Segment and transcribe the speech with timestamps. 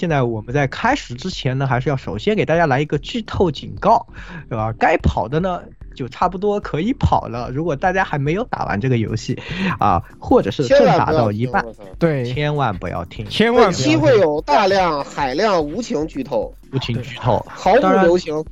[0.00, 4.06] 现在我们在开始之前呢，还是要首先给大家来一个剧透警告，
[4.48, 4.72] 对吧？
[4.78, 5.60] 该跑的呢，
[5.94, 7.50] 就差不多可以跑了。
[7.50, 9.38] 如果大家还没有打完这个游戏，
[9.78, 11.62] 啊，或者是正打到一半，
[11.98, 13.64] 对，千万不要听，千万。
[13.64, 18.42] 本期会有大量海量无情剧透，无情剧透， 毫不留情。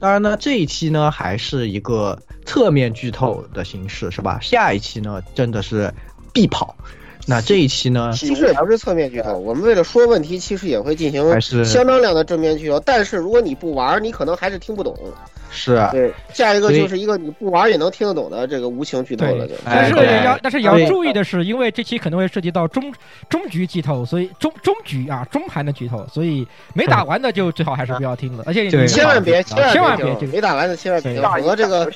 [0.00, 4.40] 当然呢，这一期呢还是一个侧面剧透的形式，是吧？
[4.42, 5.94] 下一期呢真的是
[6.32, 6.76] 必跑。
[7.30, 12.80] 那这一期呢，其实也不是侧面剧透，我们为了说问题，其实也会进行相当量的正面剧透。
[12.80, 14.96] 但是如果你不玩，你可能还是听不懂。
[15.58, 19.46] 是啊，对，下一个就是一个你不玩也能听得懂的这个无情剧透了。
[19.64, 22.92] 但是也要，但是也要注意的是，因为这期可能会涉及到中
[23.28, 28.44] 中局剧透，所以中中局啊中盘的剧透，所以没打完的就最好还是不要听了。
[28.46, 31.90] 而且你千万别千万别没打完的千万别，否则这个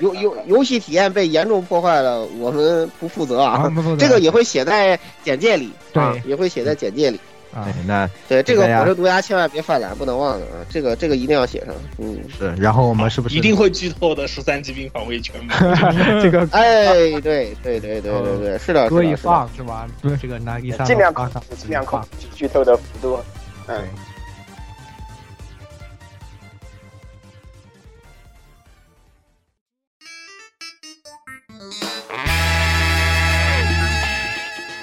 [0.00, 3.72] 游游游戏体验被严重破坏了，我们不负责啊。
[3.98, 7.18] 这个也会写在简介里，对，也会写在简介里。
[7.64, 10.60] 对，那对这个火车毒牙千万别犯懒，不能忘了啊！
[10.68, 11.74] 这个这个一定要写上。
[11.98, 12.54] 嗯，是。
[12.56, 15.54] 然后我们是不是一定会剧透的十三级兵防卫全部？
[16.22, 16.84] 这个哎，
[17.20, 19.86] 对对对对对对，是的，可以放是吧？
[20.20, 23.18] 这个拿一三尽量放，尽量放剧透的幅度。
[23.66, 23.80] 哎。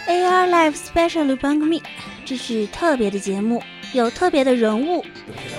[0.06, 1.80] AR Live Special Bang Me。
[2.25, 3.63] 这是特别的节目，
[3.93, 5.05] 有特别的人物。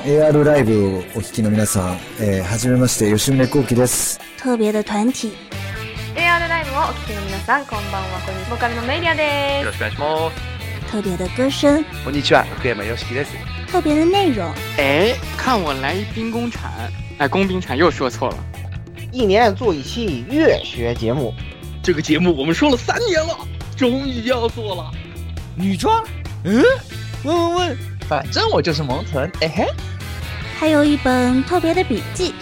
[0.06, 4.20] AR ライブをお聞きの皆さん、えー、はじめまして吉宗幸喜です。
[4.38, 5.32] 特別的团体。
[6.16, 8.20] AR ライブをお聞きの皆さん、こんばんは。
[8.26, 8.50] こんにちは。
[8.52, 9.66] ボーカルのメディアです。
[9.66, 10.92] よろしくお願いします。
[10.92, 11.84] 特別的歌声。
[12.04, 13.32] こんにちは、福山よしきです。
[13.72, 14.52] 特别的内容。
[14.78, 16.72] 哎，看我来一兵工铲，
[17.18, 18.38] 哎，工兵铲又说错了。
[19.12, 21.34] 一年做一期乐学节目，
[21.82, 23.38] 这个节目我们说了三年了，
[23.76, 24.92] 终于要做了。
[25.56, 26.04] 女装。
[26.47, 26.63] 嗯，
[27.23, 29.67] 问问问，反正我就是萌豚，哎嘿。
[30.59, 32.35] 还有一本特别的笔记，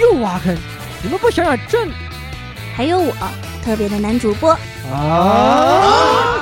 [0.00, 0.56] 又挖坑，
[1.02, 1.90] 你们不想想正？
[2.76, 3.12] 还有我
[3.64, 4.52] 特别的男主播。
[4.92, 6.40] 啊，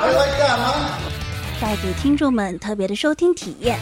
[1.59, 3.79] 带给听众们特别的收听体验。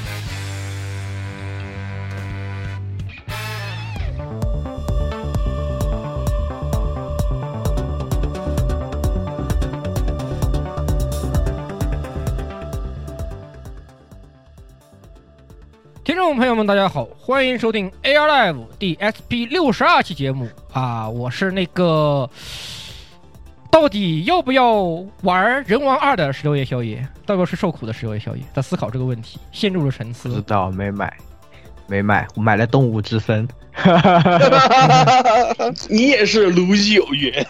[16.08, 21.10] 听众朋友们，大家好，欢迎收听 AR Live 第 SP 六十二期节目啊！
[21.10, 22.30] 我是那个
[23.70, 30.30] 到底要不要玩人王二的十六夜宵夜，到底是受苦的十六夜宵夜，在思考这个问题，陷入了沉思。
[30.34, 31.14] 知道没买，
[31.88, 33.46] 没买，我买了动物之森。
[35.90, 37.46] 你也是鲈鱼有缘，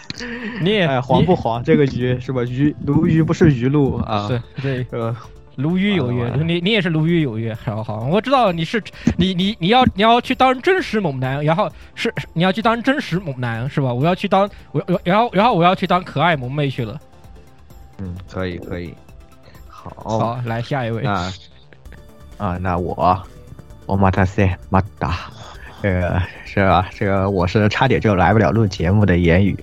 [0.60, 1.62] 你也黄不黄？
[1.62, 2.42] 这个鱼是吧？
[2.42, 4.26] 鱼鲈鱼不是鱼露啊？
[4.26, 5.16] 对对呃。
[5.58, 8.80] 鲈鱼有约，你你也是鲈鱼有约，好好，我知道你是
[9.16, 13.92] 你你你要你要去当真实猛男，然后是你要去当真实猛男是吧？
[13.92, 16.96] 我要去当我然后然后我要去当可爱萌妹去了。
[17.98, 18.94] 嗯，可以可以，
[19.68, 21.32] 好，好来下一位啊
[22.38, 23.20] 啊，那我
[23.86, 25.16] 我马达塞马达。
[25.80, 26.88] 这个是吧？
[26.92, 29.56] 这个我是差点就来不了录节目的言语，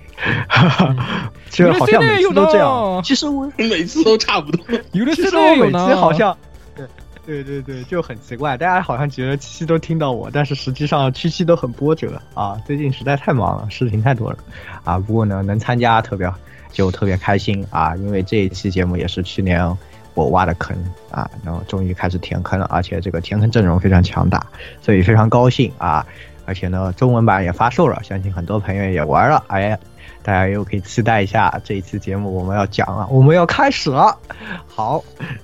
[1.64, 3.00] 这好像每次都这样。
[3.02, 4.78] 其实我每次都差不多。
[4.92, 6.36] 有的时候每次好像，
[6.74, 8.56] 对对对对，就很奇怪。
[8.56, 12.60] 大家好像觉得七七都听到我，但是实际上七七都很波折啊。
[12.66, 14.38] 最近实在太忙了，事情太多了
[14.84, 14.98] 啊。
[14.98, 16.30] 不过呢，能参加特别
[16.70, 19.76] 就特别开心啊，因为这一期节目也是去年。
[20.14, 20.74] 我挖的坑
[21.10, 24.46] 啊，然后终于开始填坑了，而且这个填坑阵容非常强大，
[24.80, 26.06] 所以非常高兴啊！
[26.46, 29.44] 而且呢，中文版也发售了，相信很多朋友也玩了。
[29.48, 29.78] 哎，
[30.26, 34.18] 大家又可以期待一下这一期节目我们要讲了，我们要开始了。
[34.66, 35.00] 好，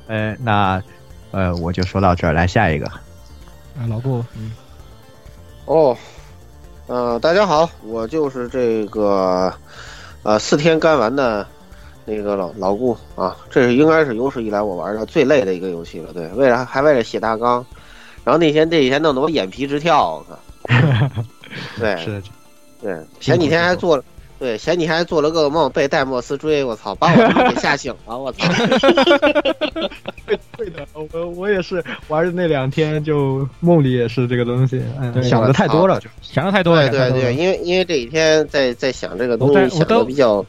[0.08, 0.82] 呃，那
[1.30, 2.86] 呃，我就说到这儿，来下一个。
[2.86, 4.50] 啊，老顾，嗯，
[5.66, 5.96] 哦，
[6.88, 9.54] 呃，大家好，我就是这个
[10.24, 11.46] 呃四天干完的。
[12.04, 16.12] 那个老老顾啊，这是应该是有史以来我玩的最累的一个游戏了。
[16.12, 17.64] 对，为了还为了写大纲，
[18.24, 20.16] 然后那天这几天弄得我眼皮直跳。
[20.16, 21.22] 我靠！
[21.78, 22.20] 对， 是，
[22.80, 24.02] 对，前几天还做了，
[24.42, 28.48] 对，前几天还做了个梦，被戴莫斯追，我操，把我给吓醒了，我操！
[30.56, 34.82] 对的，我我也是玩的那两天，就梦里也是这个东西，
[35.22, 36.88] 想的太多了，就想的太多了。
[36.88, 40.44] 对对对，因为因为这几天在在想这个东西，想的比较。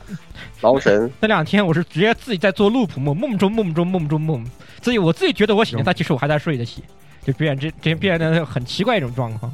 [0.62, 4.44] 劳神， 那两天我是直接自己在做路普梦，梦中梦中梦中梦，
[4.82, 6.82] 自己我自己觉得我醒了，但其实我还在睡得起，
[7.24, 9.52] 就变这这变得很奇怪一种状况，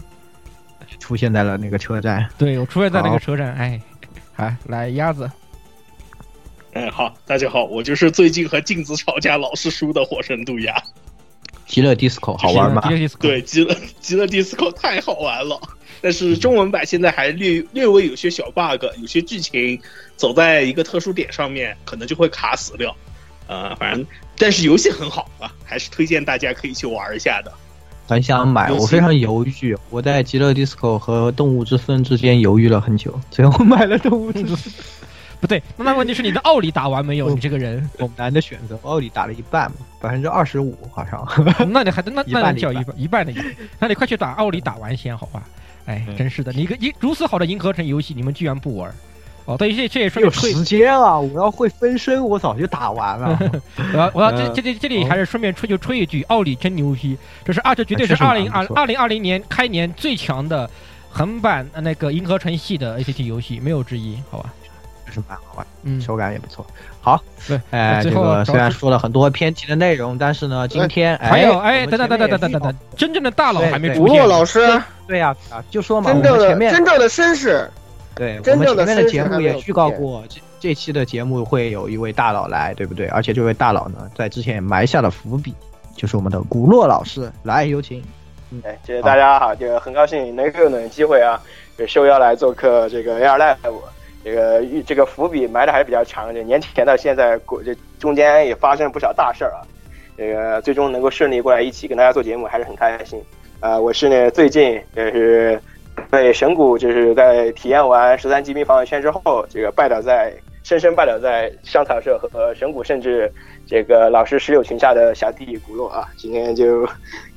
[1.00, 3.81] 出现在了那个车站，对我出现在那个车站，哎，
[4.39, 5.30] 好，来鸭子，
[6.71, 10.81] 哎，好，大家好，我就是最近和镜子吵架老是输的火神渡鸦，
[11.65, 12.81] 极乐 disco 好玩吗？
[12.83, 15.59] 极乐 disco 对，极乐极乐 disco 太好玩了，
[16.00, 19.77] 但是中文版现在还略略微有些小 bug，有些剧情
[20.15, 22.95] 走在一个特殊点上面，可能就会卡死掉。
[23.47, 24.07] 呃，反正
[24.38, 27.51] 但是游戏很好啊，还是推荐大家可以去玩一下的。
[28.09, 29.77] 很想买，我非常犹豫。
[29.89, 34.73] 我在极乐 disco 和动物之森之间犹豫了很久，最后买了动物之森。
[35.39, 37.29] 不对，那那问题是你的奥里打完没有？
[37.29, 39.71] 你这个人猛男的选择，奥里打了一半，
[40.01, 41.71] 百分之二十五好像。
[41.71, 43.31] 那你还那 那一叫一半一半的，
[43.79, 45.44] 那你快去打奥里打完先好吧？
[45.85, 48.91] 哎，真是的，你一个一如此好的银河城游戏，你们居然不玩？
[49.45, 51.19] 哦，对，这这也说明有时间啊！
[51.19, 53.39] 我要会分身，我早就打完了。
[53.94, 57.18] 我要我要这这这这里还是顺便吹就吹一句，奥里真牛逼！
[57.44, 60.69] 这是二这绝对是二零二二零二零年开年最强的
[61.09, 64.53] 横版那个银河城系的 A C T 游戏，没有之一，好吧？
[65.07, 66.63] 这是蛮好玩，嗯，手感也不错。
[67.01, 74.27] 好，对，哎，这个虽然说了很多偏题的内容，但是呢，今天还有哎，等等等等等等等等，真正的大佬还没出现。
[74.27, 77.68] 老师，对呀啊，就说嘛，真正的真正的绅士。
[78.19, 83.07] 对，我们前面的节目也预告过，这这期的节目会有一位大佬来，对不对？
[83.07, 85.56] 而且这位大佬呢，在之前也埋下了伏笔，
[85.95, 88.04] 就是我们的古洛老师，来有请。
[88.66, 91.42] 哎，就是大家好，就很高兴能够有机会啊，
[91.88, 93.56] 受邀来做客这个 Air Live，
[94.21, 99.63] 这个这个伏笔埋的还是比较长，这年前到现在过，这中间也发生了不少大事儿啊，
[100.18, 103.18] 这个最终能够顺利过来一起跟大家做节目，还是很开心。
[103.62, 105.57] 啊，我是呢最近就是。
[106.12, 113.31] 被神谷就是在体验完十三级兵防卫圈之后，这个拜倒在深深拜倒在上草社和神谷，甚至
[113.66, 116.88] 这个老师石榴裙下的小弟古洛啊，今天就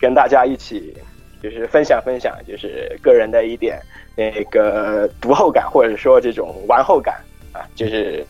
[0.01, 0.95] 跟大家一起
[1.43, 3.81] 就是分享分享，就是个人的一点
[4.17, 7.17] 那个读后感，或者说这种玩后感
[7.53, 8.25] 啊，就是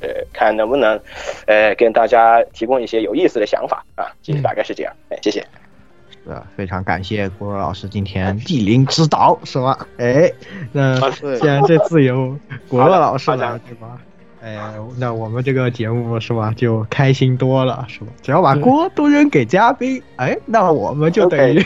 [0.00, 1.00] 呃看能不能
[1.46, 5.44] 呃跟大家提供一些有意思的想法啊，其实大概是这样，哎，谢谢。
[6.28, 9.86] 呃，非常感谢郭若老师今天莅临指导，是吧？
[9.98, 10.30] 哎，
[10.72, 12.36] 那既 然这次由
[12.68, 13.98] 郭若老师来，对吧？
[14.42, 14.58] 哎，
[14.98, 18.06] 那我们这个节目是吧，就开心多了，是吧？
[18.22, 21.60] 只要把锅都扔给嘉宾，哎，那我们就等于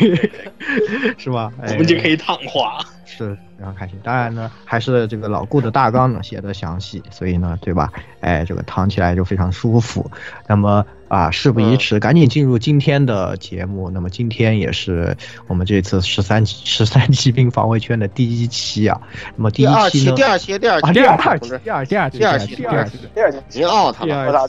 [1.18, 1.50] 是吧？
[1.62, 2.78] 我们就可以躺滑。
[3.04, 3.98] 是非常开心。
[4.02, 7.92] 当然呢还是这个老顾的大纲呢写的详细所以呢对吧？
[8.20, 10.10] 哎这个躺起来就非常舒服。
[10.46, 13.90] 那么啊事不宜迟赶紧进入今天的节目。
[13.90, 15.14] 那么今天也是
[15.46, 18.98] 我们这次十三十三骑兵防卫圈的第一期啊。
[19.36, 24.48] 那么第二期第二期第二期第二期第二期第二期第二期第二期第二期已他 out 了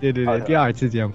[0.00, 1.12] 对对对第二期节目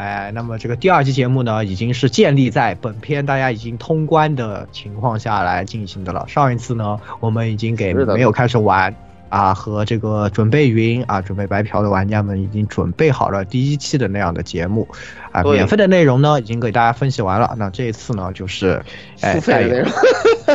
[0.00, 6.26] 哎，那么这个第二期节目呢，已经是建立在本片大家已经通关的情况下来进行的了。
[6.26, 8.94] 上一次呢，我们已经给没有开始玩。
[9.30, 14.86] 啊，和这个准备云啊，准备白嫖的玩家们已经准备好了第一期的那样的节目，
[15.32, 17.54] 啊，免费的内容呢已经给大家分析完了。
[17.56, 18.84] 那这一次呢，就是
[19.16, 19.90] 付费的内容，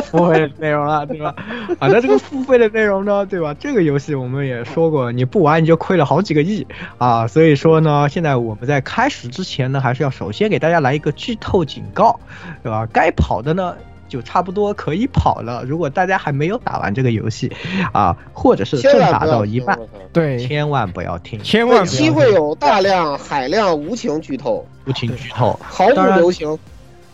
[0.02, 1.34] 付费内容了，对吧？
[1.80, 3.54] 啊，那这个付费的内容呢，对吧？
[3.58, 6.66] 这个游戏我们也说过，你不玩你就亏了好几个亿
[6.98, 7.26] 啊。
[7.26, 12.20] 所以说呢，现在我们在开始之前呢，还是要首先给大家来一个剧透警告，
[12.62, 12.86] 对吧？
[12.92, 13.74] 该跑的呢。
[14.08, 15.64] 就差不多可以跑了。
[15.64, 17.50] 如果大家还没有打完这个游戏，
[17.92, 19.78] 啊，或者是正打到一半，
[20.12, 21.78] 对，千万不要听，千万。
[21.78, 26.58] 本期会有大量海量无情剧透，无情剧透，毫不留情。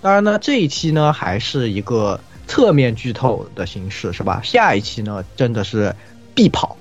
[0.00, 4.40] 当然呢，这一期呢还是一个侧面剧透的形式，是吧？
[4.42, 5.94] 下一期呢真的是
[6.34, 6.76] 必跑。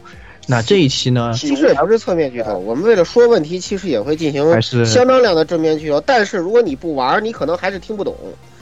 [0.47, 6.01] 那这一期呢，其实也不是侧面剧透，我们为了说问题，其实也会进行相当量的正面剧透。
[6.01, 8.13] 但是如果你不玩，你可能还是听不懂。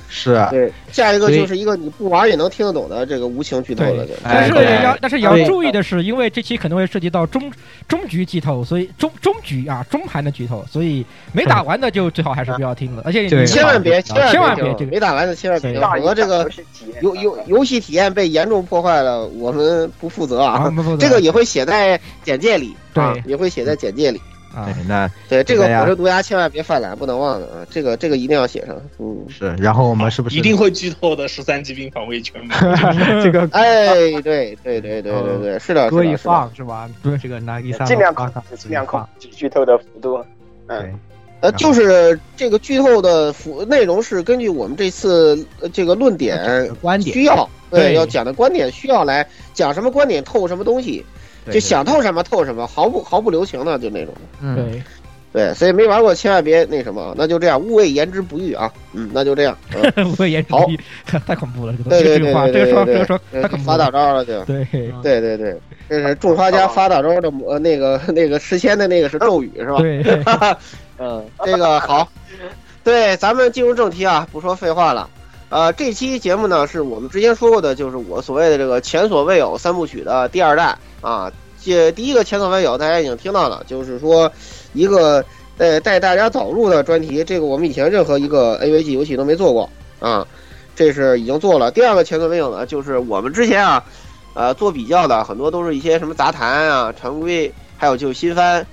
[0.10, 4.06] 是啊，对，下一个就是一个你不玩也能听得懂的这个无情剧透了。
[4.24, 7.52] 但是要但是也要注意的是，因为这期可能会涉及到中
[7.88, 13.04] 中局剧透，所以中中局啊中盘的剧透，所以没打完的就最好还是不要听了。
[13.06, 16.50] 而且你千万别千万别没打完的千万别，否则这个
[17.02, 20.74] 游游游戏体验被严重破坏了，我们不负责啊。
[21.00, 24.20] 这个也会写在简介里，对，也会写在简介里。
[24.66, 27.68] 对，那对这个火车毒牙千万别犯懒，不能忘了啊！
[27.70, 28.76] 这个这个一定要写上。
[28.98, 29.56] 嗯，是。
[29.60, 32.54] 然后我们是不是一定会剧透的十三级兵防卫全部？
[33.24, 33.86] 这个哎，
[34.22, 36.90] 对对对对对对，是的，可以放是吧？
[37.04, 40.24] 对，这个拿一三，尽量控，尽量控剧透的幅度。
[40.68, 41.00] 嗯，
[41.42, 51.06] 呃，就是这个剧透的幅内容是根据我们这次这个论点观点需要，对要讲的观点需要来讲什么观点透什么东西。
[51.52, 54.14] 就想透什么透什么，毫不毫不留情的，就那种。
[54.56, 54.82] 对，
[55.32, 58.72] 对，所以没玩过千万别那什么，那就这样，勿谓言之不预啊。
[58.94, 59.58] 嗯，那就这样。
[59.98, 60.80] 勿谓言之不预，
[61.26, 64.44] 太恐怖了，这个这句话，这个说这个说太发大招了，就。
[64.46, 64.66] 对
[65.04, 69.78] 对对对，这是种花家发大招的呃那个那个事先的那个是咒语是吧？
[69.80, 70.04] 对。
[70.98, 72.08] 嗯，这个好。
[72.84, 75.08] 对，咱们进入正题啊，不说废话了。
[75.50, 81.32] 呃，这期节目呢，是我们之前说过的，就是我所谓的这个前所未有三部曲的第二代啊。
[81.62, 84.32] 这第一个前所未有，大家已经听到了，就是说
[84.74, 85.26] 一个
[85.58, 90.26] 呃带大家走入的专题，这个我们以前任何一个 AVG 游戏都没做过啊，
[90.76, 91.72] 这是已经做了。
[91.72, 93.84] 第二个前所未有呢，就是我们之前啊，
[94.36, 98.66] 呃做比较的很多都是一些什么杂谈啊、常规，还有就新番，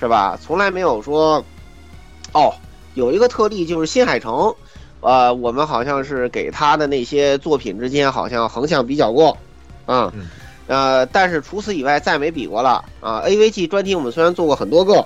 [0.00, 0.38] 是吧？
[0.42, 1.44] 从来没有说
[2.32, 2.54] 哦，
[2.94, 4.54] 有一个特例就是新海诚。
[5.02, 9.36] 呃，我们好像是给他的那些作品之间好像横向比较过，
[9.84, 10.12] 啊，
[10.68, 13.20] 呃，但是除此以外再没比过了啊。
[13.26, 15.04] AVG 专题我们虽然做过很多个，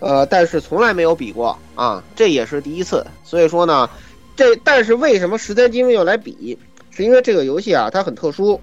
[0.00, 3.06] 呃，但是从来没有比过啊，这也是第一次。
[3.22, 3.88] 所以说呢，
[4.34, 6.58] 这但是为什么十三金要来比？
[6.90, 8.60] 是因为这个游戏啊它很特殊，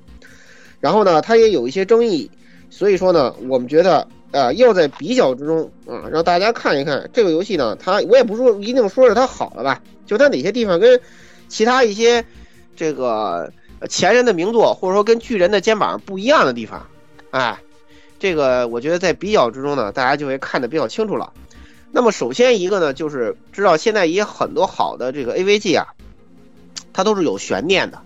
[0.81, 2.29] 然后呢它也有一些争议，
[2.69, 4.05] 所以说呢我们觉得
[4.35, 9.81] 啊要在比较之中啊让大家看一看这个游戏呢，它我也不说一定说是它好了吧。
[10.05, 10.99] 就它哪些地方跟
[11.47, 12.25] 其他一些
[12.75, 13.51] 这个
[13.89, 16.85] 前人的名作，或者说跟巨人的肩膀不一样的地方，
[17.31, 17.57] 哎，
[18.19, 21.33] 这个我觉得在比较之中呢，大家就会看得比较清楚了。
[21.91, 25.87] 那么首先一个呢，就是知道现在也很多好的这个 AVG 啊，
[26.93, 27.99] 它都是有悬念的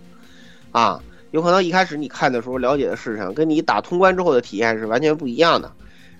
[0.71, 5.71] 啊，有可能一开始你看的时候了解的事情，跟你打通关之后的体验是完全不一样的，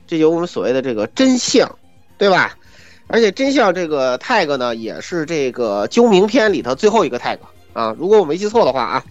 [0.09, 1.69] 这就我们所谓的这个真相，
[2.17, 2.57] 对吧？
[3.05, 7.37] 而且真相这个 tag 呢，也是这个究明篇里头最后一个 tag
[7.73, 9.05] 啊，如果我没记错的话啊，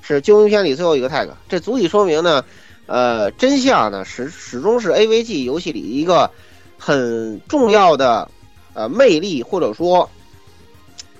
[0.00, 2.42] 是究明篇里最后一个 tag，这足以说明呢，
[2.86, 6.30] 呃，真相呢始始终是 AVG 游戏里一个
[6.78, 8.30] 很重要的
[8.72, 10.08] 呃魅力或者说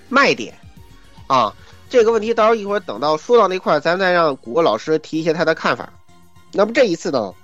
[0.09, 0.55] 卖点
[1.27, 1.55] 啊。
[1.91, 5.93] 这个问题到时候一会儿等到说到那块儿，咱再让谷歌老师提一些他的看法。
[6.51, 7.35] 那么这一次呢，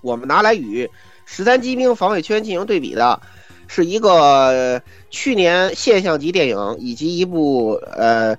[0.00, 0.88] 我们拿来与
[1.24, 3.20] 十三机兵防卫圈进行对比的。
[3.66, 8.36] 是一个去年现象级电影，以及一部呃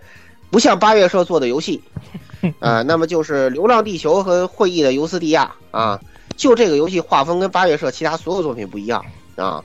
[0.52, 1.82] 不像八月社做的游戏，
[2.60, 6.00] 啊，那么就是《流浪地球》和《会议的尤斯蒂亚》啊，
[6.38, 9.04] 就这个游戏画风跟八月社其他所有作品不一样。
[9.36, 9.64] 啊，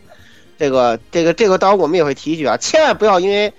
[0.59, 3.53] 这个这个这个，到时候我们也会提一句啊，千万不要因为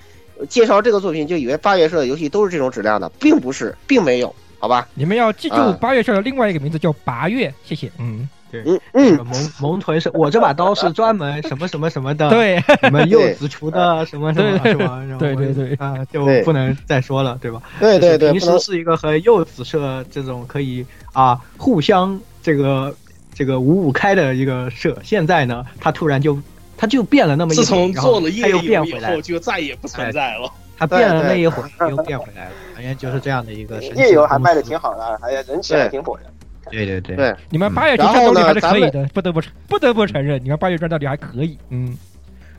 [0.49, 4.87] 介绍这个作品就以为八月社的游戏都是这种质量的，并不是，并没有，好吧？
[4.93, 8.29] 你们要记住八月社的另外一个名字叫八月，谢谢，嗯。
[8.51, 8.61] 对，
[8.93, 15.73] 嗯萌萌臀是我这把刀是专门什么什么什么的，对， 什么柚子厨的什么什么什么，对对对。
[15.75, 17.61] 啊，就不能再说了，对吧？
[17.79, 22.93] 对对对，平时是一个和柚子社这种可以啊互相这个
[23.33, 26.37] 这个五五开的一个社，现在呢，他突然就
[26.75, 30.51] 他就变了那么一，自从做了夜游以后，就再也不存在了。
[30.81, 33.79] 他变了那一会儿 又变回来了，好像就是这样的一个。
[33.83, 36.23] 夜游还卖的挺好的，还人气还挺火的。
[36.71, 41.95] 对对对对，你们八月战斗力还是可以的，不得不承不得不承认，你们八月战斗力还可以，嗯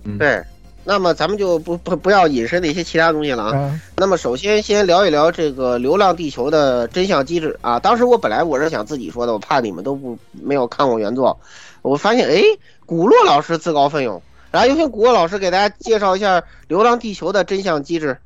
[0.04, 0.40] 嗯，对。
[0.84, 3.80] 那么咱们就不不不要引申那些其他东西了啊。
[3.96, 7.78] 那么首先先聊一聊这个《流浪地球》的真相机制啊。
[7.78, 11.38] 当时我本来我是想自己说的，我怕你们都不没有看过原作，
[11.82, 12.42] 我发现哎，
[12.84, 14.20] 古洛老师自告奋勇，
[14.52, 18.18] 来有请古沃老师给大家介绍一下《流浪地球》的真相机制。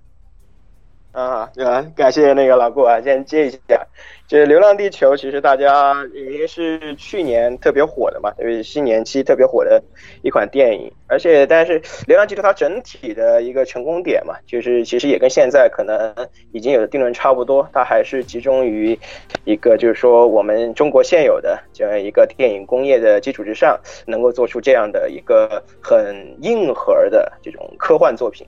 [1.12, 1.82] 啊，对吧？
[1.96, 3.85] 感谢那个老顾啊，先接一下。
[4.28, 9.82] 这 《流浪地球》其实大家也是去年特别火的嘛，因为新年期特别火的
[10.22, 10.92] 一款电影。
[11.08, 16.12] 而且，但是《流浪地球》它整体的一个成功点嘛，就是其实也跟现在可能
[16.50, 18.98] 已经有的定论差不多，它还是集中于
[19.44, 28.44] 一个就是说我们中国现有的这样一个电影工业的基础之上，能够做出这样的一个很硬核的这种科幻作品。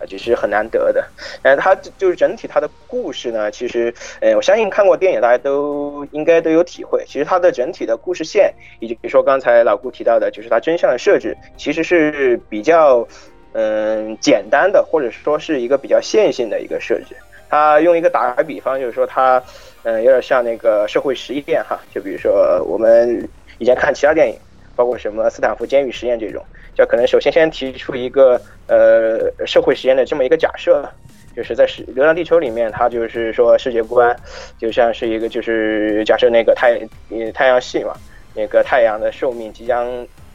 [0.00, 1.04] 啊，就是很难得的，
[1.42, 7.04] 呃，它就是整体它的故事呢，其实，呃，我相信看过电影大家都应该都有体会。
[7.06, 13.06] 其实它的整体的故事线，以及比如说刚才老顾提到的，就是它真相的设置，其实是比较，
[13.52, 17.14] 嗯，简单的，或者说是一个比较线性的一个设置。
[17.50, 19.42] 它用一个打个比方，就是说它，
[19.82, 23.28] 嗯，有点像那个社会实验哈，就比如说我们
[23.58, 24.36] 以前看其他电影，
[24.76, 26.44] 包括什么斯坦福监狱实验这种。
[26.74, 30.88] 就可能首先先提出一个呃社会实验的这么一个假设，
[31.36, 34.16] 就是在《流浪地球》里面，它就是说世界观
[34.56, 36.80] 就像是一个就是假设那个太
[37.34, 37.92] 太阳系嘛，
[38.34, 39.86] 那个太阳的寿命即将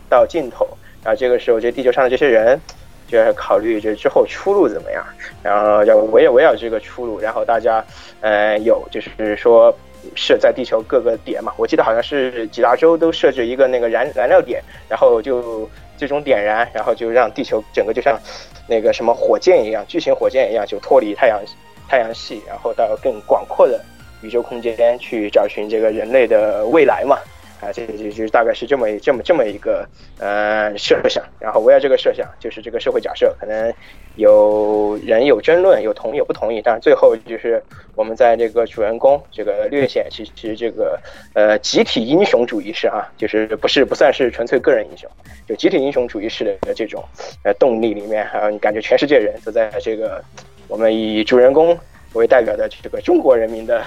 [0.09, 0.67] 到尽头，
[1.03, 2.59] 然后这个时候这地球上的这些人
[3.07, 5.03] 就要考虑这之后出路怎么样，
[5.41, 7.83] 然后要围绕围绕这个出路，然后大家
[8.21, 9.75] 呃有就是说
[10.15, 15.69] 设在地球各个点嘛，我记得好像是几大洲都设置一个那个燃燃料点，然后就。
[15.97, 18.19] 最终点燃，然后就让地球整个就像
[18.67, 21.39] 那个什么火箭一样，巨型火箭一样，就脱离太阳
[21.87, 23.81] 太阳系，然后到更广阔的
[24.21, 27.17] 宇宙空间去找寻这个人类的未来嘛。
[27.65, 29.87] 啊，这这就大概是这么这么这么一个
[30.19, 33.73] 呃设想，然后围绕这个设想，就是这个社会假设，可能
[34.15, 37.63] 有人有争论，有同意有不同意，但是最后就是
[37.95, 40.99] 我们在这个主人公这个略显其实这个
[41.33, 45.09] 呃集体英雄主义式啊，就是不是不算是纯粹个人英雄，
[45.47, 47.03] 就集体英雄主义式的这种
[47.41, 50.23] 呃动力里面啊，你感觉全世界人都在这个
[50.67, 51.75] 我们以主人公
[52.13, 53.83] 为代表的这个中国人民的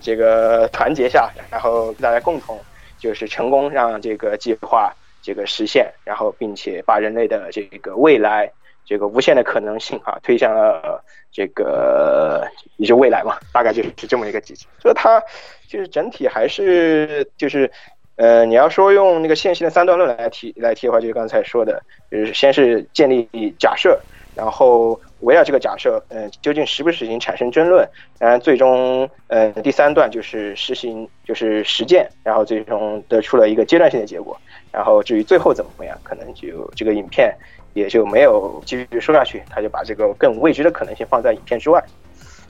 [0.00, 2.56] 这个团结下，然后大家共同
[2.98, 8.50] 就是成功让这个计划这个实现，然后并且把人类的这个未来
[8.84, 14.66] 这个无限的可能性啊推向了这个也就未来嘛，大概就是这么一个机制。
[14.80, 15.22] 所以它
[15.66, 17.70] 就是整体还是就是
[18.16, 23.28] 呃，你要说用那个线性的三段论来提来提的话，就是刚才说的，就是先是建立
[23.58, 24.00] 假设，
[24.34, 34.38] 然后围绕这个假设，呃，究竟实不实行产生争论，然后最终，呃，第三段就是实行，就是实践，然后最终得出了一个阶段性的结果，
[34.70, 37.34] 然后至于最后怎么样，可能就这个影片
[37.74, 41.82] 也就没有继续说下去，他就把这个更未知的可能性放在影片之外，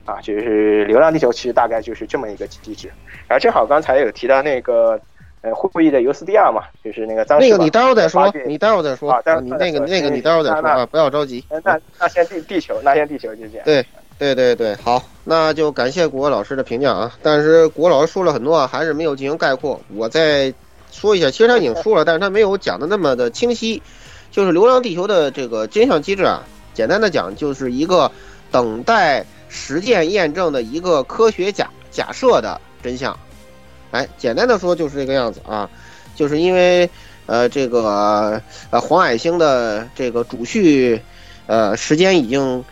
[0.05, 2.89] 啊，就是《流浪地球》其实大概就是这么一个机制，
[3.27, 5.01] 然后正好刚才有提到那个。
[5.43, 11.45] 呃，会议的尤斯蒂亚嘛，就是那个当时那个你待会儿再说，你待会儿再说啊，你那个那个你待会儿再说啊，不要着急。
[11.49, 13.65] 那那先地地球，那先地球就这样。
[13.65, 13.85] 对
[14.19, 17.17] 对对对，好，那就感谢国老师的评价啊。
[17.23, 19.81] 但是国老师说了很多啊，还是没有进行概括。
[19.95, 20.53] 我再
[20.91, 23.81] 说一下，其实他已经说了，但是他没有讲的那么的清晰。
[24.31, 28.11] 就是《流浪地球》的这个真相机制啊，简单的讲，就是一个
[28.51, 33.19] 等待实践验证的一个科学假假设的真相。
[33.91, 35.69] 哎，简单的说就是这个样子啊，
[36.15, 36.89] 就是因为
[37.27, 38.41] 呃这个
[38.71, 41.01] 呃黄矮星的这个主序
[41.47, 42.63] 呃时间已经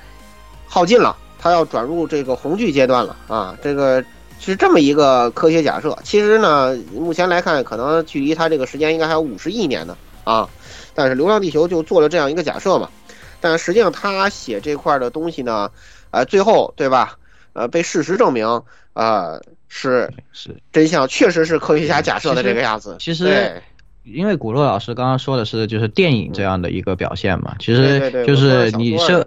[0.67, 4.05] 耗尽了，它要转入这个红巨阶段了啊，这个
[4.39, 5.97] 是这么一个科学假设。
[6.05, 10.47] 其实呢，目前来看，可能距离它这个时间应该还有五十亿年呢啊，
[10.95, 12.91] 但是《流浪地球》就做了这样一个假设嘛，
[13.41, 15.71] 但实际上他写这块的东西呢，
[16.11, 17.17] 呃，最后对吧？
[17.55, 19.41] 呃，被事实证明啊。
[19.69, 22.97] 是是真相，确实是科学家假设的这个样子。
[22.99, 23.63] 其实，
[24.05, 29.27] 因为古洛老师刚刚说的是就是电影这样的一个表现嘛，其实就是你是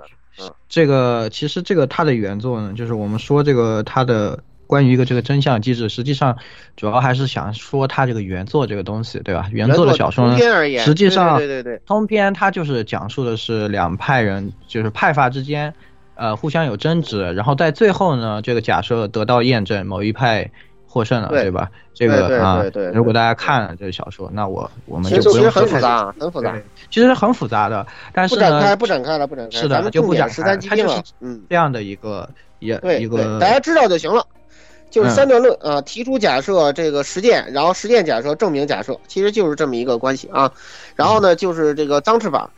[0.69, 6.37] 这个，其实这个它的原作呢，就是我们说这个它的关于一个这个真相机制，实际上
[6.77, 9.49] 主要还是想说它这个原作这个东西，对吧？
[9.51, 10.37] 原作的小说呢，
[10.79, 15.73] 实际上对对对，通篇它就是讲述的是两派人就是派阀之间。
[16.19, 20.51] 呃，互相有争执，然后在最后呢，这个假设得到验证，某一派
[20.85, 21.71] 获胜了，对吧？
[21.93, 26.57] 这个啊，如果大家看了这个小说，那我我们就不用很复杂，很复杂，
[26.91, 32.27] 其实很复杂的，但是不展开，不展开了，不展开，是的，就不展开，它就是嗯这样的一个
[32.59, 34.25] 也一个，大家知道就行了，
[34.89, 40.51] 就是三段论啊，提出假设，这个实践，然后实践假设，证明假设，其实就是这么一个关系啊。
[40.97, 42.49] 然后呢，就是这个脏翅膀。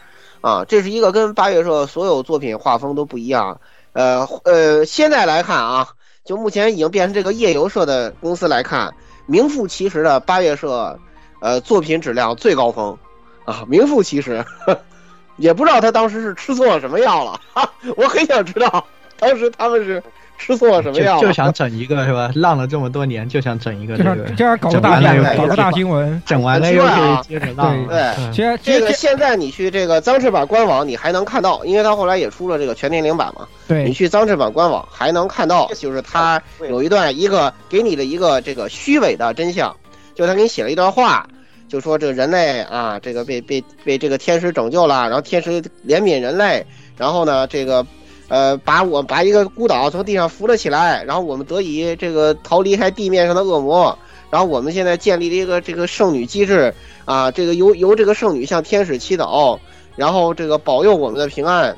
[0.41, 3.61] 啊，这是一个跟八月社所有作品画风都不一样。
[3.93, 5.87] 呃呃，现在来看啊，
[6.25, 8.93] 就目前已经变成这个夜游社的公司来看，
[9.25, 10.99] 名副其实的八月社，
[11.39, 12.97] 呃，作品质量最高峰，
[13.45, 14.43] 啊，名副其实。
[15.37, 18.85] 也不知道他当时是吃错了什么药了，哈我很想知道
[19.17, 20.03] 当时他们是。
[20.41, 21.21] 吃错了什么药？
[21.21, 22.31] 就想整一个是吧？
[22.33, 27.77] 浪了这么多年，就想整一个这个，就想搞个大新闻，搞个大新闻，整完了又可以接着浪。
[27.87, 33.47] 对，其实这个现在你去这个脏翅膀官网，你还能看到，因为他后来也出了这个全年龄版嘛。
[33.67, 39.75] 对，你去脏翅膀官网还能看到，就是他有一段一个给你的一个这个虚伪的真相，
[40.15, 41.27] 就他给你写了一段话，
[41.69, 46.65] 就说这个人类啊，这个被被被这个天使拯救了，然后天使怜悯人类，
[46.97, 47.85] 然后呢这个。
[48.31, 59.59] 呃，把我把一个孤岛从地上扶了起来，然后我们得以这个逃离开地面上的恶魔，然后我们现在建立了一个这个圣女机制啊，这个由由这个圣女向天使祈祷，
[59.97, 61.75] 然后这个保佑我们的平安，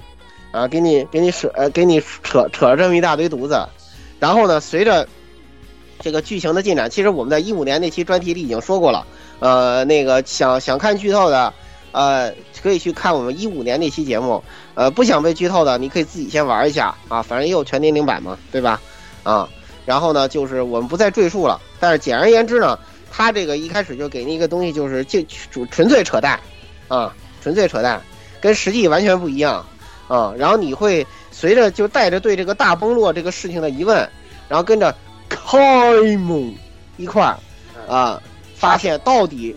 [0.52, 3.68] 啊，给你给你扯呃给你扯扯了这么一大堆犊子，
[4.20, 5.08] 然后呢，随着
[6.02, 9.08] 这个剧情的进展，其实我们在一五年那期专题里已经说过了，
[9.40, 11.52] 呃，那个想想看剧透的，
[11.94, 14.44] 呃，可以去看我们一五年那期节目。
[14.76, 18.82] 呃，不想被剧透的，你可以自己先玩一下啊，反正也有全年龄版嘛，对吧？
[19.22, 19.48] 啊，
[19.86, 21.62] 然后呢，就是我们不再赘述了。
[21.80, 22.80] 但是简而言之呢，
[23.12, 26.40] 他这个一开始就给你一个东西，就是就纯纯粹扯淡，
[26.88, 28.02] 啊，纯粹扯淡，
[28.42, 29.66] 跟实际完全不一样
[30.08, 30.34] 啊。
[30.38, 33.98] 然后你会随着就带着对这个大崩落这个事情的疑问，
[34.50, 34.96] 然后跟着
[35.30, 35.58] 开
[36.18, 36.54] 蒙
[36.98, 37.38] 一块儿
[37.88, 38.22] 啊，
[38.56, 39.56] 发现到底。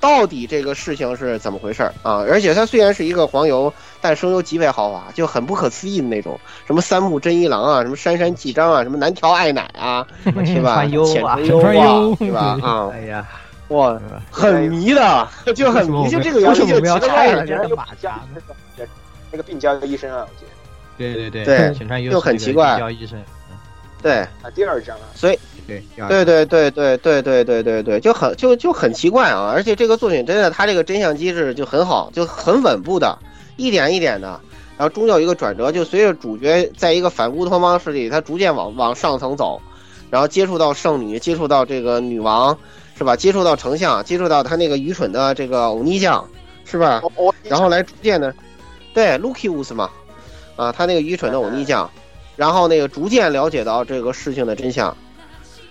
[0.00, 2.16] 到底这个事情是怎么回事啊？
[2.28, 3.72] 而且它虽然是一个黄油，
[4.04, 10.44] 但声优极为豪华，就很不可思议的那种，什么三木真一郎啊，什么杉山纪章啊，什么南条爱乃啊， 是吧？
[10.44, 11.38] 浅川优 啊，
[12.18, 12.58] 是吧？
[12.62, 13.26] 啊，哎呀，
[13.68, 13.98] 哇，
[14.30, 18.20] 很迷的，就很迷，就这个游戏就奇怪了，这个马甲
[19.30, 20.50] 那个病娇的医生啊，我记得。
[20.98, 22.76] 对对对对，浅川就很奇怪。
[22.76, 23.18] 病医生，
[24.02, 29.50] 对啊，第二章啊，所以对对对对对对对对对对，就很就就很奇怪啊！
[29.50, 33.18] 而且这个作品真的，它这个真相机制就很好，就很稳步的，
[33.56, 34.40] 一点一点的，
[34.76, 39.60] 然后终有一个转折，就随着主角在一个反乌托邦势力，他逐渐往往上层走，
[40.10, 42.56] 然后接触到圣女，接触到这个女王，
[42.98, 43.16] 是吧？
[43.16, 46.26] 接触到丞相，接触到他那个愚蠢的这个欧尼酱，
[46.64, 47.02] 是吧？
[47.44, 48.34] 然后来逐渐的，
[48.92, 49.90] 对，Lucius 嘛。
[50.56, 51.90] 啊，他那个愚蠢的欧尼将，
[52.36, 54.96] 然后那个逐渐了解到这个事情的真相，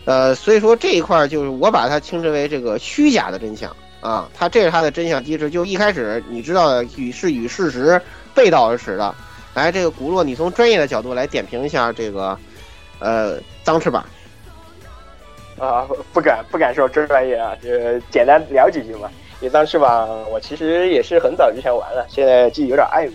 [0.03, 7.99] 呃，所以说这一块就是我把它称之为这个虚假的真相啊，它这是它的真相机制，就一开始你知道与是与事实
[8.35, 9.15] 背道而驰的。
[9.53, 12.37] 来，这个古洛，你从专业的角度来点评一下这个，
[12.99, 14.03] 呃，脏翅膀。
[15.57, 17.69] 啊，不敢不敢说真专业啊，就
[18.11, 19.09] 简单聊几句嘛。
[19.39, 23.13] 因为脏翅膀，我其实也是很早之前玩了，现在记忆有点暧昧。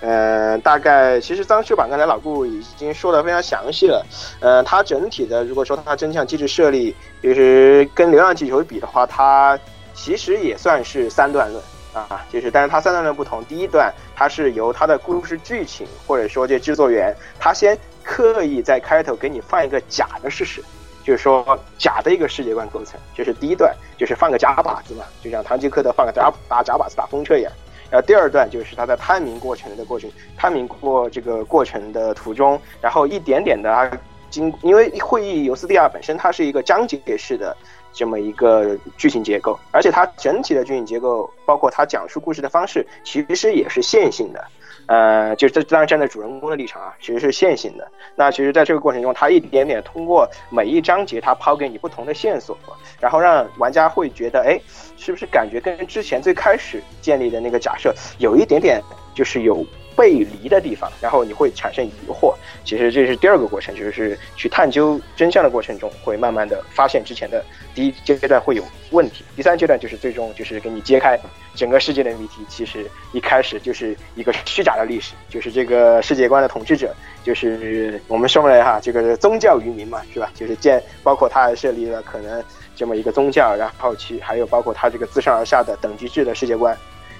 [0.00, 4.04] 呃，大概其实脏翅膀刚才老顾已经说的非常详细了。
[4.40, 9.58] 呃，它整体的如果说它真相机制设立，就是跟流浪地球比的话，它
[9.94, 12.24] 其实也算是三段论啊。
[12.30, 20.62] 就是，但是它三段论不同，第一段它是由它的故事剧情或者说这制作员他先刻意在开头给你放一个假的事实，
[21.04, 27.52] 就是说假的一个世界观构成，就是第一段就是放个假靶子嘛，就像堂吉诃德放个假打假靶子打风车一样。
[27.90, 34.00] 然后第二段就是他在探明过程的过程，探明过这个过程的途中，然后一点点的
[34.30, 37.54] 经，因为会议尤斯蒂亚本身它是一个章节式的
[37.92, 44.44] 这么一个剧情结构，而且它整体的剧情结构，包括它讲述故事的方式，其实也是线性的。
[44.86, 47.88] 呃，就是这当然站在主人公的立场啊，其实是线性的。
[48.16, 52.58] 那其实，在这个过程中，他一点点通过每一章节，他抛给你不同的线索，
[53.00, 54.60] 然后让玩家会觉得，哎，
[54.96, 58.82] 是不是感觉跟之前最开始建立的那个假设有一点点
[59.14, 59.66] 就是有。
[59.94, 62.34] 背离的地方，然后你会产生疑惑。
[62.64, 67.44] 其实这是第二个过程，就是去探究真相的过程中，会慢慢的发现之前的
[67.74, 69.22] 第一阶段会有问题。
[69.36, 71.20] 第三阶段就是最终就是给你揭开
[71.54, 72.42] 整个世界的谜题。
[72.48, 80.32] 其实一开始就是一个虚假的历史，就是这个世界观的统治者，就是我们说来哈，这个宗教愚民嘛，是吧？
[80.34, 82.42] 就是建，包括他还设立了可能
[82.74, 86.74] 这么一个宗教，然后去还有包括他这个自上而下的等级制的世界观，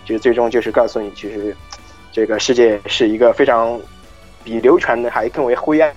[0.07, 1.55] 就是最终就是告诉你，其实。
[2.13, 3.81] 这个世界是一个非常
[4.45, 5.93] 比流传的还更为灰暗，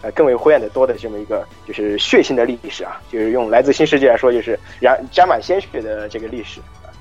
[0.00, 6.60] 呃，更为灰暗的多的这么一个就是血腥的历史啊，就是用来自新世界来说，就是染沾满鲜血的这个历史，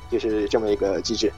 [0.10, 1.32] 就是这么一个机制，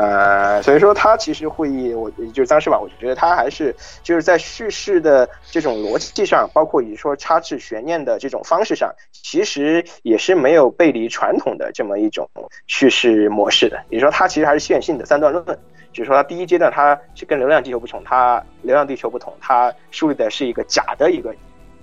[0.00, 12.28] 呃，所以说他其实会议，我就是当时吧，我觉得他还是就是在叙事的这种逻辑上，包括以说插置悬念的这种方式上，其实也是没有背离传统的这么一种
[12.68, 15.44] 叙事模式的，也就是说它其实还是线性的三段论。
[15.90, 21.34] 就是说，它第一阶段它是跟《流浪地球》不同，它《流浪地球》不同，它树立的是一个假的一个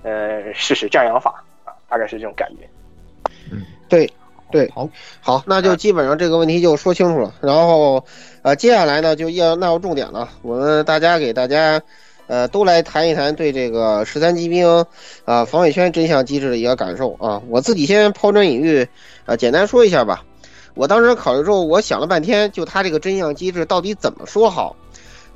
[0.04, 2.69] 呃事实降养法啊，大概是这种感觉。
[3.51, 4.10] 嗯，对
[4.51, 4.89] 对，好，
[5.21, 7.34] 好，那就基本上这个问题就说清楚了。
[7.41, 8.03] 然后
[8.41, 11.81] 呃，接下来呢就要纳入重点了，我们大家给大家
[12.27, 14.86] 呃都来谈一谈对这个十三机兵
[15.25, 17.41] 啊防卫圈真相机制的一个感受啊。
[17.49, 18.88] 我自己先抛砖引玉
[19.25, 20.23] 啊，简单说一下吧。
[20.75, 24.75] 我当时考虑之后，我想了半天，就他这个真相机制到底怎么说好？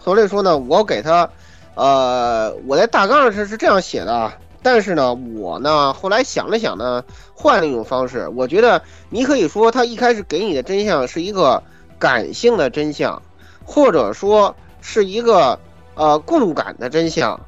[0.01, 1.29] 所以说呢，我给他，
[1.75, 8.27] 呃，我在大纲上是是这样写的，但是呢，我呢后来想了想呢，换了一种方式。
[8.29, 11.61] 我觉得你可以说他一开始给你的真相是一个
[11.97, 13.21] 感性的真相，
[13.63, 15.59] 或者说是一个
[15.95, 17.39] 呃共感的真相，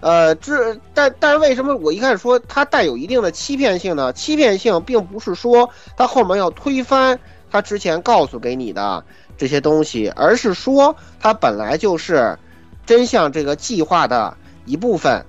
[0.00, 4.12] 呃，这但但是为什么我一开始说它带有一定的欺骗性呢？
[4.12, 7.18] 欺骗性并不是说它后面要推翻。
[7.48, 9.02] 他之前告诉给你的
[9.38, 12.36] 这些东西，而是说它本来就是
[12.84, 15.24] 真相这个计划的一部分，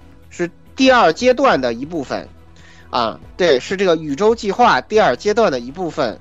[0.77, 2.29] 第二阶段的一部分，
[2.89, 6.17] 啊，对，是这个宇宙计划第二阶段的一部分。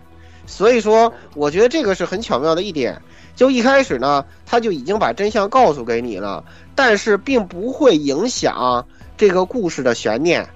[0.47, 3.03] 所以说，我觉得这个是很巧妙的一点。
[3.35, 6.43] 就一开始呢，他就已经把真相告诉给你了，
[6.75, 8.87] 但是并不会影响
[9.19, 10.49] 这个故事的悬念。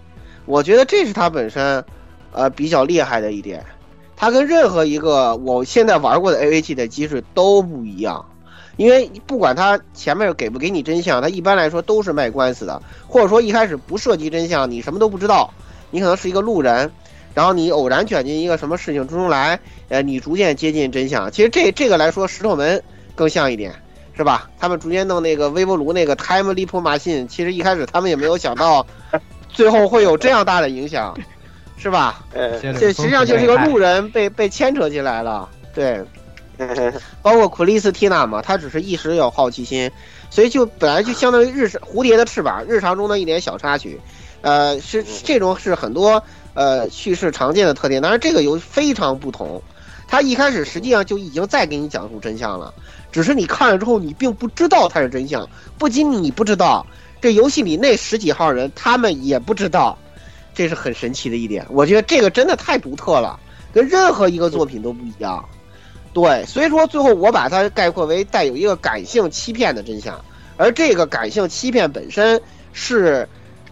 [0.47, 1.85] 我觉得这是他本身，
[2.33, 3.67] 呃，比较厉害的一点。
[4.17, 8.30] 它跟任何一个我现在玩过的 A V G 的机制都不一样，
[8.81, 15.53] 因为不管他前面给不给你真相，他一般来说都是卖官司的，或者说一开始不涉及真相，你什么都不知道，
[15.91, 16.91] 你可能是一个路人，
[17.35, 21.31] 然后你偶然卷进一个什么事情之中来，呃，你逐渐接近真相。
[21.31, 22.83] 其实这这个来说，石头门
[23.15, 23.71] 更像一点，
[24.17, 24.49] 是吧？
[24.59, 28.87] 他们逐渐弄那个微波炉那个 Time Leap Machine，其实一开始他们也没有想到，
[29.53, 31.15] 最后会有这样大的影响。
[31.77, 32.25] 是吧？
[32.33, 36.03] 呃，这实际上就是一个路人被被牵扯进来了，对。
[37.23, 39.91] 包括克里斯蒂娜嘛，她只是一时有好奇心，
[40.31, 44.01] 所以就本来就相当于日蝴蝶的翅膀，日常中的一点小插曲，
[44.43, 46.23] 呃，是这种是很多
[46.55, 49.63] 呃叙事常见的特点，当然这个游戏非常不同，
[50.07, 52.73] 它一开始实际上就已经在给你讲述真相了，
[53.11, 56.87] 只是你看了之后你并不知道它是真相，不仅你不知道，
[57.21, 59.97] 这游戏里那十几号人他们也不知道，
[60.55, 63.39] 这是很神奇的一点，我觉得这个真的太独特了，
[63.73, 65.45] 跟任何一个作品都不一样。
[66.13, 70.25] 对，所以说最后我把它概括为带有一个感性欺骗的真相，
[70.57, 72.41] 而这个感性欺骗本身
[72.73, 73.29] 是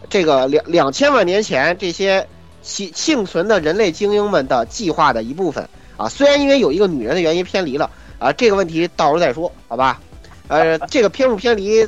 [0.08, 2.26] 这个两两千万年前这些
[2.62, 6.08] 幸幸存的人类精英们的计划的一部分啊。
[6.08, 10.00] 虽然因为有一个女人的原因偏离了啊，这个问题到时候再说，好吧？
[10.46, 11.86] 呃，这个偏不偏离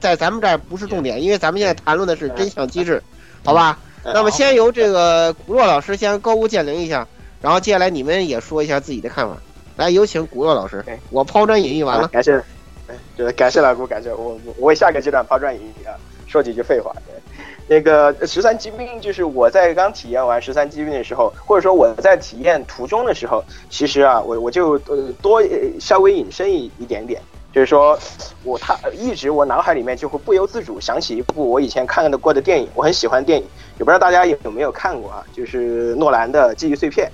[0.00, 3.02] 在咱们这儿不是重点，因为咱们现在谈论的是真相机制，
[3.44, 3.78] 好吧？
[4.02, 7.06] 那么先由这个古若老师先高屋建瓴一下，
[7.40, 9.36] 然后接下来你们也说一下自己的看法。
[9.80, 10.84] 来，有请古乐老师。
[11.08, 12.38] 我抛砖引玉完了，感谢，
[13.16, 16.94] 就是感谢老顾，感谢我，我为下个阶段抛砖引玉啊，说几句废话。
[17.66, 25.42] 那个十三机兵，就是我在刚体验完十三机兵的时候，或者说我在体验途中的时候，其实啊，我我就呃多
[25.80, 27.18] 稍微引申一一点点，
[27.50, 27.98] 就是说
[28.44, 33.46] 我他一直我脑海里面就会不由自主想起一部我以前看的过的电影，我很喜欢电影，
[33.78, 37.08] 也不知道大家有没有看过啊，就是诺兰的《记忆碎片》。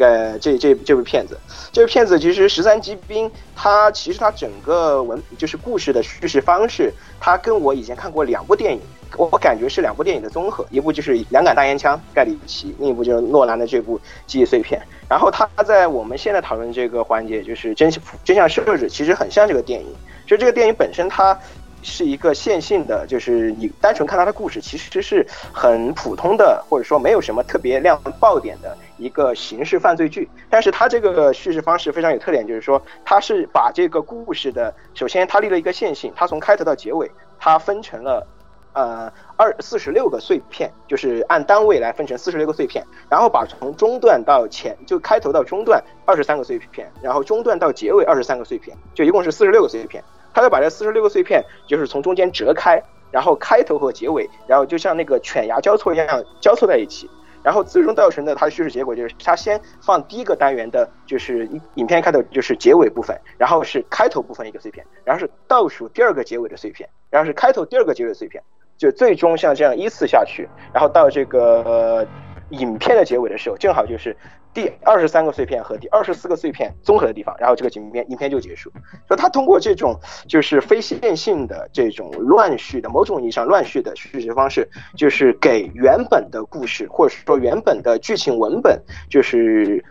[0.00, 1.38] 呃，这这这部片子，
[1.70, 8.80] 这部片子其实《十三机兵》，它其实它整个文就是故事的叙事方式，它跟我以前看过两部电影，
[9.18, 14.80] 我感觉是两部电影的综合，一部就是《两杆大烟枪》盖里奇，另一部就是诺兰的这部《记忆碎片》。
[15.06, 19.86] 然后它在我们现在讨论这个环节，就是真相真相设置，其实很像这个电影。
[20.26, 21.38] 就这个电影本身，它。
[21.82, 30.30] 是一个线性的，就是你单纯看它的故事，其实是很普通的，或者说没有什么特别亮爆点的一个刑事犯罪剧。
[30.48, 38.26] 但是它这个叙事方式非常有特点，就是说它是把这个故事的，首先它立了一个线性，它从开头到结尾，它分成了
[38.74, 50.04] 呃二四十六个碎片，就是按单位来分成四十六个碎片，然后把从中段到前就开头到中段二十三个碎片，然后中段到结尾二十三个碎片，就一共是四十六个碎片。
[50.32, 57.10] 他就把这四十六个碎片，就是从中间折开，然后开头和结尾，然后就像那个犬牙交错一样交错在一起，
[57.42, 68.42] 然后最终造成的它的叙事结果就是，它先放第一个单元的，就是影片开头就是结尾部分，然后是开头部分一个碎片，然后是倒数第二个结尾的碎片，然后是开头第二个结尾的碎片，
[68.76, 72.06] 就最终像这样依次下去，然后到这个
[72.50, 74.16] 影片的结尾的时候，正好就是。
[74.52, 78.70] 第二十三个碎片和第二十四个碎片综合的地方，然后这个影片影片就结束。
[79.06, 89.84] 所以他通过这种就是非线性的这种乱序的某种意义上乱序的叙事方式，就是给原本的故事或者说原本的剧情文本，就是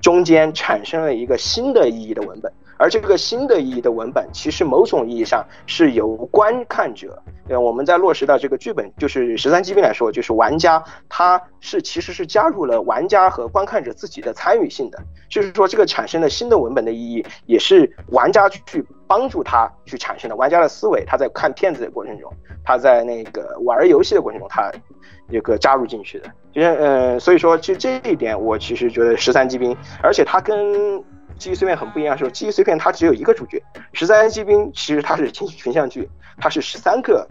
[0.00, 2.52] 中间产生了一个新的意义的文本。
[2.78, 20.36] 而这个新的意义的文本，其实某种意义上是由观看者，呃，我们在落实到这个剧本，就是十三机兵来说，就是玩家，他是其实是加入了玩家和观看者自己的参与性的，就是说这个产生的新的文本的意义，也是玩家去帮助他去产生的。
[20.36, 22.32] 玩家的思维，他在看片子的过程中，
[22.64, 24.70] 他在那个玩游戏的过程中，他
[25.30, 26.30] 这个加入进去的。
[26.54, 31.02] 其实，呃，所以说，其实这一点，我其实觉得十三机兵，而且他跟。
[31.38, 37.26] 记忆碎片很不一样，是记忆碎片它只有一个主角，十三机兵其实它是群群像剧，它是十三个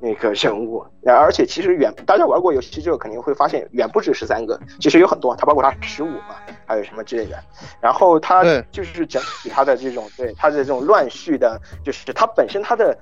[0.00, 7.38] 那个人物，而且其实远大家玩过游戏之后肯定会发现远不止十三个，其实有很多，它包括它十五嘛，还有什么之类的，
[7.80, 8.42] 然后它
[8.72, 12.96] 就是整体它的这种对它的这种乱序的，就是它本身它的。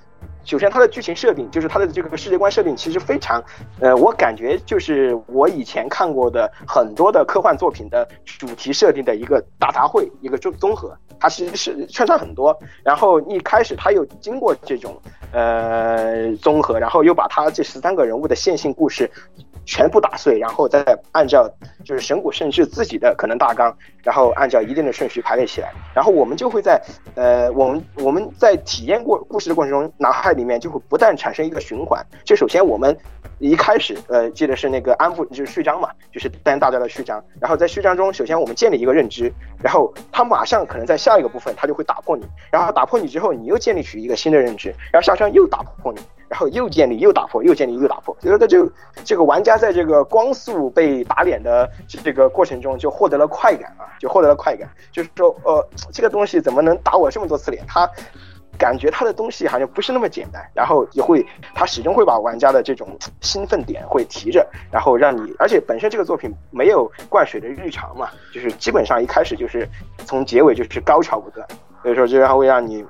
[0.48, 3.44] 首先，它的剧情设定就是它的这个世界观设定，其实非常，
[3.80, 10.96] 呃，我感觉就是我以前看过的很多的科幻作品的主题设定的一个大杂烩，一个综综合。
[11.20, 14.98] 它其实是穿插很多，然后一开始它又经过这种
[15.32, 19.10] 呃综合，然后又把它这十三个人物的线性故事。
[19.68, 21.46] 全部打碎，然后再按照
[21.84, 26.82] 就是神谷圣治自己的可能大纲，然后按照一定的顺序排列起来，然后我们就会在
[27.14, 32.02] 呃我们我们在体验过故事的过程中，脑海里面就会不断产生一个循环。
[32.24, 32.96] 就首先我们
[33.40, 39.30] 一开始呃记得是那个安抚就是序章嘛，就是单大家的序章，然后在序章中，首先我们建立一个认知，
[39.62, 46.00] 然后他马上可能在下一个部分他就会打破你，然后打破你之后，你又建立起一个新的认知，然后下章又打破你。
[46.28, 48.70] 然后又建立又打破，又建立又打破，所以说他就
[49.02, 57.64] 这个玩家在这个光速被打脸的这个过程中就获得了快感啊，就获得了快感，就是说呃这个东西怎么能打我这么多次脸？
[57.66, 57.90] 他
[58.58, 62.88] 感觉他的东西好像不是那么简单，然后也会他始终会把玩家的这种
[63.20, 69.66] 兴奋点会提着，然后让你，而且本身这个作品没有灌水的日常嘛，就是基本上一开始就是
[70.04, 71.46] 从结尾就是高潮不断，
[71.82, 72.84] 所以说就然后会让你。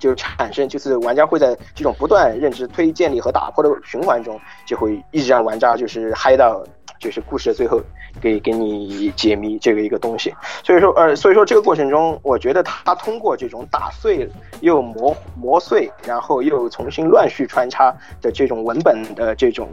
[0.00, 6.64] 就产生，就是玩家会在这种不断认知推建立和打破的循环中，就会一直让玩家就是嗨到，
[6.98, 7.80] 就是故事的最后
[8.20, 10.34] 给给你解谜这个一个东西。
[10.64, 14.28] 所以说，呃，所以说这个过程中，我觉得他通过这种打碎
[14.62, 19.68] 又磨磨碎，然后又重新乱序穿插的这种文本的这种，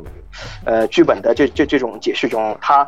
[0.66, 2.86] 呃，剧本的这这这种解释中，他。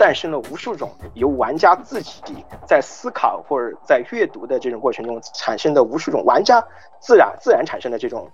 [0.00, 2.34] 诞生了无数种由玩家自己
[2.66, 6.64] 在思考或者在阅读的这种过程中产生的无数种玩家
[7.00, 8.26] 自然自然产生的这种，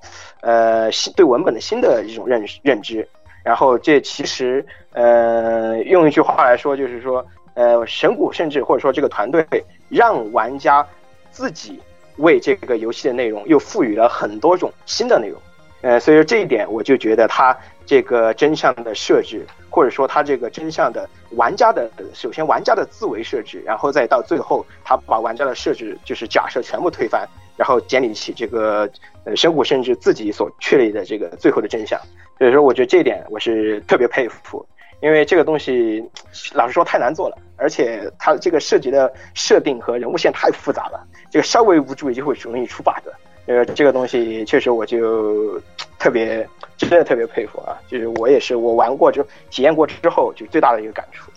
[0.43, 3.09] 呃新对文本的新的一种认认知。
[3.43, 9.45] 然后这其实呃用一句话来说就是说，呃神谷甚至或者说这个团队
[9.89, 10.87] 让玩家
[11.33, 11.83] 自己
[12.19, 15.41] 为这个游戏的内容又赋予了很多种新的内容。
[15.83, 19.47] 呃，所以说这一点我就觉得他这个真相的设置。
[19.69, 28.89] 或者说他这个真相的玩家的，首先玩家的自为设置，然后再到最后他把玩家的设置就是假设全部推翻，然后建立起这个
[29.25, 32.01] 呃神谷甚至自己所确立的这个最后的真相。
[32.39, 34.67] 所以说，我觉得这一点我是特别佩服，
[35.03, 36.03] 因为这个东西
[36.55, 43.07] 老实说太难做了，而且它这个涉及的设定和人物线太复杂了，这个稍微无注意就会容易出 bug。
[43.47, 45.61] 呃，这个东西确实我就
[45.99, 47.79] 特别真的特别佩服啊！
[47.89, 51.31] 就是我也是我玩过就体验过之后，就最大的一个感触。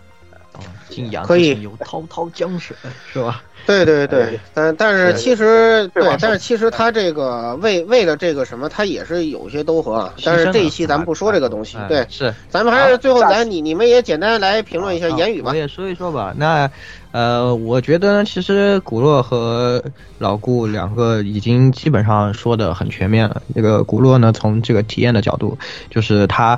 [1.26, 2.76] 可以有滔滔江水，
[3.12, 3.44] 是吧？
[3.66, 10.12] 对对对，但但是其实对，但是其实他这个为为了这个什么，他也是有些兜合。
[10.26, 15.52] 但是这一期咱们不说这个东西，对，是，咱们还是最后咱你你们也简单来评论一下言语吧。
[15.52, 16.34] 我也说一说吧。
[16.36, 16.72] 那
[17.12, 19.84] 呃，我觉得其实古洛和
[20.18, 23.42] 老顾两个已经基本上说的很全面了。
[23.54, 25.58] 这个古洛呢，从这个体验的角度，
[25.92, 26.58] 就是他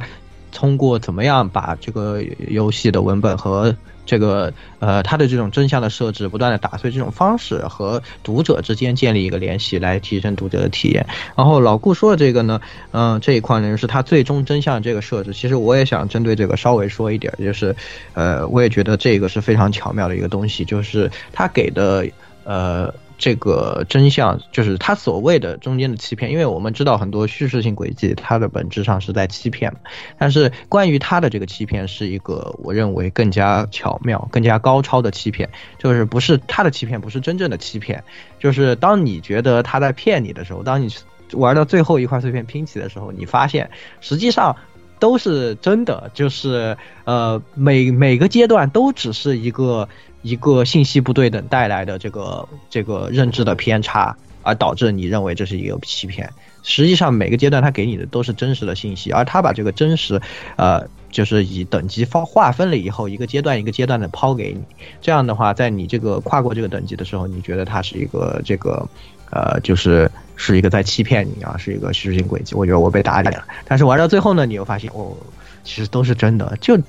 [0.51, 3.75] 通过怎么样把这个游戏的文本和
[4.11, 11.07] 这个呃，他的这种真相的设置，不断的打碎这种方式和读者之间建立一个联系，来提升读者的体验。
[11.33, 12.59] 然后老顾说的这个呢，
[12.91, 15.31] 嗯，这一块呢是他最终真相这个设置。
[15.31, 17.73] 其实我也想针对这个稍微说一点，就是，
[18.13, 22.05] 呃，我也觉得这个是非常巧妙的一个东西，就是他给的
[22.43, 22.93] 呃。
[23.21, 29.71] 这个真相就是他所谓的中间的欺骗，因为我们知道很多叙事性轨迹，它的本质上是在欺骗。
[30.17, 38.03] 但是关于他的这个欺骗，是一个我认为更加巧妙、更加高超的欺骗，就是不是他的欺骗，不是真正的欺骗，
[38.39, 40.89] 就是当你觉得他在骗你的时候，当你
[41.33, 44.55] 玩到最后一块碎片拼起的时候，你发现实际上
[45.01, 49.89] 都是真的，就是呃每每个阶段都只是一个。
[50.23, 56.31] 一个信息不对等带来的这个这个认知的偏差，而导致你认为这是一个欺骗。
[56.61, 60.21] 实际上每个阶段他给你的都是真实的信息，而他把这个真实，
[60.57, 64.63] 呃，就是以等级划划分了以后，一个阶段一个阶段的抛给你。
[65.01, 68.87] 这样的话，在你这个跨过这个等级的时候，你觉得它是一个这个，
[69.29, 72.55] 呃，就是是一个在欺骗你啊，是一个虚实性轨迹。
[72.55, 73.45] 我觉得我被打脸了。
[73.65, 75.15] 但是玩到最后呢，你又发现哦，
[75.63, 76.57] 其实都是真的。
[76.59, 76.79] 就。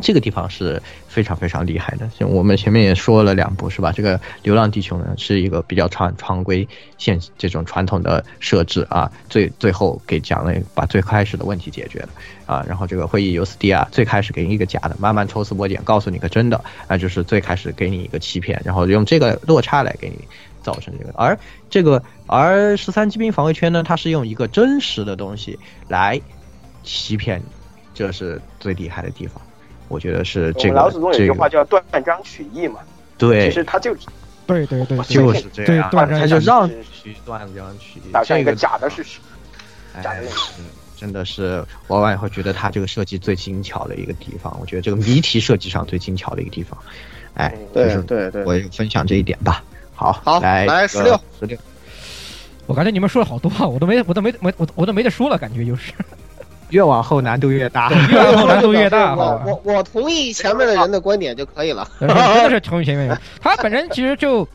[0.00, 3.92] 这个地方是非常非常厉害的，像我们前面也说了两部，是吧？
[3.92, 6.66] 这个《流浪地球》呢是一个比较常常规
[6.98, 12.08] 现这种传统的设置啊，最最后给讲了把最开始的问题解决了
[12.46, 20.18] 啊，然后这个会议尤斯蒂亚最开始给你一个假的，慢慢抽丝剥茧告诉你个真的，那就是最开始给你一个欺骗，然后用这个落差来给你
[20.62, 21.38] 造成这个，而
[21.70, 26.20] 这个而十三机兵防卫圈呢，它是用一个真实的东西来
[26.82, 27.44] 欺骗你，
[27.94, 29.40] 这是最厉害的地方。
[29.94, 30.74] 我觉得是这个。
[30.74, 32.80] 老祖宗有句话叫“断章取义”嘛。
[33.16, 33.48] 对。
[33.48, 33.94] 其实他就，
[34.44, 35.88] 对对对，就是这样。
[35.90, 39.20] 他就让取断章取义，打上一个假的事实。
[40.02, 40.22] 假的
[40.96, 44.56] 真的是玩完以后觉得他这个设计最精巧的一个地方。
[44.60, 46.76] 我觉得这个谜题设计上最精巧的一个地方。
[47.34, 49.62] 哎，对对对，我分享这一点吧。
[49.94, 51.56] 好，好，来来十六十六。
[52.66, 55.92] 我感觉你们说了好多话，我都没我都没没我我都没得说了，感觉就是。
[56.70, 59.14] 越往后难度越大，越往后难度越大。
[59.16, 61.88] 我我我同意前面的人的观点就可以了。
[62.00, 63.18] 真的是同意前面人。
[63.40, 64.48] 他本身其实就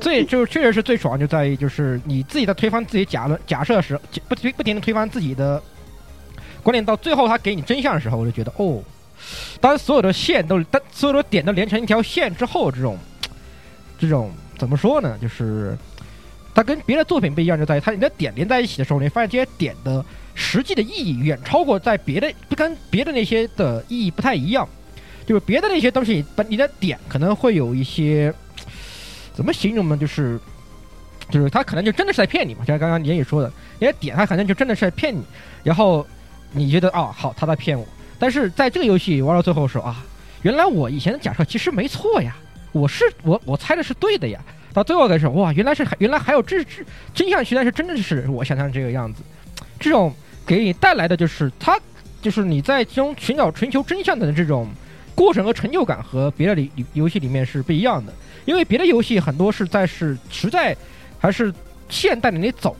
[0.00, 3.98] 最就确实是最爽，就在于就是你自己在推翻自己假论假设时，
[4.28, 5.60] 不不停的推翻自己的
[6.62, 8.80] 观点，到最后他给你真相的时候，我就觉得哦，
[9.60, 12.98] 当所有的线都当所有的点都连成一条线之后，这种
[13.98, 15.18] 这种怎么说呢？
[15.20, 15.76] 就是
[16.54, 20.04] 它跟别的作品不一样，就在于它你的点连在一起的时候，你发现这些点的。
[20.34, 24.68] 实际的意义远超过在别的不跟别的那些的意义不太一样，
[25.24, 28.32] 就是别的那些东西，把你的点可能会有一些
[29.32, 29.96] 怎么形容呢？
[29.96, 30.38] 就是
[31.30, 35.22] 就是他可能就真的是在骗你嘛，就像刚刚言语说的，人家点他可能就真的是在骗你，
[35.62, 36.06] 然后
[36.52, 37.86] 你觉得哦好他在骗我，
[38.18, 40.04] 但是在这个游戏玩到最后说啊，
[40.42, 42.36] 原来我以前的假设其实没错呀，
[42.72, 44.40] 我是我我猜的是对的呀，
[44.72, 49.22] 到最后的时候哇原来是原来还有这这真相原来是真的是我想象这个样子，
[49.80, 50.14] 这种
[50.46, 51.78] 给你带来的就是它
[52.20, 54.68] 就是你在其中寻找寻求真相的这种
[55.14, 58.12] 过程和成就感和别的里游戏里面是不一样的，
[58.44, 60.76] 因为别的游戏很多是在是实在
[61.18, 61.52] 还是
[61.88, 62.76] 线带着你走，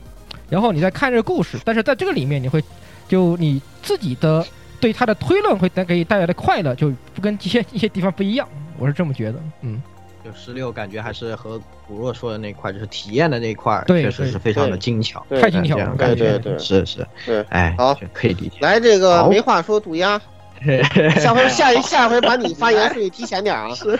[0.49, 2.63] 然后你再看这个故事，但是在这个里面你会
[3.07, 4.45] 就你自己的
[4.79, 8.47] 对它的推论会带给你带来的快乐就不跟一些一些地方不一样，
[8.77, 9.81] 我是这么觉得，嗯。
[10.25, 18.57] 就十六感觉还是和古若说的那块，就是体验的那块，确实是非常的精巧，对太精巧了对感觉对对是是，对，哎，好可以理解。
[18.59, 20.19] 来这个没话说，渡鸦，
[21.21, 23.69] 下回下一下回把你发言顺序提前点啊。
[23.75, 23.99] 是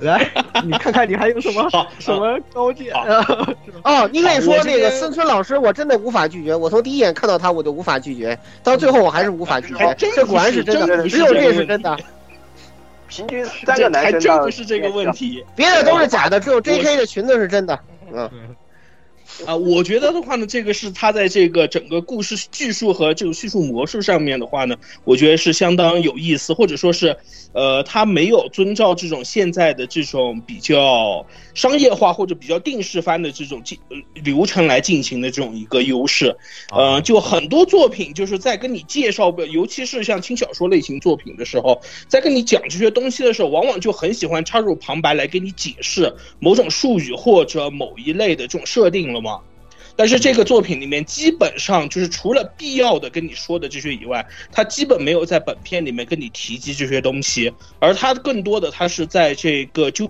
[0.00, 0.26] 来，
[0.64, 2.86] 你看看你还有什么好什么高见？
[3.84, 6.54] 哦，你可以说那个森村老师，我真的无法拒绝。
[6.54, 11.94] 我从第一眼看到他，我就无法拒绝，到最后我还是无法拒绝这果然是真的，只有这是真的，
[13.08, 15.44] 平均三个这还真男生到不是这个问题。
[15.54, 16.96] 别的都是假的，只有 J.K.
[16.96, 17.78] 的裙子是真的。
[18.12, 18.30] 嗯，
[19.44, 27.16] 啊，我觉得的话呢，这个是他在这个整个故事叙述和这个叙述模式上面的话呢，我觉得是相当有意思，或者说是，
[27.52, 36.34] 呃，他没有遵照这种现在的这种比较商业化或者比较定式番的这种进呃流程来进行的这种一个优势。
[36.70, 49.40] 呃，就很多作品就是在跟你介绍，尤其是像轻小说类型作品的时候，在跟你讲这些东西的时候，往往就很喜欢插入旁白来给你解释某种术语或者某一类的这种设定了吗。
[49.98, 60.06] 但是这个作品里面基本上就是除了必要的跟你说的这些以外，他基本没有在本片里面跟你提及这些东西，而他更多的他是在这个就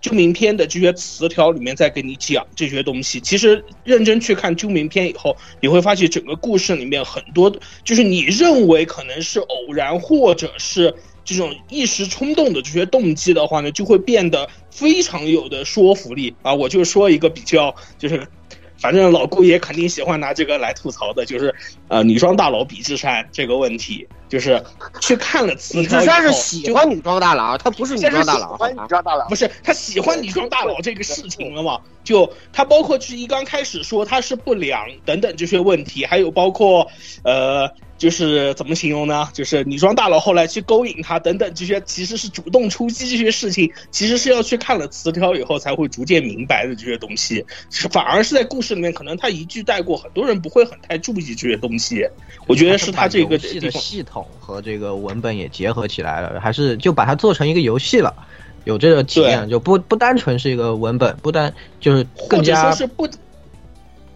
[0.00, 3.20] 就名篇的这些词条里面在跟你讲这些东西。
[3.20, 7.54] 其实认真去看就名篇以后，你会发现整个故事里面很多
[7.84, 10.94] 就是你认为可能是偶然或者是。
[11.26, 16.54] 这种一时冲动的这些动机的话呢，就会变得非常有的说服力啊！
[16.54, 18.26] 我就说一个比较，就是
[18.78, 21.52] 反正老顾也肯定喜欢拿这个来吐槽的，就是
[21.88, 24.62] 呃女装大佬比智山这个问题，就是
[25.00, 28.56] 去看了词条以后，智山是喜欢女装大佬，他不是女装大佬。
[28.56, 31.78] 欢女装大佬不，是他喜欢女装大佬这个事情了嘛？
[32.02, 36.88] 就他包括就是一刚开始说他是不良等等这些问题，还有包括
[37.24, 37.68] 呃，
[37.98, 39.28] 就是怎么形容呢？
[39.32, 52.06] 就是女装大佬后来去勾引他等等这些，其实是主动出击这些事情，其实是要去看了词条以后才会逐渐明白的这些东西，是反而是在故事里面可能他一句带过，很多人不会很太注意这些东西。
[52.46, 58.14] 我觉得是他这个系统和这个文本也结合起来了，还是就把它做成一个游戏了，
[58.64, 63.08] 有这个体验，就不不单纯是一个文本，不单就是或者说是不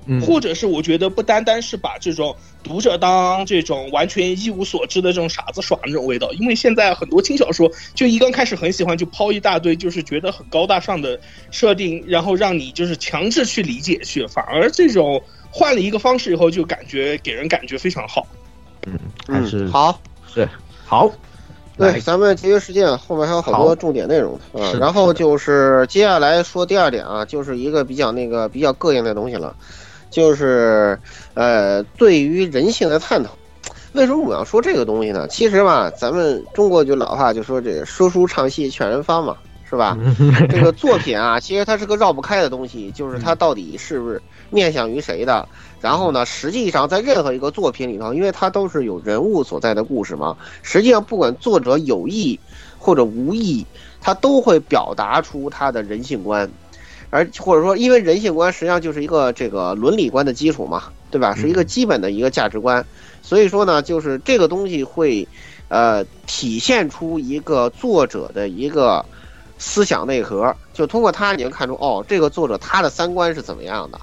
[0.07, 2.35] 嗯或者是我觉得不单单是把这种
[2.65, 11.21] 读者当这种完全一无所知的这种傻子耍那种味道，因为现在很多轻小说就一刚开始很喜欢就抛一大堆就是觉得很高大上的
[11.51, 18.27] 设定，然后让你就是强制去理解去，反而这种换了一个方式以后就感觉给人感觉非常好。
[19.27, 20.49] 还是嗯，好，是
[20.87, 21.11] 好。
[21.77, 24.75] 对，咱们节约时间，后面还有好多重点内容的啊是。
[24.75, 29.57] 的然后就是接下来说第二点啊，就是一个比较那个比较膈应的东西了，
[30.11, 30.99] 就是
[31.33, 33.31] 呃，对于人性的探讨。
[33.93, 35.27] 为什么我要说这个东西呢？
[35.29, 39.37] 其实吧，咱们中国就老话就说这说书唱戏劝人方嘛，
[39.69, 39.97] 是吧？
[40.51, 44.21] 这个作品啊，其实它是个绕不开的东西，就是它到底是不是
[44.51, 45.49] 面向于谁的。
[45.81, 52.39] 然后呢，实际上在任何一个作品里头，因为它都是有人物所在的故事嘛，实际上不管作者有意
[52.79, 53.67] 或者无意，
[54.01, 56.51] 他都会表达出他的人性观，
[57.11, 61.35] 而或者说，因为人性观实际上就是一个这个伦理观的基础嘛，对吧？
[61.35, 62.85] 是一个基本的一个价值观，
[63.23, 65.27] 所以说呢，就是这个东西会，
[65.69, 69.05] 呃，体现出一个作者的一个
[69.59, 74.01] 思想内核，就通过他你能看出哦，这个作者他的三观是怎么样的，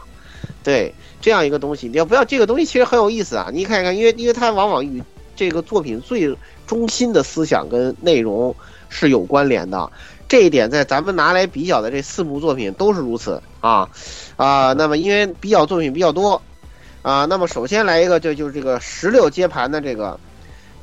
[0.63, 5.01] 对这样一个东西，你要不要这个东西其实很有意思啊，你看一看，因为因为它往往与
[5.35, 8.55] 这个作品最中心的思想跟内容
[8.89, 9.91] 是有关联的。
[10.27, 13.89] 这一点在咱们拿来比较的这四部作品都是如此啊
[14.35, 14.73] 啊。
[14.73, 16.41] 那么因为比较作品比较多
[17.01, 20.19] 啊，那么首先来一个就就是这个十六接盘的这个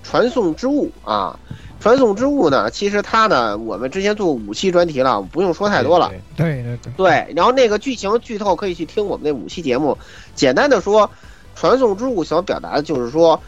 [0.03, 1.39] 传送之物啊。
[1.85, 6.11] 传送之物呢，其实它呢，我们之前做过五期专题了，不用说太多了。
[6.35, 9.99] 对对对，对，然后那个剧情剧透可以去听我们那五期节目。
[10.35, 11.11] 简单的说，
[11.55, 13.39] 传送之物想表达的就是说，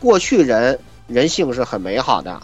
[0.00, 0.78] 过去人
[1.08, 2.40] 人性是很美好的，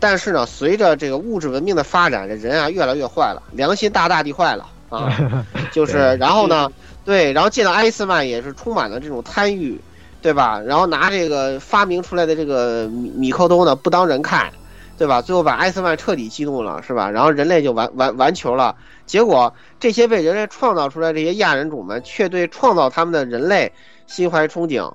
[0.00, 5.12] 但是呢，随着这个物质文明的发展，这人啊越来越坏了，良心大大地坏了啊。
[5.70, 6.72] 就是，然后呢，
[7.04, 9.78] 对，然后见到艾斯曼也是充满了这种贪欲，
[10.22, 10.58] 对吧？
[10.58, 14.50] 然后拿这个发明出来的这个米米克多呢不当人看，
[14.98, 15.22] 对吧？
[15.22, 17.08] 最后把艾斯曼彻底激怒了，是吧？
[17.08, 18.74] 然后人类就完完完球了。
[19.06, 23.72] 结果这些被人类创造出来这些亚人种们，却对创造他们的人类
[24.06, 24.92] 心怀憧憬，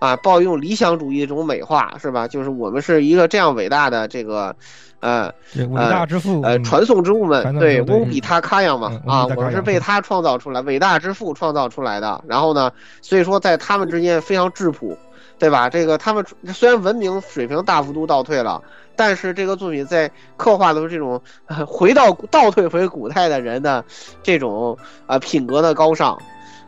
[0.00, 2.28] 啊，抱用理想主义的这种美化，是吧？
[2.28, 4.54] 就是我们是一个这样伟大的这个，
[5.00, 12.22] 呃，伟大之父，呃，传送之物们，对，翁比他卡样嘛，啊，我们是被他创造出来，伟大之父创造出来的。
[12.26, 14.96] 然后呢，所以说在他们之间非常质朴，
[15.38, 15.68] 对吧？
[15.68, 18.62] 这个他们虽然文明水平大幅度倒退了。
[18.96, 21.20] 但是这个作品在刻画的是这种
[21.66, 23.84] 回到倒退回古代的人的
[24.22, 24.78] 这种
[25.08, 26.16] 啊品格的高尚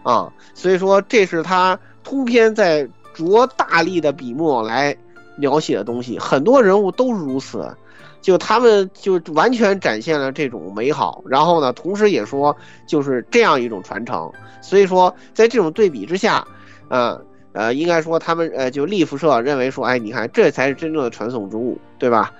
[0.02, 2.82] 啊，所以说这是他通篇在
[3.14, 4.96] 着大力的笔墨来
[5.36, 7.72] 描写的东西，很多人物都是如此，
[8.20, 12.56] 就他们就完全展现了这种美好，然后呢，同时也说
[12.88, 14.28] 就是这样一种传承，
[14.60, 16.44] 所以说在这种对比之下，
[16.88, 17.24] 呃。
[17.56, 22.30] 呃，应该说他们呃，就利福社认为说，哎，你看这才是真正的传送之物，对吧？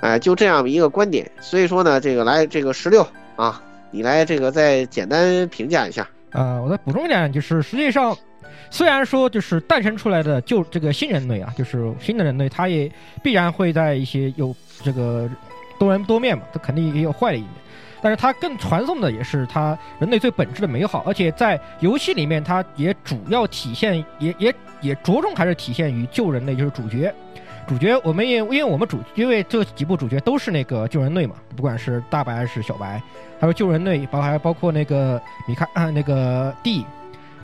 [0.00, 1.30] 哎，就这样一个观点。
[1.40, 3.06] 所以说呢，这个来这个十六
[3.36, 6.08] 啊，你来这个再简单评价一下。
[6.30, 8.16] 啊，我再补充一点，就是实际上，
[8.70, 12.90] 虽然说就是诞生出来的就这个新人类啊，就是新的人类，他也
[13.22, 15.28] 必然会在一些有这个
[15.78, 17.50] 多人多面嘛，他肯定也有坏的一面。
[18.02, 27.14] 但是它更传送的也是它人类最本质的美好，而且在游戏里面，它也主要体现，也也也着重还是体现于救人类，就是主角。
[27.64, 33.00] 主角我们也因为我们主因为这几部主角都是那个救人类嘛，不管是大白还是小白，
[33.40, 36.84] 还有救人类，包还包括那个米卡啊那个 D，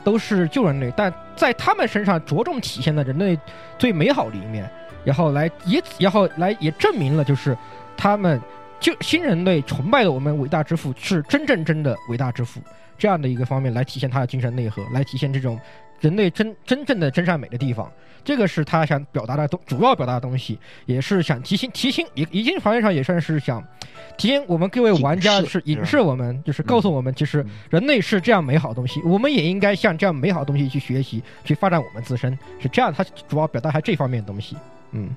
[0.03, 3.39] 都是救人类，但在他们身上着重体现的人类
[3.77, 4.69] 最美好的一面，
[5.05, 7.57] 然后来以此然后来也证明了就是
[7.95, 8.39] 他们。
[8.79, 12.61] 就新人类崇拜的我们伟大之父是真正真的伟大之父，
[12.97, 15.59] 这样的一个方面来体现他的精神内核，来体现这种
[15.99, 17.91] 人类真真正的真善美的地方，
[18.23, 23.61] 这个是他想表达的东主要表达的东西，也是想提醒提醒，一一定方面上也算是想
[24.17, 34.55] 提醒我们各位玩家，是影射我们，就是告诉我们，其实人类是这样美好的东西，我们也应该向这样美好的东西去学习，去发展我们自身，是这样，他主要表达还这方面的东西，
[34.91, 35.09] 嗯。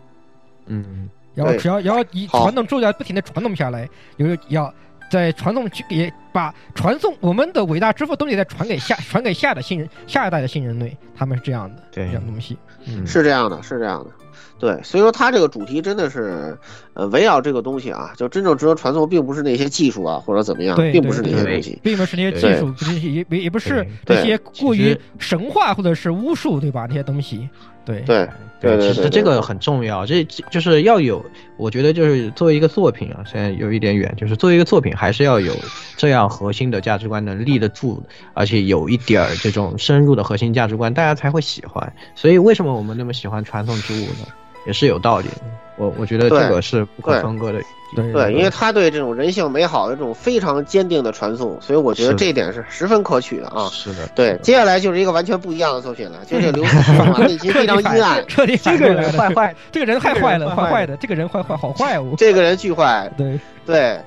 [0.66, 1.08] 嗯。
[1.34, 4.72] 然后只要然后以传统咒要不停的传动下来，有要
[5.10, 12.56] 在传送去也把传送我们的伟大之父东西再传给下传给下的新人下一代的新人类，他们是这样的，这样东西，
[12.86, 13.06] 嗯。
[13.06, 14.10] 是这样的，是这样的，
[14.58, 16.56] 对，所以说它这个主题真的是
[16.94, 26.86] 呃围绕这个东西啊，就真正值得传送，并不是那些技术啊或者怎么样，并不是那些东西，并不是那些技术，不是也也也不是那些过于神话或者是巫术，对吧？
[26.88, 27.48] 那些东西，
[27.84, 28.28] 对对。
[28.62, 31.20] 对，其实这个很重要，这就是要有，
[31.56, 35.52] 我觉得就是作为一个作品啊，虽然有一点远，就是作为一个作品，还是要有
[35.96, 38.00] 这样核心的价值观能立得住，
[38.34, 41.92] 而且有一点儿这种深入的核心价值观，大家才会喜欢。
[42.14, 44.28] 所以为什么我们那么喜欢传统之物呢？
[44.66, 45.34] 也是有道理的。
[45.76, 47.60] 我我觉得这个是不可分割的。
[47.94, 53.68] 对，因为他对这种人性美好的这种非常坚定的传送，所以我觉得这一点是十分可取的啊。
[53.70, 63.12] 是的，对，接下来就是一个完全不一样的作品了，就是刘 慈欣内心非常阴暗，彻底这个人坏坏，这个人太坏了，坏坏的，这个人坏坏，好坏哦，这个人巨坏。
[63.18, 64.00] 对对，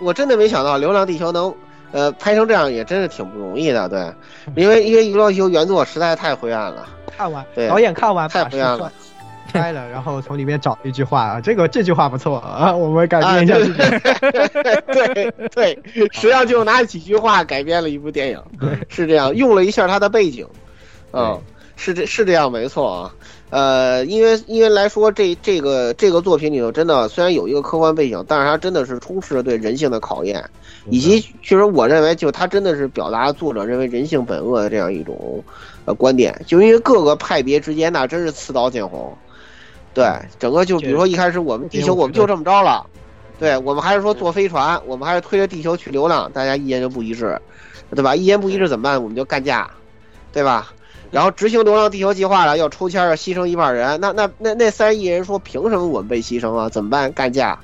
[0.00, 1.52] 我真的没想到《流浪地球》能
[1.90, 3.88] 呃拍成这样，也真是挺不容易的。
[3.88, 4.12] 对，
[4.54, 6.86] 因为因为《流浪地球》原作实在太灰暗了。
[7.16, 8.92] 看完，对，导演看完太灰暗了。
[9.54, 13.54] 开了，然后从里面找一句话啊，这个这句话不错啊，我们改编一下。
[14.92, 15.78] 对对，
[16.10, 18.42] 实际上就拿几句话改编了一部电影，
[18.88, 20.44] 是这样，用了一下它的背景，
[21.12, 21.40] 嗯，
[21.76, 23.14] 是这是这样没错啊。
[23.50, 30.42] 呃，因为因为来说这这个这个作品里头，真的虽然有一个客观背景，但是它真的是充斥着对人性的考验，
[30.90, 35.44] 以及其实我认为就它真的是表达作者认为人性本恶的这样一种
[35.84, 39.16] 呃观点，就因为各个派别之间那真是刺刀见红。
[39.94, 40.04] 对，
[40.38, 42.84] 整个就比如说一开始我们地球我们就这么着了，
[43.38, 47.40] 对我们还是说坐飞船，我们还是推着地球去流浪，大家意见就不一致，
[47.94, 48.14] 对吧？
[48.16, 49.00] 意见不一致怎么办？
[49.00, 49.70] 我们就干架，
[50.32, 50.72] 对吧？
[51.10, 56.68] 然后执行流浪地球计划了，要抽签要牺牲一半人，那那那那三亿人说凭什么我们被牺牲啊？
[56.68, 57.12] 怎么办？
[57.12, 57.56] 干架，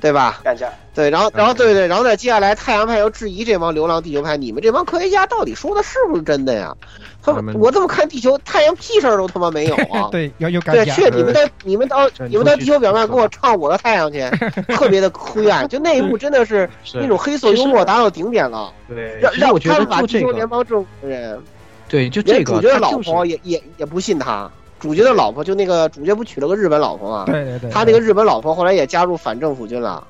[0.00, 0.40] 对吧？
[0.42, 0.68] 干架。
[0.94, 6.74] 对，然后然后对对，然后再接下来太阳派又质疑这帮流浪地球派，你们这帮科学家到底说的是不是真的呀？
[7.22, 10.08] 他我这么看地球，太阳屁事儿都他妈没有啊！
[10.12, 14.20] 对，要有对，去你们的，你们到你们到地球表面给我唱我的太阳去，
[14.74, 18.72] 特别的灰暗，就那一幕真的 是那种黑色幽默达到顶点了。
[18.88, 21.42] 对，让让他们把地球联邦政府的人，
[21.88, 27.24] 对，就这个主角的老婆也也也不信他，主角的老婆就那个主角不娶了个日本老婆吗？
[27.26, 30.06] 对对对，他那个日本老婆后来也加入反政府军了。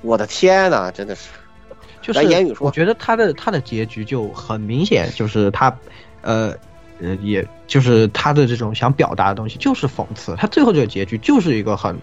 [0.00, 1.28] 我的天呐，真的是。
[2.00, 5.72] 就是来言语说我觉得他的他的结局就很明显，就是他，
[6.22, 6.52] 呃
[7.00, 11.96] 呃，也就是他的这种想表达的东西就是讽刺，他最后这个结局就是一个很，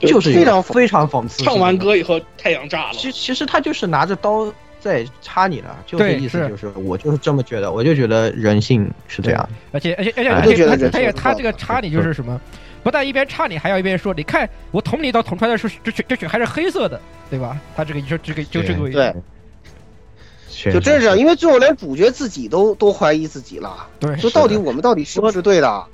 [0.00, 1.44] 就是一非常非常讽刺。
[1.44, 4.52] 唱完，歌以后太阳炸了，其其实他就是拿着刀
[4.86, 9.48] 在插你了，就这意思就是我就是这么觉得，我就觉得人性是这样。
[9.72, 12.40] 而且而且而且哎而且就觉得他他也他这个插你就是什么，
[12.82, 17.58] 不但一边插你，还要一边说，你看我捅你一刀捅出来的是这血这血还是黑色的，对吧？
[17.76, 25.84] 他这个就这个就这个位置对，就真是这样，因为最后连主角自己都都怀疑自己了，对就到底我们到底是不是对的？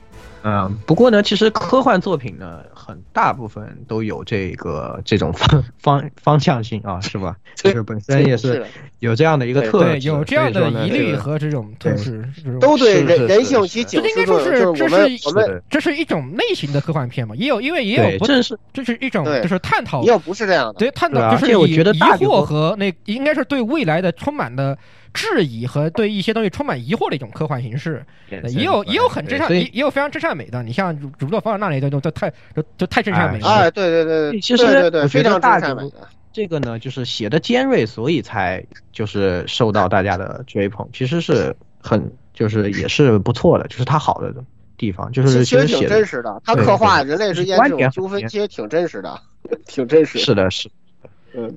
[0.45, 7.36] 嗯，不过呢，其实科幻作品呢，很大部分都有这个这种方 方方向性啊，是吧？
[7.57, 8.64] 就是本身也是
[8.99, 12.28] 有这样的一个对对，特质，有这样的疑虑和这种特对质，
[12.61, 24.76] 都对人性其警这应该说示作用，就是我们是这是我们这是一种类型的科幻片嘛，也有因为也有，不，正是这是一种就是探讨也有不是这样的，对，探讨就是而且我觉得疑疑惑和那应该是对未来的充满的
[25.12, 28.04] 质疑和对一些东西充满疑惑的一种科幻形式。
[28.30, 30.62] 呃也有也有很真善，也也有非常真善美的。
[30.62, 33.46] 你像主主作方那里的都都太就就太真善美了。
[33.46, 36.08] 哎，对对对对，其实非常大善美的。
[36.32, 40.88] 这个呢，就是写的尖锐，所以才就是受到大家的追捧。
[40.90, 44.34] 其实是很就是也是不错的，就是它好的
[44.78, 49.20] 地方，就是其实挺真实的，它刻画人类之间观这种纠纷，其实挺真实的，
[49.68, 50.18] 挺真实。
[50.18, 50.70] 是的，是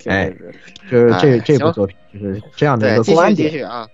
[0.06, 0.34] 哎。
[0.90, 3.50] 就是这哎这部作品就是这样的一，个观点。
[3.50, 3.88] 继续啊。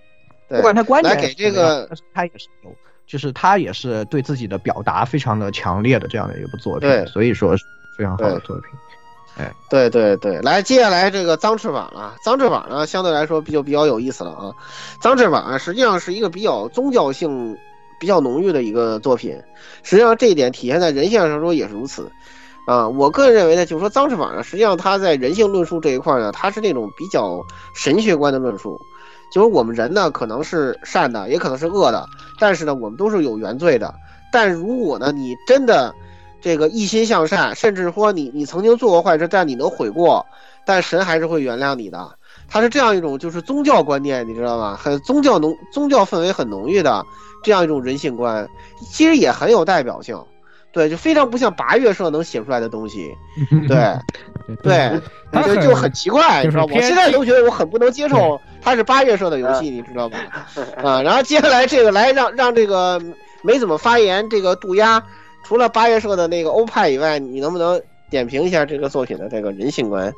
[0.48, 2.74] 不管他观点来给这个他也是有，
[3.06, 7.64] 就是他也是对自己的表达非常的强烈的这样的一部作品，所以说是
[7.96, 8.64] 非常好的作品。
[9.38, 12.16] 哎对对对，来，接下来这个脏翅膀了。
[12.22, 14.52] 脏翅膀呢，相对来说比较比较有意思了啊。
[15.00, 17.56] 脏翅膀啊，实际上是一个比较宗教性
[17.98, 19.40] 比较浓郁的一个作品。
[19.82, 22.12] 实际上这一点体现在人性上说也是如此。
[22.72, 27.44] 啊，我个人认为呢，就是说脏翅膀呢，实际上它在人性论述这一块呢，它是那种比较
[27.74, 28.80] 神学观的论述。
[29.30, 32.06] 就是我们人呢，可能是善的，也可能是恶的，
[32.38, 33.94] 但是呢，我们都是有原罪的。
[34.32, 35.94] 但如果呢，你真的
[36.40, 40.24] 这个一心向善，甚至说你你曾经做过坏事，但你能悔过，
[40.64, 42.10] 但神还是会原谅你的。
[42.48, 44.78] 它是这样一种就是宗教观念，你知道吗？
[44.80, 47.04] 很宗教浓宗教氛围很浓郁的
[47.42, 48.46] 这样一种人性观，
[48.90, 50.22] 其实也很有代表性。
[50.72, 53.14] 对，就非常不像八月社能写出来的东西。
[53.68, 53.94] 对，
[54.62, 55.00] 对，
[55.44, 56.72] 就就很奇怪，你知道吗？
[56.74, 60.18] 我现在都觉得我很不能接受它是八月社的游戏，你知道吗？
[60.82, 63.00] 啊，然后接下来这个来让让这个
[63.42, 65.02] 没怎么发言这个渡鸦，
[65.44, 70.12] 除了八月社的那个欧派以外，你能不能点评一下这个作品的这个人性观？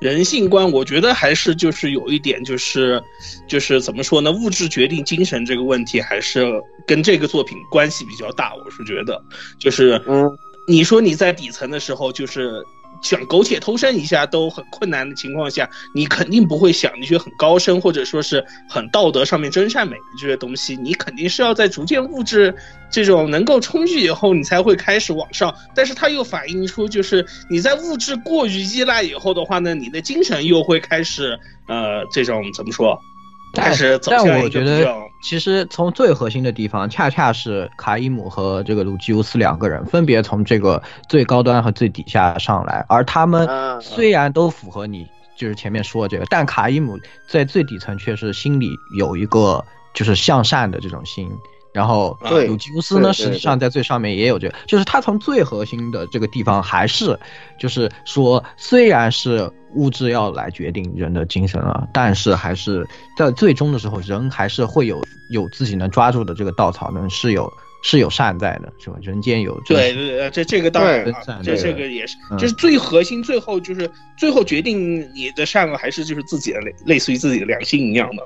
[0.00, 3.02] 人性观，我觉得还是就是有一点，就是
[3.46, 4.32] 就是怎么说呢？
[4.32, 6.44] 物质决定精神这个问题，还是
[6.86, 8.54] 跟这个作品关系比较大。
[8.54, 9.22] 我是觉得，
[9.58, 12.66] 就是嗯，你说你在底层的时候，就是
[13.02, 22.54] 想苟且偷生一下都很困难的情况下，你肯定不会想那些很高深或者说是很道德上面真善美的这些东西，你肯定是要在逐渐物质
[22.90, 25.54] 这种能够充裕以后，你才会开始往上。
[25.74, 31.38] 但是它又反映出，就是你在物质过于依赖以后的话呢，你的精神又会开始
[31.68, 32.98] 呃这种怎么说？
[33.52, 34.86] 但向一我觉得
[35.22, 51.28] 其实从最核心的地方，恰恰是卡伊姆和这个鲁基乌斯两个人分别从这个最高端和最底下上来，而他们嗯虽然都符合你就是前面说的这个，但卡伊姆在最底层却是心里有一个就是向善的这种心。
[51.72, 57.18] 然后对鲁基乌斯呢，实际上在最上面也有这个，就是他从最核心的这个地方还是，
[57.58, 65.00] 就是说，虽然是物质要来决定人的精神了，但是还是在最终的时候，人还是会有
[65.30, 67.52] 有自己能抓住的这个稻草，呢是有
[67.84, 68.96] 是有善在的，是吧？
[69.00, 78.24] 人间有对对对，这这个当然啊对对，这这个也是，嗯就是最核心，最后就是最后决定你的善恶，还是就是自己的类类似于自己的良心一样的。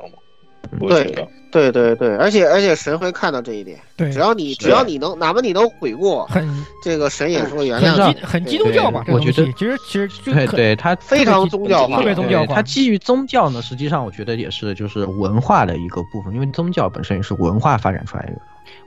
[0.81, 8.21] 我觉得，对对对，而且而且神会看到这一点，对只要你只要你能，哪怕你能悔过，很这个神也是会原谅你。
[8.21, 9.03] 很基督教吧？
[9.07, 12.63] 这个我觉得东西其实其实就对对，它非常宗教化特别宗教化对它。
[12.63, 18.35] 基于宗教呢，实际上我觉得也是就是文化的一个部分，因为宗教本身也是文化发展出来的。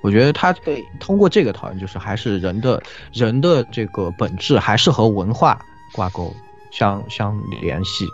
[0.02, 2.82] 我觉得它对通过这个讨论，就是还是人的
[3.14, 5.60] 人的这个本质还是和文化
[5.94, 6.34] 挂钩、
[6.72, 8.06] 相相联系、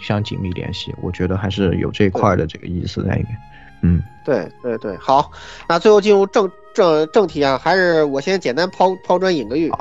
[0.00, 0.94] 相紧密联系。
[1.00, 3.36] 我觉得还是有这块的这个意思在里面。
[3.82, 5.30] 嗯，对对对，好，
[5.68, 9.72] 那最后进入正正正题啊，还是我先简单抛抛砖引个玉。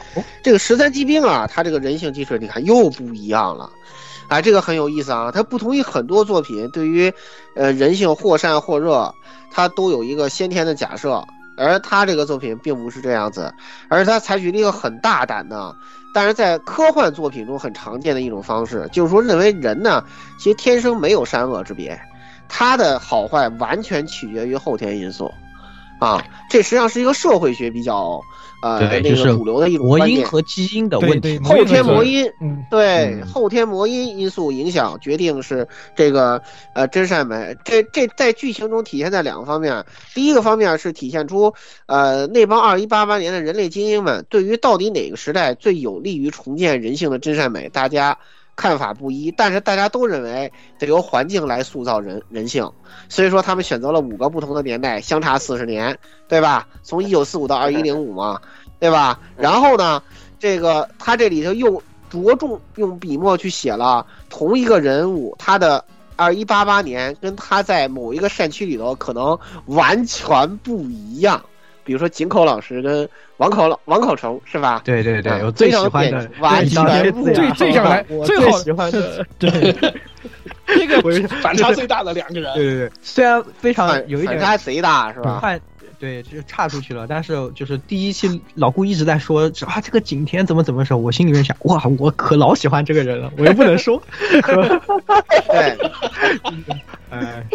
[0.43, 3.69] 这个十三机兵啊，它这个人性机制，你看又不一样了，
[4.29, 5.31] 哎，这个很有意思啊。
[5.31, 7.11] 它不同于很多作品对于
[7.55, 9.13] 呃人性或善或恶，
[9.51, 11.21] 它都有一个先天的假设。
[11.61, 13.53] 而他这个作品并不是这样子，
[13.89, 15.75] 而他采取了一个很大胆的，
[16.13, 20.03] 但是在科幻作品中很常见的一种方式，就是说认为人呢，
[20.37, 21.99] 其实天生没有善恶之别，
[22.47, 25.31] 他的好坏完全取决于后天因素，
[25.99, 28.21] 啊，这实际上是一个社会学比较
[28.61, 30.19] 呃对，那个主流的一种魔观点。
[30.19, 31.39] 音和基因的问题。
[31.39, 36.41] 后天魔音，嗯，对、嗯后天魔音因素影响决定是这个
[36.73, 39.85] 呃真善美，这这在剧情中体现在两个方面。
[40.13, 41.53] 第一个方面是体现出
[41.85, 48.17] 呃那帮二一八八年的人类精英们对于到底哪个时代最有利于重建人性的真善美，大家
[48.59, 52.69] 看法不一，但是大家都认为得由环境来塑造人人性，
[53.07, 55.97] 所以说他们选择了五个不同的年代，相差四十年，
[56.27, 56.67] 对吧？
[56.83, 58.41] 从一九四五到二一零五嘛，
[58.77, 59.17] 对吧？
[59.37, 60.03] 然后呢，
[60.37, 65.85] 这个他这里头又着重用笔墨去写了同一个人物他的。
[66.19, 71.41] 二一八八年跟他在某一个山区里头可能完全不一样，
[71.89, 74.79] 比如说井口老师跟王口老王口虫是吧？
[74.85, 79.75] 对对对，啊我最喜欢的典完对全不一样最最上来我最好喜欢的， 对，
[80.67, 82.53] 这个反差最大的两个人。
[82.53, 85.39] 对对对，虽然非常有一点反差贼大是吧？
[85.41, 85.59] 看
[85.99, 87.05] 对，就岔出去了。
[87.05, 94.01] 但是就是第一期老顾一直在说啊，这个景甜怎么怎么说，我心里面想，哇，我可老喜欢这个人了，我又不能说。
[95.51, 95.77] 对，
[97.11, 97.45] 哎，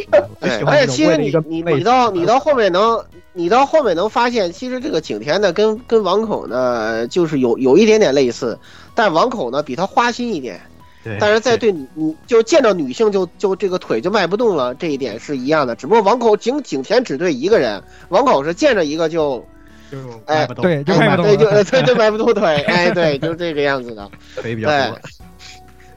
[0.42, 1.32] 是而且其实你
[1.62, 8.58] 你到你到后面能，你到后面能发现，其实这个景甜呢跟跟王口呢就是有有一点点类似，
[8.94, 10.60] 但王口呢比他花心一点，
[11.04, 19.44] 对但是在对你你就是见到女性就就这个腿就迈不动了，这一点是一样的，只不过王口景景甜只对一个人，王口是见着一个就
[19.90, 24.10] 就哎迈不动，对就哎迈不动对就了对 就迈不动腿，哎对，就是这个样子的。
[24.40, 24.98] 腿比较对多。，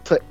[0.04, 0.22] 腿，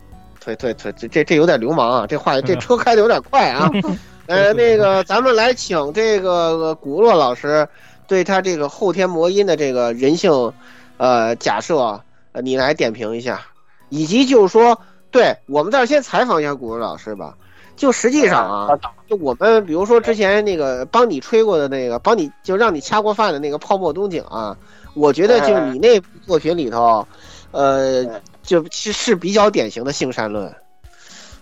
[0.41, 2.07] 腿腿腿，这这这有点流氓啊！
[2.07, 3.71] 这话这车开的有点快啊。
[4.27, 7.67] 呃，那个咱们来请这个古洛老师
[8.07, 10.53] 对他这个后天魔音的这个人性，
[10.97, 12.01] 呃假设，
[12.33, 13.41] 呃你来点评一下，
[13.89, 14.81] 以及就是说，
[15.11, 17.37] 对我们在这儿先采访一下古文老师吧。
[17.77, 24.57] 就实际上啊，就我们比如说之前那个帮你吹过的那个，帮你就让你掐过饭的那个泡沫东景啊，
[24.95, 27.07] 我觉得就是你那部作品里头，
[27.51, 28.03] 呃，
[28.43, 30.51] 就其实是比较典型的性善论。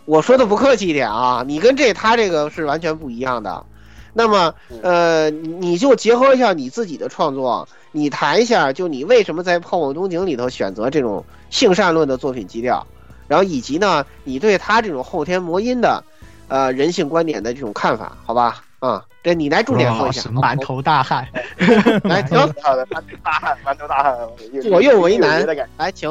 [0.06, 3.64] 我说的不客气一点啊，你跟这他这个是完全不一样的。
[4.12, 11.24] 那么，呃，你就结合一下你自己的创作，你谈一下，就你为什么在《泡沫东京》里头选择这种
[11.54, 12.84] 性善论的作品基调，
[13.28, 16.02] 然后以及呢，你对他这种后天魔音的，
[16.48, 18.64] 呃，人性观点的这种看法，好吧？
[18.80, 20.30] 啊、这你来重点说一下是。
[20.34, 21.26] 满头大汗，
[22.02, 24.18] 来，请好的，满头大汗，满头大汗，
[24.62, 25.46] 左右为难。
[25.76, 26.10] 来，请。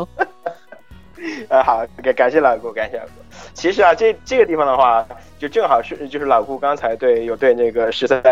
[1.49, 3.22] 呃，好，感感谢老顾，感谢老顾。
[3.53, 5.05] 其实啊，这这个地方的话，
[5.37, 8.23] 就正好是就是老顾刚才对有对那个十三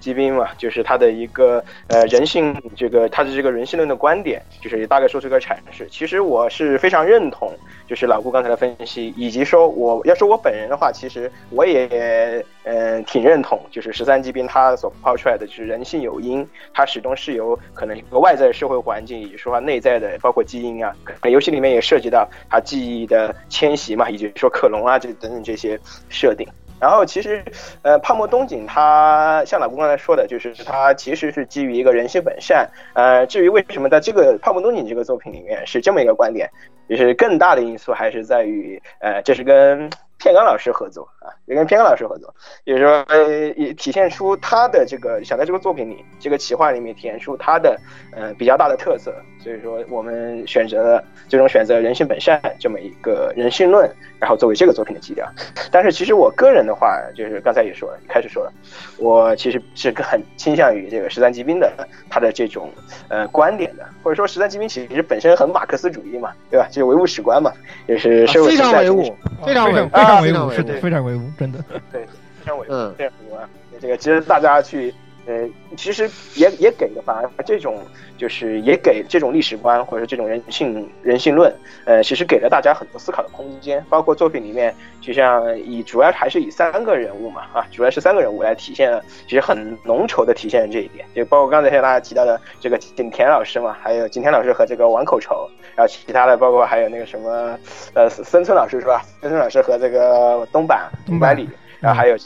[0.00, 5.86] 机兵嘛，就是他的一个呃人性这个他的这个人性论的观点，就是大概说出个阐释。
[5.90, 7.52] 其实我是非常认同，
[7.86, 25.80] 就是老顾刚才的分析，以及说我要说我本人的话，其实我也嗯、呃挺认同，就是十三机兵他所抛出来的就是人性有因，它始终是由可能一个外在的社会环境，以及说它内在的包括基因啊，可能游戏里面也涉及到他记忆的迁徙嘛，以及说说克隆啊这等等这些
[26.10, 26.46] 设定。
[26.80, 27.42] 然后其实，
[27.80, 32.68] 呃，泡沫东景它像老公刚才说的，就是它其实是基于一个人性本善。
[32.94, 36.50] 呃，至于为什么在这个泡沫东景这个作品里面是这么一个观点，
[36.86, 39.88] 就是更大的因素还是在于，呃，这是跟
[40.18, 42.32] 片冈老师合作啊，也跟片冈老师合作，
[42.64, 47.80] 也就是说，呃，也体现出他的这个想在这个作品里，这个企划里面体现出他的
[48.12, 49.14] 呃比较大的特色。
[49.42, 53.86] 所以说，我们选择了最终选择人性本善这么一个人性论，
[54.18, 55.30] 然后作为这个作品的基调。
[55.70, 58.52] 但是其实我个人的话，就是刚才也说了，开始说了，
[58.98, 61.70] 我其实是很倾向于这个十三机兵的
[62.08, 62.70] 他的这种
[63.08, 66.66] 呃观点的，或者说十三机兵其实本身很马克思主义嘛，对吧？
[66.68, 67.52] 就是唯物史观嘛，
[67.86, 69.14] 也是社会非常唯物，
[69.44, 71.62] 非常唯物，非常唯物，非常唯物是的，非常唯物，真的。
[71.92, 73.48] 对，非常唯物，嗯非常唯物啊。
[73.80, 74.94] 这个其实大家去，
[75.26, 77.78] 呃，其实也也给的反而这种
[78.18, 81.54] 就是也给这种历史观或者这种人性人性论，
[81.86, 83.82] 呃，其实给了大家很多思考的空间。
[83.88, 91.06] 包括作品里面，就像以主要还是以三个人物嘛，啊，主要是三个人物来体现了，其实很浓稠的体现了这一点。
[91.14, 97.58] 就包括刚才像大家提到的这个景田老师嘛，还有景田老师和这个王口愁，然后其他的包括还有那个什么，
[97.94, 99.02] 呃，森村老师是吧？
[99.22, 101.48] 森村老师和这个东坂东百里，
[101.80, 102.16] 然后还有。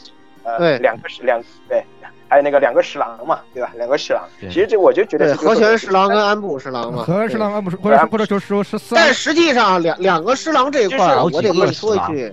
[0.41, 1.83] 呃，两个是两对，
[2.29, 3.71] 还有那个两个十郎嘛，对吧？
[3.75, 7.03] 两个十郎，其实这我就觉得对，和是这个泉十郎跟安部十郎嘛。
[7.03, 8.99] 和十郎啊，不是，或者或者就说十三。
[8.99, 12.31] 但，实际上两两个十郎这一块儿，我得跟你说一句，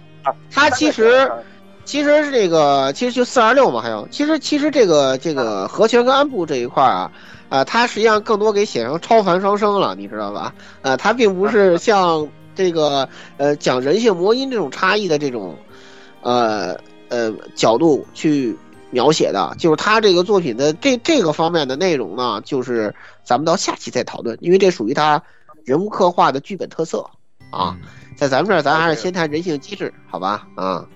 [0.51, 1.31] 他其实
[1.85, 4.07] 其实这个其实就四二六嘛，还有。
[4.11, 7.11] 其实其实这个这个和弦跟安部这一块啊，
[7.49, 10.53] 啊、它实际上更多给写成超凡双生了，你知道吧？
[10.83, 15.57] 呃、它并不是像这个呃讲人性魔音这种差异的这种
[16.23, 16.77] 呃
[17.09, 18.57] 呃角度去
[18.97, 22.95] 描写的，就是他这个作品的这这个方面的内容呢，就是
[23.25, 25.23] 咱们到下期再讨论，因为这属于他
[25.67, 27.05] 人物刻画的剧本特色
[27.51, 27.77] 啊。
[28.17, 30.49] 在咱们这儿，咱还是先谈人性机制，好吧？
[30.55, 30.89] 啊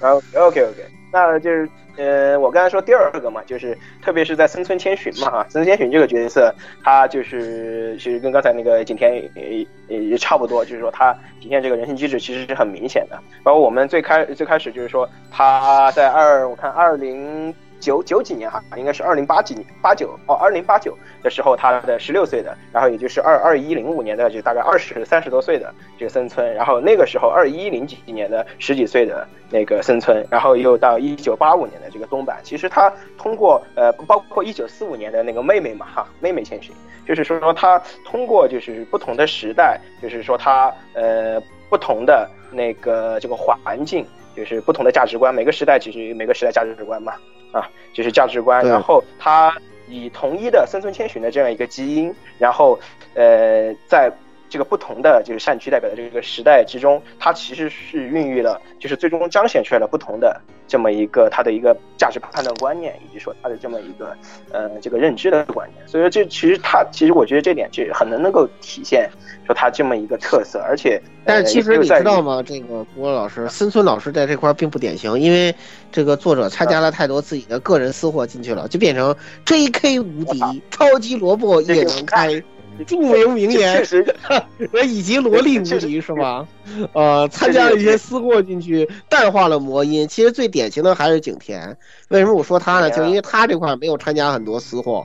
[0.00, 6.54] ，OK OK OK，那就是呃，我刚才说第二个嘛，就是特别是在森村千寻嘛哈，森村千寻这个角色，
[6.84, 13.18] 他就是其实跟刚才那个景天也也也差不多，就是说他体现这个人性机制其实是很明显的。
[13.42, 36.74] 包括我们最开最开始就是说他在二我看二零九九几年哈，应该是二零八几年八九哦二零八九的时候，他的十六岁的，然后也就是二二一零五年的就大概二十三十多岁的这个森村，然后那个时候二一零几年的十几岁的那个森村，然后又到一九八五年的这个东版，其实他通过呃包括一九四五年的那个妹妹嘛哈，妹妹千寻，
[37.06, 44.06] 就是说他通过就是不同的时代，就是说他呃不同的那个这个环境。
[44.36, 47.12] 就是不同的价值观，每个时代其实每个时代价值观嘛，
[47.52, 48.66] 啊，就是价值观。
[48.66, 49.54] 然后他
[49.88, 52.78] 以同一的森村千寻的这样一个基因，然后
[53.14, 54.12] 呃，在
[54.48, 64.16] 这个不同的就是善区代表的这个时代之中，它其实是孕育了，就是最终彰显出来了不同的这么一个它的一个价值判断观念，以及说它的这么一个
[64.52, 65.86] 呃这个认知的观念。
[65.86, 69.08] 所以说这其实它其实我觉得这点就很能能够体现
[69.46, 71.00] 说它这么一个特色，而且。
[71.24, 72.42] 但是其实你知道吗？
[72.42, 75.54] 这个郭老师、森村老师在这块并不典型，因为
[75.92, 80.00] 这个作者参加了太多自己的个人私货进去了，就变成 J.K.
[80.00, 80.40] 无敌、
[80.70, 82.42] 超级萝卜也能开、
[82.86, 83.82] 著名名言，
[84.86, 86.46] 以及萝莉无敌是吗？
[86.92, 90.06] 呃，参加了一些私货进去，淡化了魔音。
[90.06, 91.76] 其实最典型的还是景甜。
[92.08, 92.90] 为什么我说他呢？
[92.90, 95.04] 就因为他这块没有参加很多私货。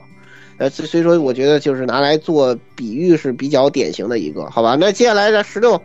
[0.56, 4.76] 呃，所以说我觉得就是拿来做比喻是比较典型的一个，好吧？
[4.78, 5.82] 那接下来这十六，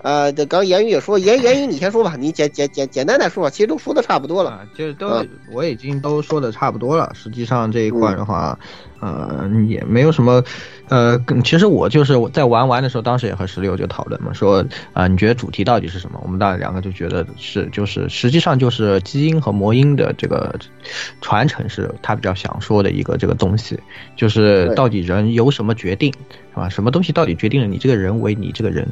[0.00, 5.22] 呃，这刚言语也说，言言语你先说吧，你简简简简单点说吧，其实都说的差不多了，啊、就是都、
[5.52, 7.12] 我已经都说的差不多了。
[7.14, 8.58] 实际上这一块的话，
[9.00, 10.42] 呃，也没有什么，
[10.88, 14.60] 呃，其实我就是在玩完的时候，当时也和十六就讨论嘛，说
[14.92, 16.20] 啊、呃，你觉得主题到底是什么？
[16.22, 20.54] 我们当然两个就觉得是，就是实际上就是基因和魔音的这个
[21.20, 23.78] 传承是他比较想说的一个这个东西，
[24.16, 26.12] 就是到底人由什么决定，
[26.50, 26.68] 是吧？
[26.68, 28.86] 什么东西到底决定了你这个人为你这个人？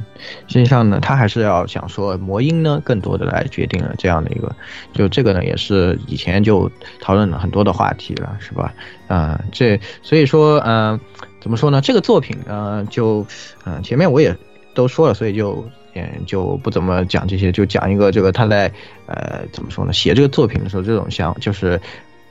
[0.48, 4.55] 实际上呢，他还是要想说魔音呢，更多的来决定了这样的一个，
[4.92, 8.72] 就这个呢，也是以前就讨论了很多的话题了，是吧？
[9.07, 10.98] 啊、这所以说，嗯、
[11.40, 11.80] 怎么说呢？
[11.80, 13.26] 这个作品，呃，就，
[13.64, 14.36] 嗯、前面我也
[14.74, 18.72] 都说了，所以就，嗯，就不怎么讲这些，就讲一个这个他在，
[19.07, 19.92] 呃，怎么说呢？
[19.92, 21.80] 写这个作品的时候，这种像就是。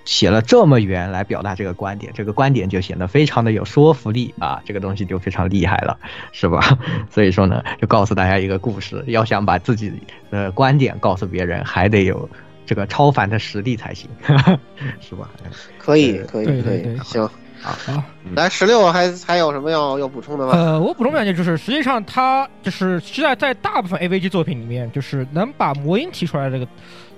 [0.06, 5.98] 写了这么远来表达这个观点，这个观点就显得非常的有说服力啊，这个东西就非常厉害了，
[6.34, 6.78] 是吧？
[7.10, 9.94] 所以说呢，就告诉大家一个故事，要想把自己
[10.30, 12.30] 的观点告诉别人，还得有
[12.74, 14.10] 这个超凡的实力才行，
[15.00, 15.30] 是吧？
[15.78, 17.30] 可以，可以，可以，行。
[17.62, 18.04] 好，
[18.36, 20.54] 来十六还还有什么要要补充的吗？
[20.56, 26.68] 呃，我补充两句，就是实际上他就是现在在大部分 AVG 作品里面，就是能把魔音提出来这个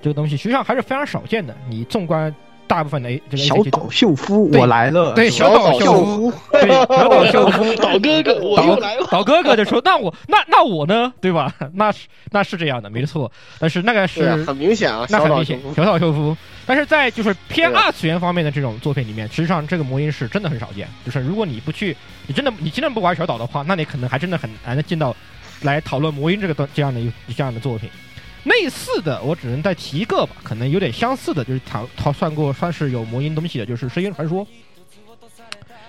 [0.02, 1.56] 这个东西，实际上还是非常少见的。
[1.70, 2.36] 你纵观。
[2.68, 5.14] 大部分的这个小岛秀夫，我来了。
[5.14, 9.08] 对，小岛秀夫，对，小岛秀夫，岛哥哥，我又来了。
[9.12, 11.14] 岛哥哥就说：“那我，那那我呢？
[11.22, 11.54] 对吧？
[11.74, 13.32] 那是那是这样的，没错。
[13.60, 16.36] 但是那个是很明显啊，那很明显，小岛秀夫。
[16.66, 20.88] 但是在就是偏二次元方面的这种作品里面，实际上这个魔音是真的很少见。
[21.06, 21.96] 就是如果你不去，
[22.26, 25.16] 你真的你真的不玩小岛的话，那你可能还真的很难见到
[25.62, 27.90] 来讨论魔音这个这样的一这样的作品。”
[28.46, 34.46] 类似的，我只能再提一个吧，可能有点相似的，就是他他算过算是有魔音东西的，就是《深渊传说》。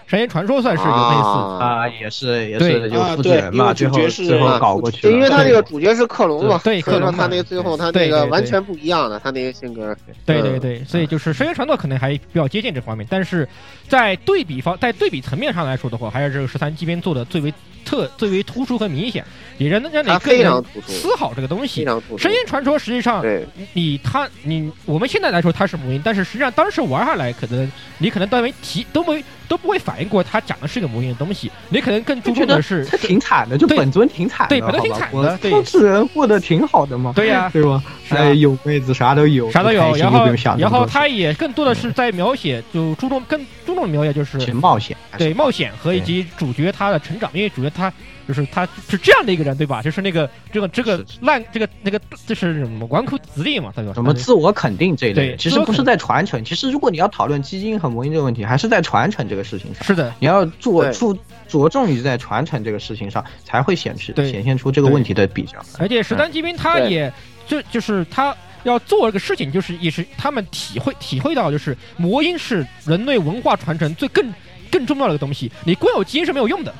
[0.09, 1.28] 《深渊传说》算是有类似
[1.61, 5.12] 啊，也是也是有复制人嘛，最后最后搞过去了。
[5.12, 9.96] 因为他这个主角是克隆嘛，对克隆，他那个最后他那个完全不一样的，他那个性格。
[10.24, 13.48] 对对对，所以就是《深渊传说》可能还比较接近这方面，但是
[13.88, 17.52] 在对比方在对比层面上来说的话，还是这个十三机编做的最为。
[17.87, 19.24] 特最为突出和明显，
[19.57, 21.84] 也让让你更能思考这个东西。
[22.18, 23.24] 声音传说实际上，
[23.72, 37.51] 你他你我们现在来说它是母音，但是实际上当时玩下来，可能你可能都没提都没都不会反应过他讲的是个魔音的东西，你可能更注重的是他挺惨的，就本尊挺惨的，对本尊挺惨的创始人过得挺好的嘛，对呀。
[37.57, 37.82] 对吧？
[38.11, 40.26] 哎，有妹子啥都有，啥都有，然后
[40.59, 47.90] 然后他也更多的是在描写，就注重更注重的描写就是冒险，对冒险和以及主角他的成长，因为主角他
[48.27, 49.83] 就是他是这样的一个人，对吧？
[49.83, 53.93] 就是那个这个这个烂这个那个就是什么纨绔子弟嘛，对吧？
[53.95, 56.45] 什么自我肯定这一类对，其实不是在传承。
[56.45, 59.85] 其实如果你要讨论基因和魔音这个问题，还是在传承这个事情上。
[59.85, 61.16] 是的，你要着对注
[61.49, 65.59] 着重于在传承这个事情上，才会显示显现出这个问题的比较。
[65.79, 67.12] 而且十三基兵他也
[67.47, 74.35] 就就是他要做这个事情，就是也是他们体会体会到，就是魔音是人类文化传承最更
[74.70, 76.74] 更重要的一个东西，你光有基因是没有用的。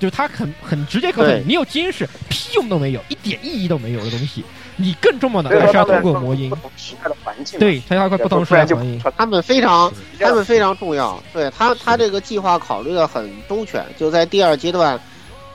[0.00, 4.42] 就是他很很直接告诉你对，你有基因是屁用都没有，一点意义都没有的东西。
[4.76, 6.48] 你更重要的还是要通过魔音。
[6.48, 6.72] 不，同
[7.04, 11.22] 的环境，对，它要不同时不然就代环境，他们非常，他们非常重要。
[11.34, 14.98] 对他，他这个计划考虑的很周全，就在第二阶段，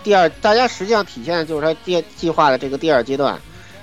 [0.04, 3.36] 第二大家实际上体现的就是他计计划的这个第二阶段，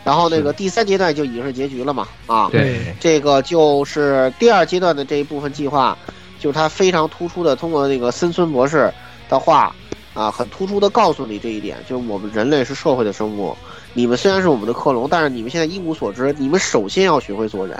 [0.05, 2.49] 然后那个第三阶段就已经是结局了嘛啊。
[2.53, 5.99] 对，这个就是第二阶段的这一部分计划，
[6.39, 8.95] 就是他非常突出的通过那个森村博士
[9.29, 9.75] 的话
[10.15, 13.57] 啊，很突出的告诉你这一点，就是我们人类是社会的生物，
[13.95, 17.77] 你们虽然是我们的克隆，但是你们现在一无所知，你们首先要学会做人。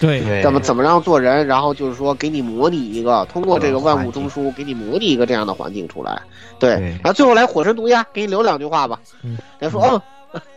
[0.00, 6.20] 对对怎么怎么样做人，然后就是说给你模拟一个，通过这个万物中枢给你模拟一个这样的环境出来。
[6.58, 8.98] 对，然后最后来火神毒鸦，给你留两句话吧。
[9.22, 10.02] 嗯，人家说哦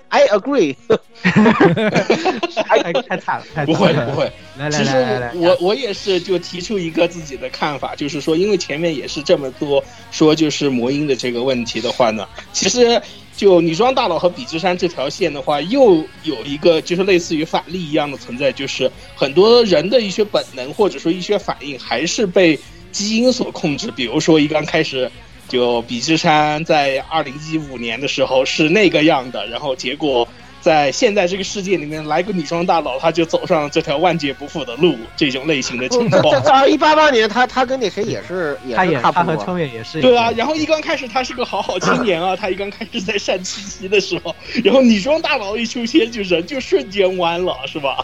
[0.09, 0.75] ，I agree。
[1.23, 4.05] 太太惨了，太不惨了。
[4.05, 13.01] 会不会，来来其实来来来，我我也是就提出一个自己的看法，就是说，因为前面也是这么多说就是魔音的这个问题的话呢，其实
[13.35, 22.59] 就女装大佬和比之山这条线的话，又有一个就是类似于反例一样的存在，就是很多人的一些本能或者说一些反应还是被
[22.91, 25.11] 基因所控制，比如说一刚开始。
[25.47, 30.27] 就比之山在二零一五年的时候是那个样的，然后结果
[30.59, 36.43] 在现在这个世界里面来个女装大佬，他就走上了这条万劫不复的路，这种类型的 情在况。
[36.43, 38.99] 在二一八八年，他他跟那谁也是也他也。
[38.99, 48.03] 他和秋月也是对啊，然后一刚开始他是个好好青年啊，他一刚开始在善七七的时候，然后女装大佬一出现，就人就瞬间弯了，是吧？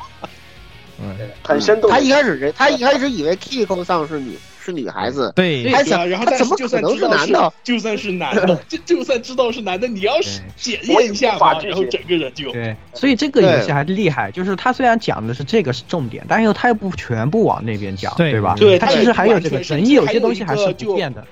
[1.02, 1.92] 嗯很生动。
[1.92, 7.54] 他一开始人，他一开始以为 Kiko 上是女是女孩子，对，还想对啊，然后他怎但是就么可能算知道男的？
[7.64, 18.56] 就算是男的， 就就算知道是男的，你要是检验一下嘛，然后整个人就对，所以这个游戏还厉害，就是他虽然讲的是这个是重点，但是他又不全部往那边讲，对对吧？
[18.58, 21.26] 对他其实还有这个完全整体有些东西还是个不变的，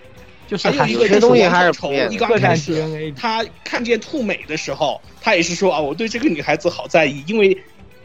[0.47, 7.57] 就是还有一个些东西还是丑不变的一刚开始他看见兔美的时候，他也是说啊，我对这个女孩子好在意，因为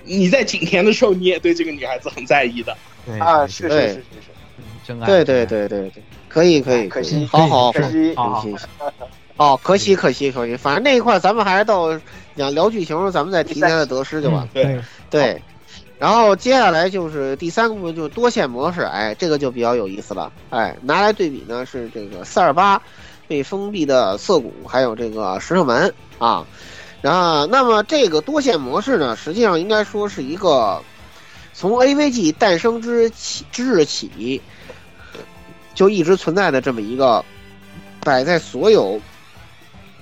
[0.04, 2.76] 你在景田的时候，你也对这个女孩子很在意的。
[3.04, 4.00] 对啊，是是是是是，
[4.86, 8.46] 真爱，对对对对对，可以可以 可惜好好可惜好好。
[9.38, 11.98] 哦，可惜可惜可惜，反正那一块咱们还是到
[12.36, 14.48] 讲聊剧情时候，咱们再提他的得失就完了。
[14.54, 14.80] 对
[15.10, 15.42] 对，
[15.98, 20.32] 然后接下来就是第三个部分，就是多线模式，哎，这个就比较有意思了。
[20.48, 22.80] 哎，拿来对比呢是这个四二八
[23.28, 26.46] 被封闭的涩谷，还有这个石头门啊。
[27.02, 30.80] 然后，那么这个多线模式呢，实际上应该说是一个
[31.52, 34.40] 从 AVG 诞生之起之日起
[35.76, 37.24] 就一直存在的这么一个
[38.00, 39.00] 摆在所有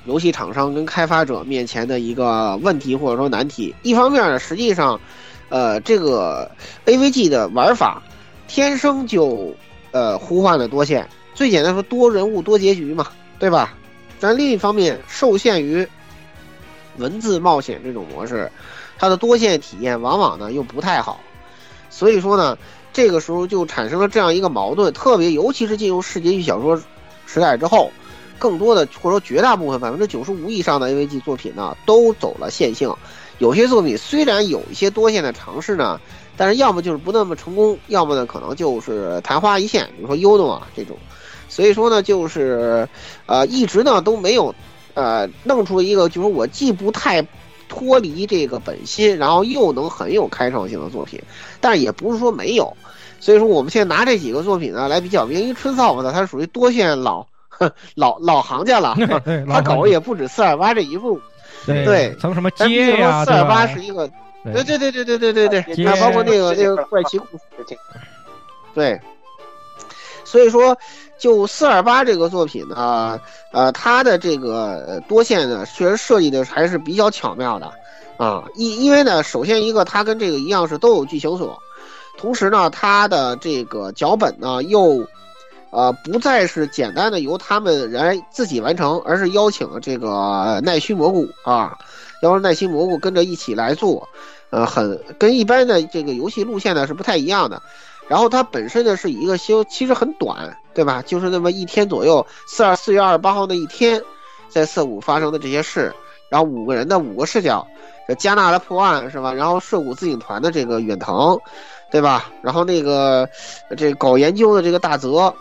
[0.07, 3.75] 游戏厂商跟开发者面前的一个问题或者说难题。
[3.83, 5.01] 一方面呢，实际上，
[5.49, 6.51] 呃，这个
[6.87, 8.03] AVG 的玩法
[8.47, 9.55] 天生就
[9.91, 13.09] 呃呼唤了多线，最简单说多人物多结局嘛，
[13.39, 13.75] 对吧？
[14.21, 15.87] 但另一方面，受限于
[16.99, 18.51] 文字冒险这种模式，
[18.97, 21.19] 它的多线体验往往呢又不太好，
[21.91, 22.57] 所以说呢，
[22.95, 26.81] 这个时候就产生了这样一个矛盾，特别尤其是进入世界级小说
[27.27, 27.91] 时代之后，
[28.39, 32.95] 更多的或者说绝大部分百分之九十五以上的 AVG 作品呢，都走了线性。
[33.41, 36.01] 有些作品虽然有一些多线的尝试呢，
[36.37, 40.97] 但是要么就是不那么成功，要么呢可能就是昙花一现，比如说 UNO 啊这种。
[41.49, 42.89] 所以说呢，就是
[43.27, 44.55] 呃一直呢都没有
[44.95, 47.27] 呃弄出一个就是我既不太
[47.69, 51.21] 脱离这个本心，然后又能很有开创性的作品，
[51.61, 52.77] 但也不是说没有。
[53.25, 57.27] 所以说我们现在拿这几个作品呢来比较，因为春扫把呢它属于多线老
[57.95, 58.95] 老老行家了，
[59.49, 61.19] 他搞也不止四二八这一部。
[61.65, 64.07] 对，从什么街呀，四二八是一个，
[64.53, 67.79] 对对对对对对对对对，那包括那个那个怪奇故事，
[68.75, 69.01] 对，
[70.23, 70.77] 所以说
[71.17, 73.19] 就四二八这个作品呢，
[73.53, 77.73] 呃，它的这个多线呢，确实设计的还是比较巧妙的
[78.19, 81.59] 啊，因因为呢，首先一个它跟这个一样是都有剧情锁，
[82.25, 85.07] 同时呢，它的这个脚本呢又。
[85.77, 91.77] 呃，不再是简单的由他们来自己完成，而是邀请了这个奈须蘑菇啊，
[92.23, 94.09] 邀请奈须蘑菇跟着一起来做，
[94.51, 97.61] 呃，很跟一般的这个游戏路线呢是不太一样的。
[98.07, 101.03] 然后它本身呢是一个修，其实很短，对吧？
[101.05, 104.01] 就是那么一天左右，四二四月二十八号那一天，
[104.49, 105.93] 在涩谷发生的这些事，
[106.29, 107.67] 然后五个人的五个视角，
[108.07, 109.33] 这加纳的破案是吧？
[109.33, 111.41] 然后涩谷自警团的这个远藤，
[111.95, 112.27] 对吧？
[112.43, 113.29] 然后那个
[113.77, 115.33] 这搞研究的这个大泽。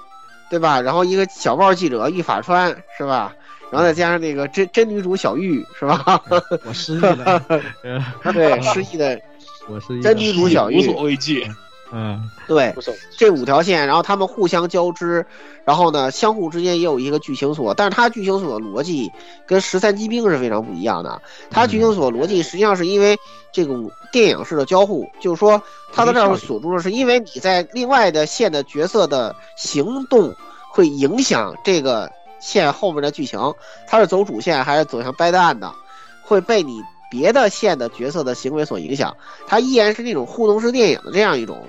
[0.49, 0.80] 对吧？
[0.80, 3.34] 然后一个小报记者玉法川是吧？
[3.72, 6.22] 然后再加上那个真真女主小玉是吧？
[6.64, 7.43] 我失忆了，
[8.32, 9.20] 对，失忆的，
[9.68, 10.01] 我失忆。
[10.04, 11.43] 真女主小玉无所畏惧。
[11.96, 12.74] 嗯，对，
[13.16, 15.24] 这五条线，然后他们互相交织，
[15.64, 19.12] 然后呢，相互之间也有一个剧情锁，但是它剧情锁的逻辑
[19.46, 21.22] 跟十三机兵是非常不一样的。
[21.52, 23.16] 它剧情锁逻辑实际上是因为
[23.52, 30.34] 这种电影式的交互，就是说它在这儿锁住了，是因为你在另外的线的角色的行动
[30.72, 33.39] 会影响这个线后面的剧情，
[33.88, 35.72] 它是走主线还是走向掰蛋的，
[36.24, 36.82] 会被你
[37.12, 39.16] 别的线的角色的行为所影响，
[39.46, 41.64] 它依然是那种互动式电影的这样一种。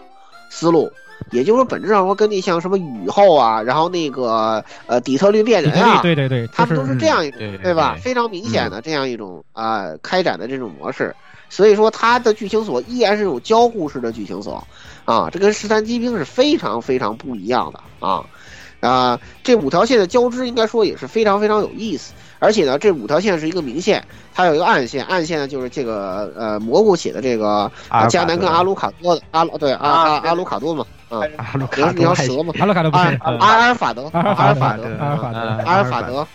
[0.54, 0.88] 思路，
[1.32, 7.96] 也就是说，本质上说，跟那像什么雨后啊，然后那个呃底特律变人啊，对对对，他们都是这样一种，对吧？
[8.00, 11.14] 非常明显的这样一种啊开展的这种模式，
[11.48, 14.64] 所以说它的剧情锁依然是这种交互式的剧情锁
[15.04, 18.24] 啊，这跟十三机兵是非常非常不一样的啊
[18.80, 22.12] 啊，这五条线的交织应该说也是非常非常有意思。
[22.38, 24.04] 而且呢，这五条线是一个明线，
[24.34, 27.70] 它有一个暗线，暗线呢就是这个呃蘑菇写的这个
[28.08, 31.22] 迦南跟阿鲁卡多的阿对阿阿阿卢卡多嘛，啊，
[31.54, 36.26] 卢卡那条蛇嘛，阿卢卡多不是阿尔法德，阿尔法德，阿尔法德，阿尔法德，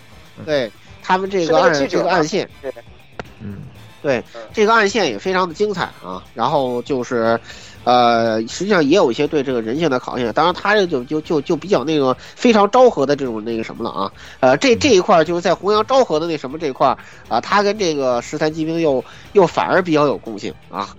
[0.46, 0.72] 对
[1.02, 2.50] 他们这个暗这个暗线，
[3.40, 3.58] 嗯，
[4.02, 4.24] 对
[4.54, 7.40] 这个暗线也非常的精彩啊，然后就是。
[7.86, 14.12] 呃，实际上也有一些对这个人性的考验，当然他这就就就就比较那个非常昭和的这种那个什么了啊，
[14.42, 16.96] 呃，这这一块就是在弘扬昭和的那什么这块
[17.28, 19.04] 啊，他跟这个十三机兵又
[19.34, 20.90] 又反而比较有共性啊，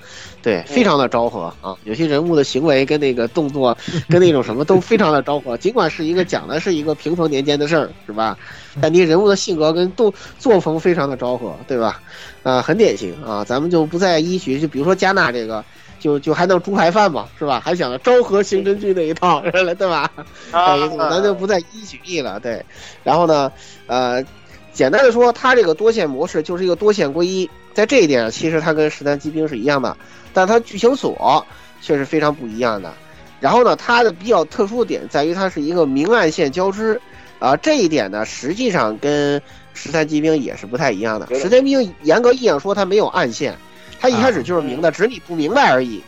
[0.42, 3.76] 对，非常的昭和啊，有些人物的行为跟那个动作
[4.08, 8.36] 跟那种什么都非常的昭和，尽管是一个讲的是一个平成年间的事儿是吧？
[8.80, 12.00] 但你人物的性格跟动作风非常的昭和，对吧？
[12.42, 15.62] 啊，很典型啊，咱们就不再依循，就比如说加纳这个。
[16.00, 17.60] 就就还能猪排饭嘛，是吧？
[17.62, 20.10] 还想着昭和刑侦剧那一套， 对吧？
[20.50, 20.76] 啊，
[21.10, 22.40] 咱就不再一举例了。
[22.40, 22.64] 对，
[23.04, 23.52] 然后呢，
[23.86, 24.24] 呃，
[24.72, 29.96] 简单的说，它这个多线模式就是一个多线归一，在这一点上，其实它跟十三机兵是一样的，
[30.32, 31.46] 但它剧情锁
[31.82, 32.92] 却是非常不一样的。
[33.38, 37.00] 然后呢，它的比较特殊的点在于它是一个明暗线交织，
[37.38, 39.40] 啊，这一点呢，实际上跟
[39.74, 41.26] 十三机兵也是不太一样的。
[41.34, 43.56] 十三机兵严格意义上说，它没有暗线。
[44.00, 46.02] 他一开始就是明的，只是你不明白而已。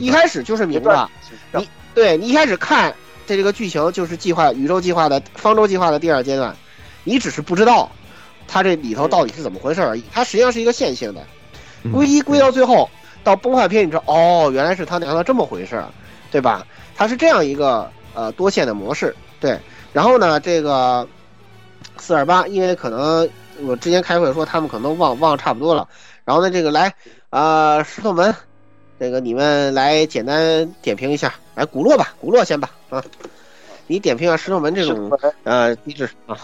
[0.00, 1.08] 一开始就是明的，
[1.52, 2.92] 你对你一开始看
[3.26, 6.56] 这这个剧情就是计划宇宙计划的方舟计划的第二阶段，
[7.04, 7.90] 你只是不知道
[8.46, 10.02] 它这里头到底是怎么回事而已。
[10.12, 11.22] 它实际上是一个线性的，
[11.92, 12.88] 归一归到最后
[13.22, 15.82] 到崩坏篇，你知道哦，原来是他娘的这么回事，
[16.30, 16.66] 对吧？
[16.96, 19.58] 它是这样一个呃多线的模式，对。
[19.92, 21.06] 然后呢，这个
[21.96, 23.28] 四二八，因为可能
[23.60, 25.88] 我之前开会说他们可能忘忘差不多了。
[26.24, 26.92] 然后呢，这个来
[27.30, 28.34] 啊，石头门，
[28.98, 33.04] 这个你们来简单点评一下，来古洛吧，古洛先吧，啊，
[33.86, 35.10] 你点评下石头门这种
[35.44, 36.38] 呃机制啊。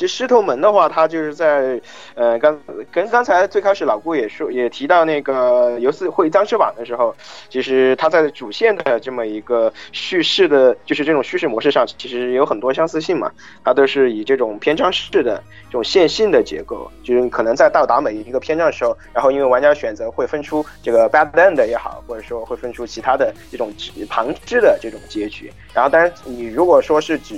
[0.00, 1.78] 其实狮头门的话，它就是在，
[2.14, 2.58] 呃，刚
[2.90, 7.14] 跟刚才最开始老顾也说也提到那个游戏会僵尸网的时候，
[7.50, 13.30] 其实它在主线的这么一个叙事的，就是这种叙事模式上，其实有很多相似性嘛。
[13.62, 23.70] 它都是以这种篇章式的这种线性的结构，就是可能在到达每一个篇章的时候，然后因为玩家选择会分出这个 bad end 也好，或者说会分出其他的这种
[24.08, 25.52] 旁支的这种结局。
[25.74, 27.36] 然后，当然你如果说是指。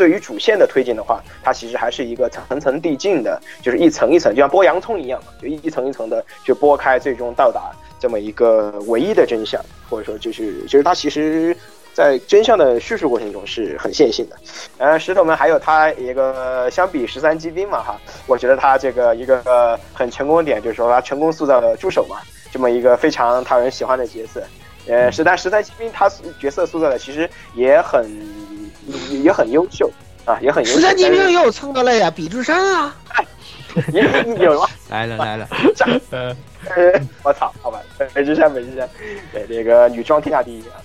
[0.00, 11.54] 对于主线的推进的话，它其实还是一个层层递进的，就是一层一层，就像剥洋葱一样，就一层一层的去剥开，最终到达这么一个唯一的真相，或者说就是就是它其实，
[11.92, 14.36] 在真相的叙述过程中是很线性的。
[14.78, 22.16] 呃，石头们还有它一个相比十三机兵嘛哈，我觉得它这个一个很成功的点就是说它成功塑造了助手嘛，
[22.50, 24.42] 这么一个非常讨人喜欢的角色。
[24.88, 26.10] 呃，十三十三机兵他
[26.40, 28.10] 角色塑造的其实也很。
[29.22, 29.90] 也很优秀
[30.24, 30.76] 啊，也很优秀。
[30.76, 32.94] 十三机兵也有蹭的累啊，比之山啊，
[33.92, 34.02] 也
[34.38, 35.48] 有吗，来 了来了，
[36.10, 36.34] 呃，
[37.22, 37.80] 我操，好吧，
[38.12, 38.88] 北之山北之山，
[39.32, 40.76] 对这个女装天下第一啊，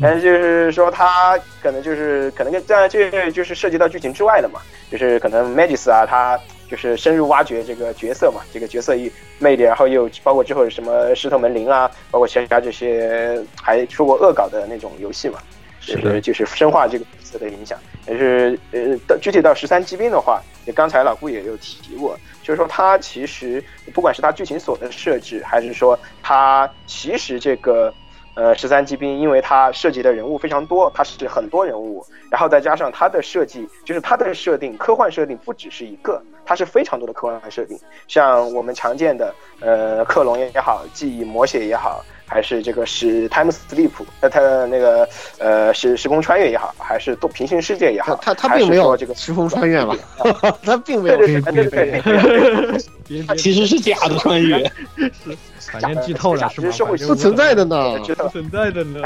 [0.00, 4.60] 但是就是说他可能就是可能跟这样这就是涉及到剧情之外的嘛，
[4.90, 6.38] 就是可能 Magis 啊，他
[6.70, 15.38] 就是深入挖掘这个角色嘛，这个角色一魅力，然后又包括之后什么石头门铃啊，包括其他这些还出过恶搞的那种游戏嘛。
[15.86, 17.78] 就是就是深化这个角色的影响。
[18.06, 20.42] 也是呃，到具体到十三机兵的话，
[20.74, 23.62] 刚才老顾也有提过，就是说它其实
[23.92, 27.92] 不管是它剧情所的设置，还是说它其实这个。
[28.36, 37.78] 呃，十三机兵，因为它涉及的人物非常多，它是很多人物，然后再加上它的设计，就是它的设定，科幻设定不只是一个，它是非常多的科幻设定，
[38.08, 43.90] 像我们常见的，呃，克隆也好，记忆魔血也好，还是这个是 time sleep，
[44.20, 49.96] 呃，它的那个呃时时空穿越也好，还是多平行世界也好，它它并没有这个时空穿越吧？
[50.62, 52.02] 它并没有，对对对
[53.06, 54.70] 对，它其实是假的穿越。
[55.70, 56.70] 反正剧透了是吗？
[57.06, 59.00] 不存在的呢，不存在的呢。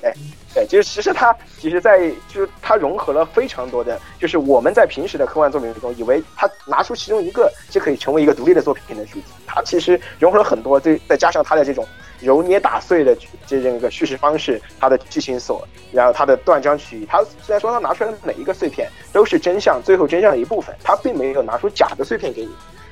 [0.00, 0.12] 对
[0.54, 11.86] 对，就是其实它其实，在就是它融合了非常多的，就是我们在平时的科幻作品中，以为它拿出其中一个就可以成为一个独立的作品的主题，它其实融合了很多，对再加上它的这种
[12.20, 13.16] 揉捏打碎的
[13.46, 22.50] 这这个叙事方式，它的剧情锁，然后它的断章取义，它虽然说它拿出来的每一个碎片都是真相，最后真相的一部分，它并没有拿出假的碎片给你。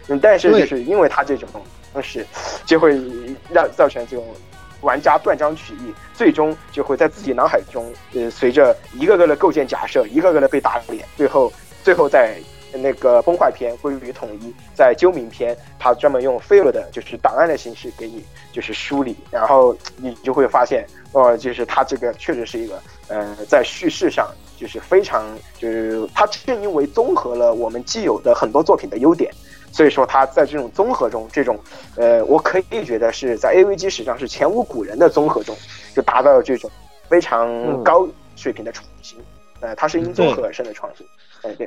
[0.09, 1.49] 嗯，但是就是因为它这种
[1.93, 2.27] 方式，
[2.65, 2.99] 就会
[3.51, 4.27] 让造成这种
[4.81, 11.53] 玩家断章取义，最终就会在自己脑海中，呃，随着一个个的构建假设，一个个的被打脸，最后
[11.83, 12.39] 最后在
[12.73, 25.25] 那个崩坏篇归于统一，在究明篇，他专门用 fail 的就是档案的形式给你就是梳理，然后你就会发现，哦，就是他这个确实是一个，呃，在叙事上就是非常，
[25.59, 29.33] 就是他正因为综合了我们既有的很多作品的优点。
[29.71, 31.57] 所以说，他在这种综合中，这种，
[31.95, 35.55] 呃，我可以觉得是在 AVG 史上是前无古人的综合中，
[35.95, 36.71] 就达到了这种
[37.07, 39.19] 非常高水平的创新。
[39.61, 41.07] 呃，它是因综合而生的创新。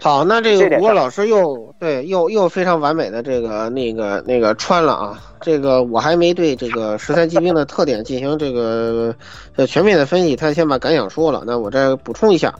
[0.01, 9.15] 好，那这个郭老师又对又又非常完美的这个那个那个穿了啊，这个我还没对这个十三骑兵的特点进行这个
[9.55, 12.53] 呃全面的分析，他先把感想说了，那我再补充一下。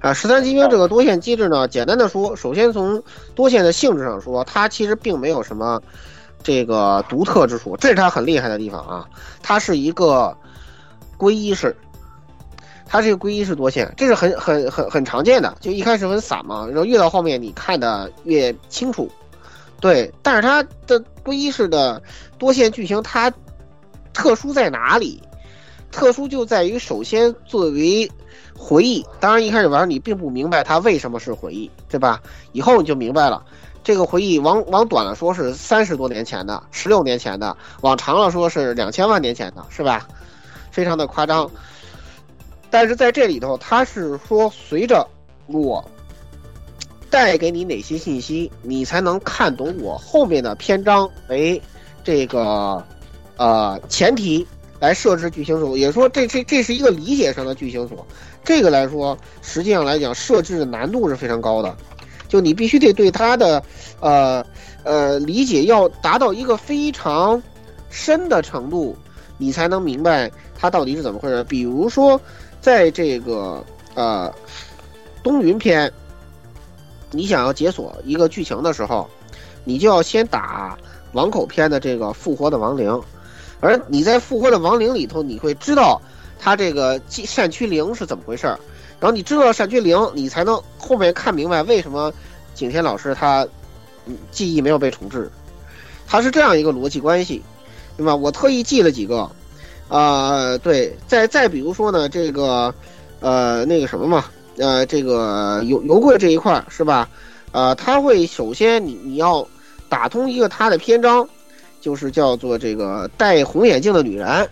[0.00, 3.02] 啊，十三骑兵这个多线机制呢，简单的说，首先从
[3.34, 5.82] 多线的性质上说，它其实并没有什么
[6.42, 9.06] 这个独特之处，这是它很厉害的地方啊，
[9.42, 10.36] 它是一个
[11.16, 11.76] 归一式。
[12.92, 19.10] 它这个归一是多线，这是很很很很常见的，就一开始很散嘛，然后越到后面你看的越清楚，
[19.80, 20.12] 对。
[20.22, 22.02] 但是它的归一式的
[22.36, 23.32] 多线剧情，它
[24.12, 25.22] 特殊在哪里？
[25.90, 28.12] 特殊就在于，首先作为
[28.54, 32.20] 回忆，当然一开始玩你并不明白它为什么是回忆，对吧？
[32.52, 33.42] 以后你就明白了，
[33.82, 40.06] 这个回忆往往短了说是三十多年前的，十六年前的，往长了说是两千万年前的，是吧？
[40.70, 41.50] 非常的夸张。
[42.72, 45.06] 但是在这里头，他是说，随着
[45.46, 45.84] 我
[47.10, 51.60] 带给你哪些信息，你才能看懂我后面的篇章为
[52.02, 52.82] 这个
[53.36, 54.46] 呃前提
[54.80, 55.76] 来设置剧情锁。
[55.76, 58.06] 也说，这这这是一个理解上的剧情锁。
[58.42, 61.76] 这个来说，实际上来讲，设置的难度是非常高的。
[62.26, 63.62] 就你必须得对它的
[64.00, 64.42] 呃
[64.82, 67.42] 呃理解要达到一个非常
[67.90, 68.96] 深的程度，
[69.36, 71.44] 你才能明白它到底是怎么回事。
[71.44, 72.18] 比如说。
[72.62, 73.62] 在这个
[73.94, 74.32] 呃
[75.20, 75.92] 东云篇，
[77.10, 79.10] 你想要解锁一个剧情的时候，
[79.64, 80.78] 你就要先打
[81.12, 83.02] 王口篇的这个复活的亡灵，
[83.58, 86.00] 而你在复活的亡灵里头，你会知道
[86.38, 88.56] 他这个善驱灵是怎么回事儿，
[89.00, 92.12] 然后你知道善驱灵，你才能后面看明白为什么
[92.54, 93.44] 景天老师他
[94.30, 95.28] 记忆没有被重置，
[96.06, 97.42] 他是这样一个逻辑关系，
[97.96, 98.14] 对吧？
[98.14, 99.28] 我特意记了几个。
[99.92, 102.74] 啊，对，再再比如说呢，这个，
[103.20, 104.24] 呃，那个什么嘛，
[104.56, 107.06] 呃，这个油油柜这一块是吧？
[107.50, 109.46] 呃，他会首先你你要
[109.90, 111.28] 打通一个他的篇章，
[111.78, 114.48] 就是叫做这个戴红眼镜的女人，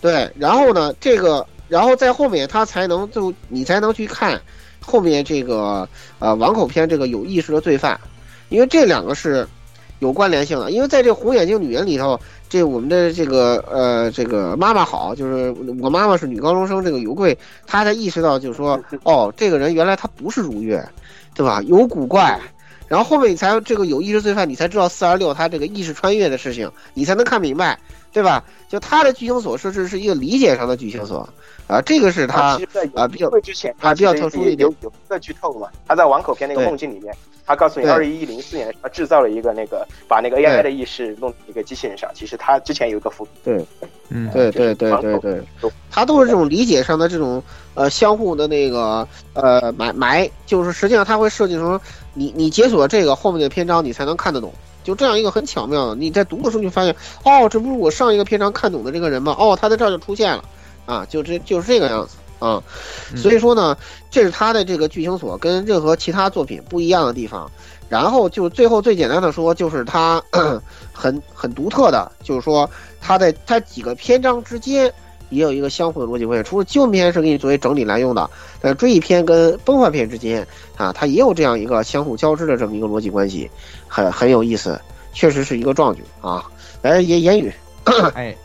[0.00, 4.40] 对，然后呢，这个，然后在后面他才能就你才能去看
[4.80, 5.86] 后面这个
[6.20, 8.00] 呃网口篇这个有意识的罪犯，
[8.48, 9.46] 因为这两个是
[9.98, 12.18] 有关联性的，因为在这红眼镜女人里头。
[12.50, 20.84] 这我们的这个呃，这个妈妈好，就是我妈妈是女高中生，这个尤贵，她才意识到，就是说， 哦，这个人原来他不是如月，
[21.32, 21.62] 对吧？
[21.62, 22.40] 有古怪，
[22.88, 27.78] 然后后面你才这个有意识罪犯，你才知道四二六他这个意识穿越的事情，你才能看明白，
[28.12, 28.42] 对吧？
[28.68, 31.28] 就他的剧情所设置是一个理解上的剧情所，
[31.68, 32.58] 啊，这个是他
[32.94, 33.30] 啊比较
[33.78, 37.14] 啊比较特殊一点，有有个剧透嘛，他在王口篇那个梦境里面。
[37.50, 42.08] 他告诉你，二一零四年他制造了一个那个，把那个 AI 的意识弄一个机器人上。
[42.14, 43.30] 其实他之前有一个伏笔。
[43.42, 43.66] 对，
[44.08, 45.42] 嗯，对对对对对，
[45.90, 47.42] 他都是这种理解上的这种
[47.74, 51.80] 呃相互的那个呃埋埋，就是实际上他会设计成
[52.14, 54.52] 你你解锁这个后面的篇章，你才能看得懂。
[54.84, 56.94] 就这样一个很巧妙的，你在读的时候就发现，
[57.24, 59.34] 哦，这不是我上一个篇章看懂的这个人吗？
[59.36, 60.44] 哦，他在这儿就出现了，
[60.86, 62.16] 啊，就这就是这个样子。
[62.40, 62.60] 啊。
[63.14, 63.78] 所以说呢，
[64.10, 67.48] 这是他的这个剧情所跟任何其他作品不一样的地方。
[67.88, 70.22] 然后就最后最简单的说，就是他
[70.94, 72.68] 很很独特的，就是说
[73.00, 74.84] 他在他几个篇章之间
[75.28, 76.48] 也有一个相互的逻辑关系。
[76.48, 78.30] 除了救援篇是给你作为整理来用的，
[78.60, 80.46] 但追忆篇跟崩坏篇之间
[80.76, 83.50] 啊，它也有这样一个相互交织的这么一个逻辑关系，
[83.88, 84.80] 很很有意思，
[85.12, 86.44] 确实是一个壮举啊。
[86.82, 87.52] 来，言言语，
[88.14, 88.36] 哎。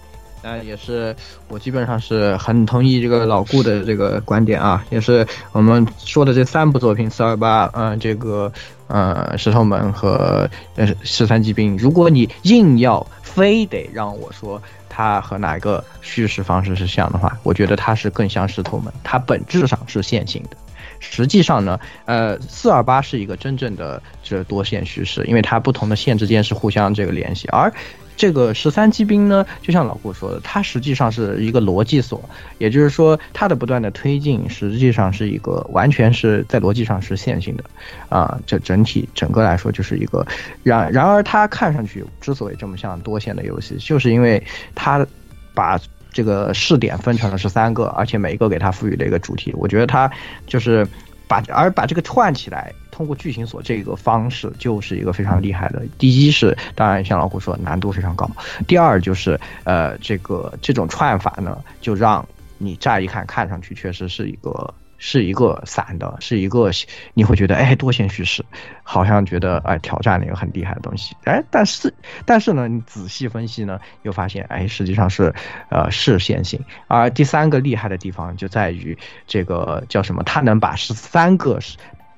[0.47, 1.15] 那也是，
[1.47, 8.53] 我基本上是很同意这个老顾的这个观点啊，也是我们说的这三部作品，四二八，嗯，这个，
[8.85, 11.75] 呃，石头门和呃十三级兵。
[11.79, 20.57] 如果你硬要非得让我说它和哪个叙事方式是像的话，我觉得它是更像石头门，它本质上是线性的。
[20.99, 27.73] 实际上呢，呃，四二八是一个真正的这多线叙事，因为它不同的线之间是互相这个联系，而。
[28.15, 32.23] 这个十三机兵呢，就像老顾说的，它实际上是一个逻辑锁，
[32.57, 37.63] 也就是说，它的不断的推进，实际上是一个完全是在逻辑上是线性的，
[38.09, 40.25] 啊，这整体整个来说就是一个，
[40.63, 44.41] 然然而它看上去之所以这么像多线的游戏，就是因为
[44.73, 45.05] 它
[45.53, 45.79] 把
[46.11, 50.09] 这个试点分成了十三个，而且每一个给它赋予了一个主题，我觉得它
[50.47, 50.87] 就是
[51.27, 52.71] 把而把这个串起来。
[52.95, 55.83] 通过剧情锁这个方式就是一个非常厉害的。
[55.97, 58.29] 第一是，当然像老虎说，难度非常高。
[58.69, 62.25] 第二就是，呃，这个这种串法呢，就让
[62.57, 64.73] 你乍一看看上去确实是一个。
[64.97, 66.71] 是一个散的，是一个
[67.13, 68.43] 你会觉得哎多线叙事，
[68.81, 71.93] 好像觉得哎挑战了一个很厉害的东西，哎但是
[72.25, 75.35] 但是呢你仔细分析呢又发现哎实际上是
[75.69, 78.97] 呃是线性，而第三个厉害的地方就在于
[79.27, 81.59] 这个叫什么，它能把十三个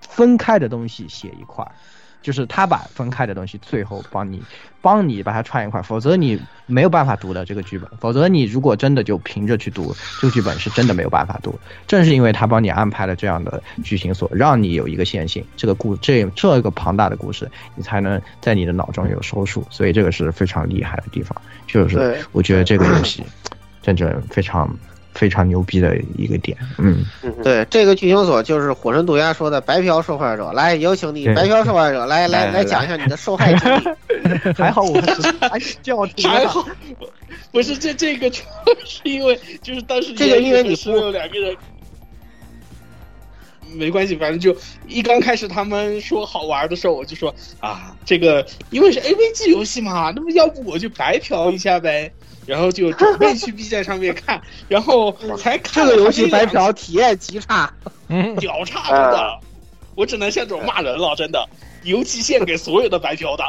[0.09, 1.71] 分开的东西写一块儿。
[2.19, 4.41] 就是他把分开的东西最后帮你，
[4.81, 7.89] 帮你把它串一块，否则你没有办法读的这个剧本。
[8.01, 11.57] 否则你如果真的就凭着去读这个剧本，是真的没有办法读。
[11.87, 19.65] 正是因为他帮你安排了这样的剧情所，让你有一个线性，这个故这这个庞大的故事，你才能在你的脑中有收束。
[19.69, 21.39] 所以这个是非常厉害的地方。
[21.65, 23.23] 就是我觉得这个游戏
[23.81, 24.69] 真正非常。
[25.17, 27.03] 非常牛逼的一个点，嗯，
[27.43, 34.53] 对，这个剧情锁就是火神渡鸦说的白嫖受害者，来有请你白嫖受害者来来来讲一下你的受害经历。
[34.55, 35.01] 还好我
[35.49, 36.63] 还是叫还好，
[37.51, 38.31] 不是这这个，
[38.85, 41.55] 是因为就是当时这个因为你是有两个人，
[43.73, 44.55] 没关系，反正就
[44.87, 52.11] 一刚开始他们说好玩的时候，我就说啊，这个因为是 AVG 游戏嘛，那么要不我就白嫖一下呗。
[52.47, 57.71] 然后就准备去 B 站上面看，然后才看这个游戏白嫖体验极差，
[58.39, 59.39] 屌差真的，
[59.95, 61.47] 我只能像这种骂人了，真的，
[61.83, 63.43] 尤其献给所有的白嫖的。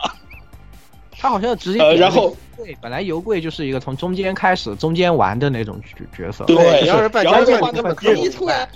[1.21, 8.69] 他好像直接呃，然后对，本来油贵就是一个从中间开始中间玩的那种角角色，对，然后然后的话呢，一突然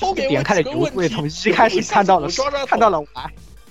[0.00, 2.28] 后面点开了油贵，从一开始看到了
[2.66, 3.08] 看到了玩。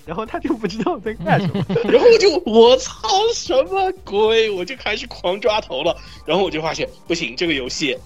[0.06, 5.95] 然后他就不知道在干什么， 然后我就我操什么鬼，我就开始狂抓头了。
[6.26, 7.98] 然后我就发现不行，这个游戏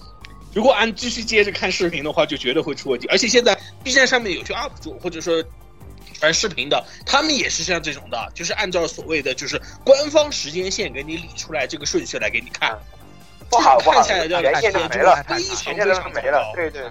[0.52, 3.06] 如果按继续接着看视频的话，就绝对会出问题。
[3.08, 5.42] 而且现在 B 站上面有些 UP 主或者说
[6.14, 12.78] 传视频的，他们也是像这种的，就是按照所谓的就是官方时间线给你理出来这个顺序来给你看。
[13.48, 16.52] 不好不好，看下来的体验就没了，非常非常没了。
[16.54, 16.82] 对对，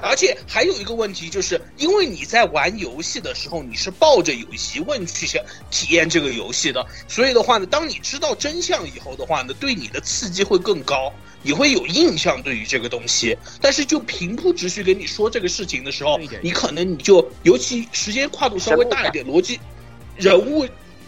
[0.00, 11.12] 而且还有一个问题，就是因为你在玩游戏的时候，你是抱着有疑问去想体验这个游戏的，所以的话呢，当你知道真相以后的话呢，对你的刺激会更高，
[11.42, 13.36] 你会有印象对于这个东西。
[13.60, 19.60] 但是就平铺直叙跟你说这个事情的时候，你可能你就尤其时间跨度稍微大一点，逻辑
[20.16, 20.66] 人物。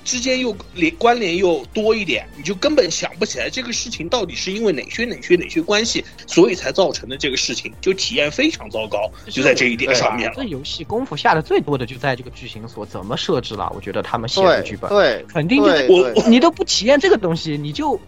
[0.09, 10.35] 之间又连关联又多一点，你就根本想不起来这个事情到底是因为哪些哪些哪些关系，所以才造成的这个事情，就体验非常糟糕，就在这一点上面了。
[10.35, 18.01] 这游戏功夫下的最多的就在这个剧情所怎么设置了，我觉得他们写的剧本，对，肯定就是我你都不体验这个东西，你就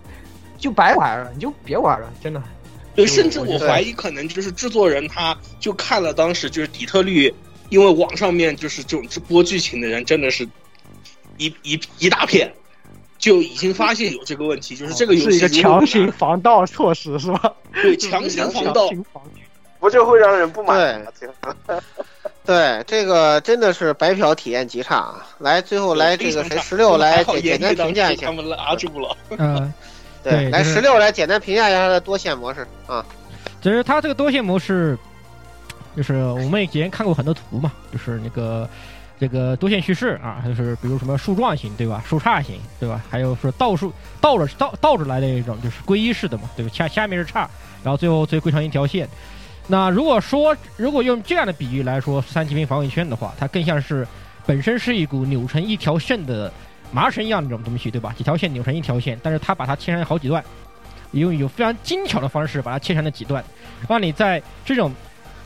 [0.56, 2.42] 就白玩了，你就别玩了，真的。
[2.94, 7.30] 对，甚至我怀疑可能就是制作人他就看了当时就是底特律，
[7.68, 10.48] 因为网上面就是这种直播剧情的人真的是。
[11.40, 12.52] 一一一大片，
[13.18, 17.54] 就已经发现有这个问题，就是这个游戏是一个强行防盗措施，是吧？
[17.72, 18.90] 对，强行防盗，
[19.78, 21.02] 不就会让人不满？
[21.18, 21.80] 对，
[22.44, 25.26] 对，这个真的是白嫖体验极差啊！
[25.38, 29.16] 来，最后来这个谁 十六来简单评价一下，他们拉住了。
[29.30, 29.72] 嗯，
[30.22, 33.02] 对，来十六来简单评价一下它的多线模式啊。
[33.62, 34.98] 其实它这个多线模式，
[35.96, 38.68] 就是我们以前看过很多图嘛，就是那个。
[39.20, 42.02] 这个多线叙事啊，就是比如什么树状型，对吧？
[42.08, 43.04] 树杈型，对吧？
[43.10, 46.72] 还有说倒数倒着倒倒着来的一种，就是归一式的嘛，对吧？
[46.72, 47.40] 下下面是叉，
[47.84, 49.06] 然后最后最归成一条线。
[49.66, 54.08] 那如果说如果用这样的比喻来说，三级兵防卫圈的话，它更像是
[54.46, 56.50] 本身是一股扭成一条线的
[56.90, 58.14] 麻绳一样的这种东西，对吧？
[58.16, 60.42] 几条线扭成一条线，但是它把它切成好几段，
[61.12, 63.44] 用有非常精巧的方式把它切成了几段，
[63.86, 64.90] 让你在这种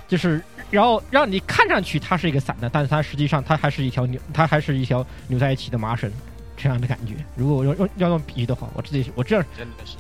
[0.07, 6.11] 就是然后让你看上去它是一个散的，但是它实际上它还是一条扭，它还是一条扭在一起的麻绳，
[6.57, 7.15] 这样的感觉。
[7.37, 9.97] 如果我用用要用比喻的话，我自己我这样真的是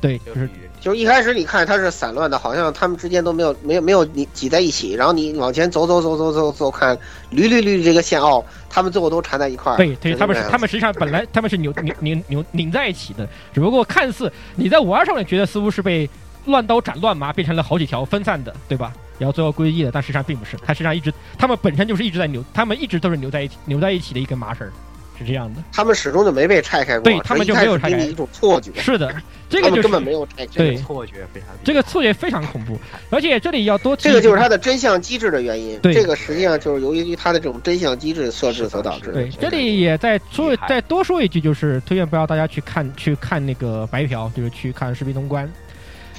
[0.00, 0.48] 对，就是
[0.80, 6.96] 就是一开始你看它是散乱的，好像他们之间都没有没有没有你挤在一起，然后你往前走走走走走走看，
[7.32, 9.76] 捋捋捋这个线哦，他们最后都缠在一块儿。
[9.76, 16.08] 对对，就他们那样是他们实际上本来他们是扭扭扭扭拧在一起的，只不过看似你在玩上面觉得似乎是被
[16.46, 18.92] 乱刀斩乱麻变成了好几条分散的，对吧？
[19.18, 24.72] 然后最后归一了，但实际上并不是，它实际上一直他们本身就是一直在扭，他们一直都是扭在一起扭在一起的一根麻绳儿，
[25.18, 25.62] 是这样的。
[25.70, 28.72] 他们始终就没被拆开过，对他们就没有拆开这一开始给你一种错觉。
[28.80, 29.14] 是的，
[29.50, 30.52] 这个就是他们根本没有拆开。
[30.54, 32.78] 对错觉非常这个错觉非常恐怖，
[33.10, 35.78] 而且这里要多这个就是它的真相机制的原因。
[35.80, 39.12] 对这个实际上就是由于它的这种真相机制设置所导致的。
[39.12, 45.46] 对，这里也再说再多说一句，就是推荐不要大家去看去看那个白嫖，就是去看视频通关。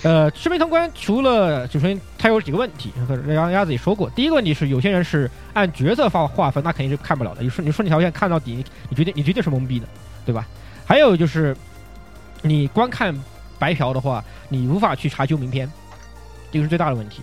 [0.04, 2.92] 呃，视频通关除了就首先它有几个问题，
[3.28, 4.10] 杨鸭鸭子也说过。
[4.12, 7.44] 第一个问题是有些人是按角色划划分，那肯定是看不了的。
[7.44, 9.86] 你说你说你条线看到底，你你绝对你绝对是懵逼的，
[10.26, 10.48] 对吧？
[10.88, 11.56] 还有就是
[12.42, 13.16] 你光看
[13.60, 15.72] 白嫖的话，你无法去查究名片，
[16.52, 17.22] 这个是最大的问题。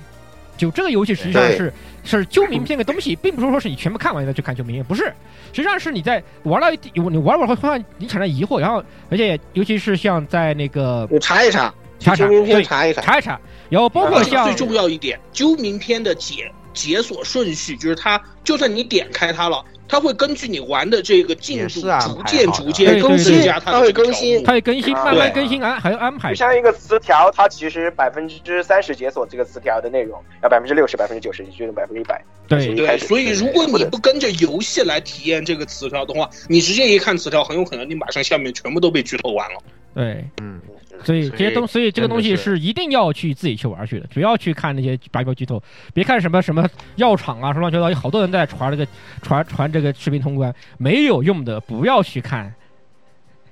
[0.57, 1.73] 就这个游戏实际上是
[2.05, 5.05] 是揪名片的东西，并不是说是你全部看完再去看揪名片，不是，
[5.53, 13.03] 实际上是你在玩到你玩玩会发现你产生疑惑，然后而且尤其是像在那个你查一查，查查名片对查一查。
[13.03, 26.31] 查一查，然后包括像最重要一点，揪名片的解解锁顺序，就是它，就算你点开它了，它会根据你玩的这个进度，逐渐逐渐对对增加它它会更新它会更新，啊慢慢更新安还要安排。
[26.31, 26.37] 就。
[26.37, 32.23] 像一个词条，它其实百分之三十解锁这个词条的内容，要百分之六十、百分之九十，就是百分之一百。
[32.47, 32.75] 对。
[32.77, 39.59] 对，所以如果你不跟着游戏来体验这个词条的话，你直接一看词条，很有可能你马上下面全部都被剧透完了。
[39.95, 40.61] 对，嗯，
[41.05, 45.63] 所以这些东，所以这个东西是一定要去自己去玩去的，不要去看那些白嫖剧透，
[45.95, 48.87] 别看什么什么药厂啊，什么乱七八糟，有好多人在传这个
[49.23, 52.53] 传传这个视频通关，没有用的，不要去看。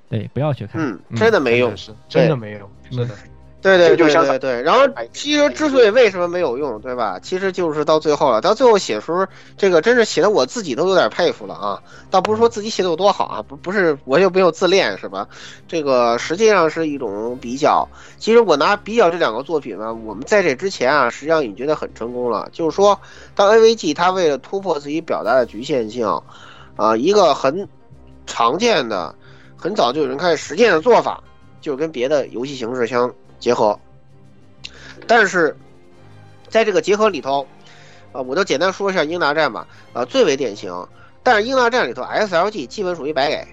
[0.09, 0.81] 对，不要去看。
[0.81, 1.75] 嗯，真的没用。
[1.75, 3.15] 是真的没用，是的，
[3.59, 7.19] 对对对对对，然后其实之所以为什么没有用，对吧？
[7.19, 9.25] 其实就是到最后了，到最后写时候，
[9.57, 11.81] 这个真是写的我自己都有点佩服了啊！
[12.11, 15.27] 倒不是说自己写的有多好啊，不不是我又没有自恋是吧？
[15.67, 17.87] 这个实际上是一种比较。
[18.19, 22.49] 其实我拿比较这两个作品呢，我们在这之前啊，实际上已经觉得很成功了。
[22.53, 22.99] 就是说，
[23.35, 26.21] 当 AVG 它为了突破自己表达的局限性，
[26.75, 27.67] 啊，一个很
[28.27, 29.15] 常见的、
[29.57, 31.23] 很早就有人开始实践的做法，
[31.59, 33.79] 就是跟别的游戏形式相结合。
[35.05, 35.55] 但是，
[36.49, 37.47] 在这个结合里头，
[38.11, 40.87] 啊，我就简单说一下英大战吧，啊，最为典型。
[41.23, 43.47] 但是英大战里头，SLG 基本属于白给，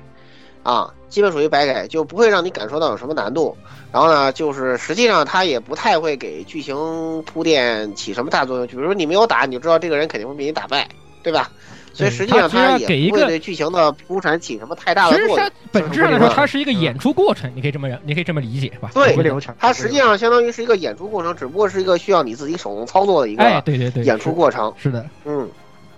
[0.63, 3.57] 啊，基本属于白给，就不会让你感受到有什么难度。
[3.93, 8.67] 然后呢，就是实际上它也不太会给剧情铺垫起什么大作用。
[8.67, 10.89] 就比如说你没有打，你就知道这个人肯定会被你打败，
[11.23, 11.51] 对吧？
[11.95, 15.51] 所以实际上它也不会对剧情的铺陈起什么太大其实它的作用。
[15.71, 18.91] 本质上来说，它是是一个演出过程，你可以这么你可以这么理解吧？
[18.95, 24.73] 对不流程，它实际上相当于是一个演出过程，只不过是一个需要你自己手动操作的一哎，个对对对，演出过程。
[24.77, 25.49] 是的，嗯，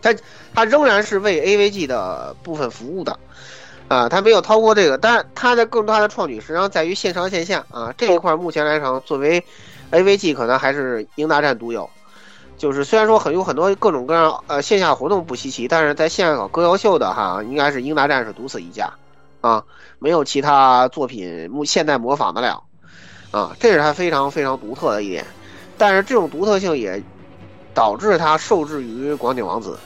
[0.01, 0.15] 它
[0.55, 3.19] 它仍然是为 AVG 的部分服务的，
[3.89, 9.43] 啊，它没有超过这个，但它的更大的创举实际上在于线上线下啊这一块，目前来讲，作为
[9.91, 11.89] AVG 可能还是英大战独有。
[12.59, 18.93] 就是虽然说很有很多各种各样呃线下活动不稀奇，但是在线下搞歌谣秀的哈，应该是英大战是独此一家，
[19.41, 19.63] 啊，
[19.99, 22.63] 没有其他作品目现代模仿得了，
[23.31, 25.25] 啊，这是它非常非常独特的一点。
[25.79, 27.03] 但是这种独特性也
[27.75, 29.79] 导致它受制于广景王子。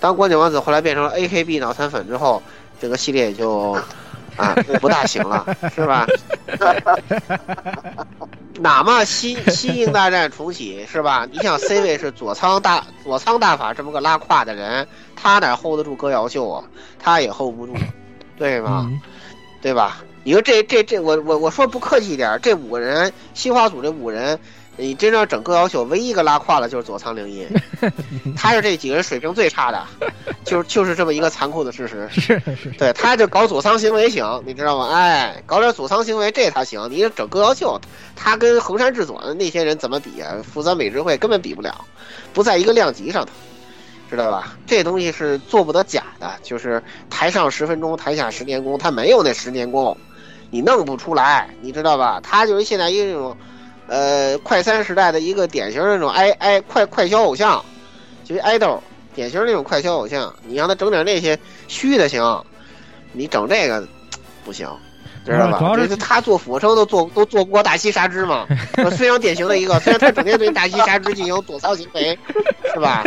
[0.00, 2.42] 当广景王子后来变成了 AKB 脑残粉之后，
[2.80, 3.76] 这个系列也就
[4.36, 6.06] 啊 不大行了，是吧？
[8.60, 11.26] 哪怕新新英大战重启是吧？
[11.30, 14.86] 你想 C 位是佐仓大佐仓大法这么个拉胯的人，
[15.16, 16.64] 他哪 hold 得住歌谣秀啊？
[16.98, 17.74] 他也 hold 不住，
[18.38, 18.86] 对吗？
[18.88, 19.00] 嗯
[19.60, 20.04] 对吧？
[20.24, 24.38] 你说这这这，我我我说不客气一点，这五个人新华组这五人，
[24.76, 27.48] 你真正整歌谣秀，唯一一个拉胯的就是佐仓绫音，
[28.36, 29.86] 他是这几个人水平最差的，
[30.44, 32.08] 就是就是这么一个残酷的事实。
[32.10, 34.90] 是是，对，他就搞佐仓行为行，你知道吗？
[34.92, 37.80] 哎，搞点佐仓行为这他行，你整歌谣秀，
[38.16, 40.34] 他跟横山智佐那些人怎么比啊？
[40.42, 41.84] 福泽美智慧根本比不了，
[42.32, 43.32] 不在一个量级上头。
[44.10, 44.54] 知道吧？
[44.66, 46.80] 这东西是做不得假的，就是
[47.10, 49.96] 台上十分钟，台下十年功，他没有那十年功，
[50.50, 52.20] 你弄不出来，你知道吧？
[52.22, 53.36] 他就是现在一种
[53.86, 57.64] 呃快餐时代的一个典型那种爱爱快快销偶像，
[58.24, 58.82] 就是爱豆，
[59.14, 60.34] 典型那种快销偶像。
[60.46, 61.38] 你让他整点那些
[61.68, 62.44] 虚的行，
[63.12, 63.86] 你整这个
[64.44, 64.68] 不行。
[65.32, 65.58] 知道吧？
[65.58, 68.46] 主要是他做俯卧撑都做都做过大西沙之嘛，
[68.76, 69.78] 呃非常典型的一个。
[69.80, 72.18] 虽然他整天对大西沙之进行躲藏行为，
[72.72, 73.04] 是吧？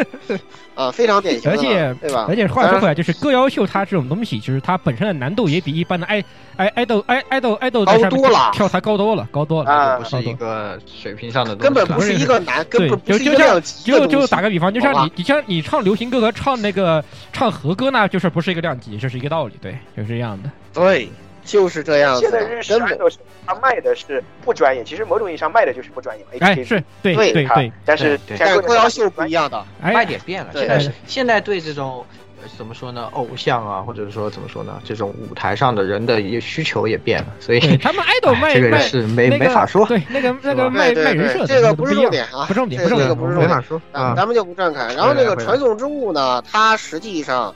[0.76, 2.26] 啊，非常典型的，而且对吧？
[2.30, 6.23] 而且话说回来，就是歌谣秀它这种东西，就是它本身的难度也比一般的爱
[6.56, 9.72] 爱爱豆爱爱豆爱豆在上面高多了跳台高多了，高多了。
[9.72, 17.03] 啊不是一个水平上的东西，根本不是一个难，根本，不就是就一个量像就就打个比方，就像你你像你唱流行歌和唱那个
[17.34, 20.52] 唱和歌呢，就是不是一个量级，这是一个道理，对，就是这样的。
[20.73, 21.10] 对，
[21.48, 26.26] 就是这样子现在日式爱豆是他卖的是不专业，其实某种意义上卖的就是不专业。
[26.40, 30.52] 哎是对对对对，但是对但是歌谣秀秀不一样的，哎卖点变了。
[30.53, 32.06] 现在对现在对这种
[32.41, 44.14] 呃怎么说呢，偶像啊，或者说怎么说呢，这种舞台上的人的一个需求也变了，所以他们爱豆 卖这个是没那个没法说，对那个那个卖卖人设这个不是重点啊，不重点这这不重点没个不是重点法说啊，啊。
[44.15, 44.94] 咱们就不展开。
[44.94, 47.56] 然后这个传送之物呢，它实际上，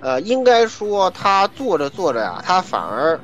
[0.00, 3.18] 呃，应该说他做着做着呀，他反而，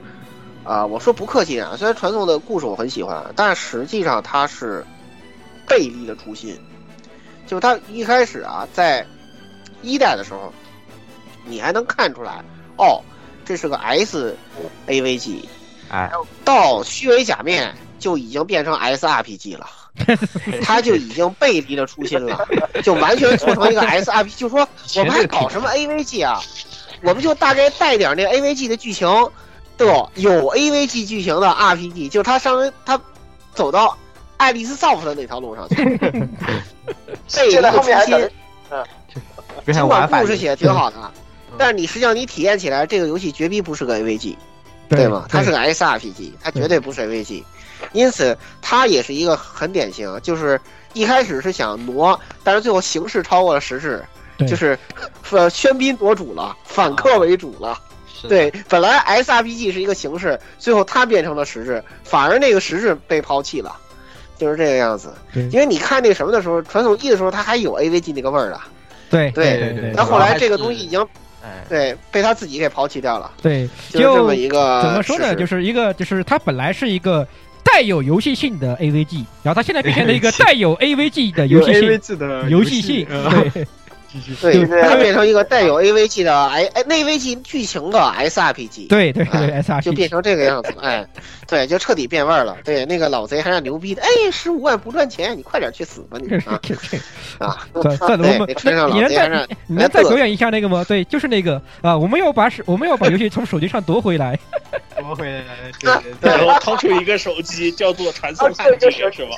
[0.65, 4.85] 啊、我说不客气啊，虽然传送的故事我很喜欢，但实际上他是
[5.69, 6.59] 背离了初心。
[7.47, 9.07] 就他一开始啊，在
[9.83, 10.53] 一代的时候，
[11.45, 12.43] 你还能看出来，
[12.77, 13.01] 哦，
[13.45, 14.35] 这是个 S
[14.87, 15.49] A V G，，
[15.91, 16.11] 哎，
[16.45, 19.67] 到虚伪假面就已经变成 SRPG 了。
[20.62, 22.47] 他就已经背离了初心了，
[22.83, 26.41] 就完全做成一个 SRP，就说我们还搞什么 AVG 啊？
[27.03, 29.07] 我们就大概带点那 AVG 的剧情，
[29.77, 30.09] 对吧？
[30.16, 33.01] 有 AVG 剧情的 RPG，就是他上他
[33.55, 33.97] 走到
[34.37, 35.77] 爱丽丝 soft 的那条路上去，
[37.37, 38.31] 背离了初心。
[38.71, 38.85] 嗯
[39.65, 40.97] 尽看玩法管故事写的挺好的，
[41.57, 44.37] 但是你实际上你体验起来，这个游戏绝逼不是个 AVG，
[44.91, 45.25] 对吗？
[45.31, 47.43] 它是个 SRPG，它绝对不是 AVG，
[47.93, 50.61] 因此它也是一个很典型，就是
[50.93, 54.05] 一开始是想挪，但是最后形势超过了实质，
[54.49, 54.79] 就是
[55.31, 57.79] 呃喧宾夺主了，反客为主了。
[58.21, 63.77] 是对，本来 SRPG 是一个形式，最后它变成了实质，反而那个实质被抛弃了，
[64.39, 65.13] 就是这个样子。
[65.51, 68.61] 因为你看那什么的时候，传统一的时候，它还有 AVG 那个味儿的，
[69.11, 71.05] 对对对对但后来这个东西已经
[71.43, 75.35] 哎，对被他自己给抛弃掉了，对，就这么一个怎么说呢？
[75.35, 77.27] 就是一个就是它本来是一个
[77.65, 83.45] 带有游戏性的 AVG，然后它现在变成了一个 带有 AVG 的游戏性 AVG 的游戏性，呃
[84.41, 91.05] 对对， 对它变成一个带有 AVG 的哎哎那 AVG 剧情的 SRPG，对对对哎 SRPG 就变成这个样子，哎，
[91.49, 92.57] 对，就彻底变味儿了。
[92.65, 96.61] 对，那个老贼还让牛逼的，哎，十五万不赚钱，你快点去死吧你 啊
[97.39, 97.66] 啊！
[97.82, 100.85] 算算了，对我们你能再你能再表演一下那个吗？
[100.86, 104.39] 对，就是那个啊，我们要把手我们要把游戏从手机上夺回来。
[105.05, 109.36] 夺回来，对对然后掏出一个手机，叫做传送汉机，是吧？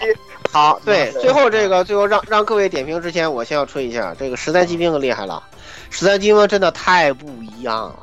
[0.52, 5.42] 好，对，最后这个最后让让各位点评之前，我先要吹一下，这个十三机兵厉害了，
[5.90, 7.98] 十三机兵真的太不一样了，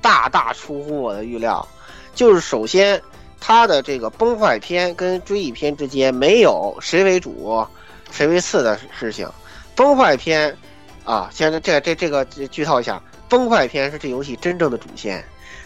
[0.00, 1.66] 大大出乎我的预料。
[2.14, 3.02] 就是首先，
[3.40, 7.66] 它的这个崩坏篇跟追忆篇之间没有谁为主，
[8.12, 9.28] 谁为次的事情。
[9.74, 10.56] 崩坏篇
[11.04, 15.24] 啊，现在这这这个剧透一下，崩坏篇是这游戏真正的主线，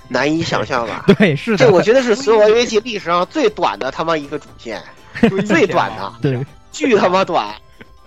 [0.09, 1.05] 难以想象吧？
[1.19, 4.83] 对，是的，这我觉得是所有 AVG 历史上最短的他妈一个主线，
[5.47, 6.39] 最短的，对，
[6.73, 7.55] 巨他妈短。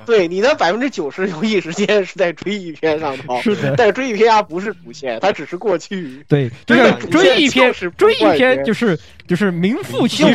[0.06, 6.26] 对，你的百分之九十游戏时间是在追忆篇上头，是的但是追忆篇它不是主线，它只是过去。
[6.28, 8.98] 对，就是追忆篇是，追忆篇就是
[9.30, 10.34] 就是名副其实？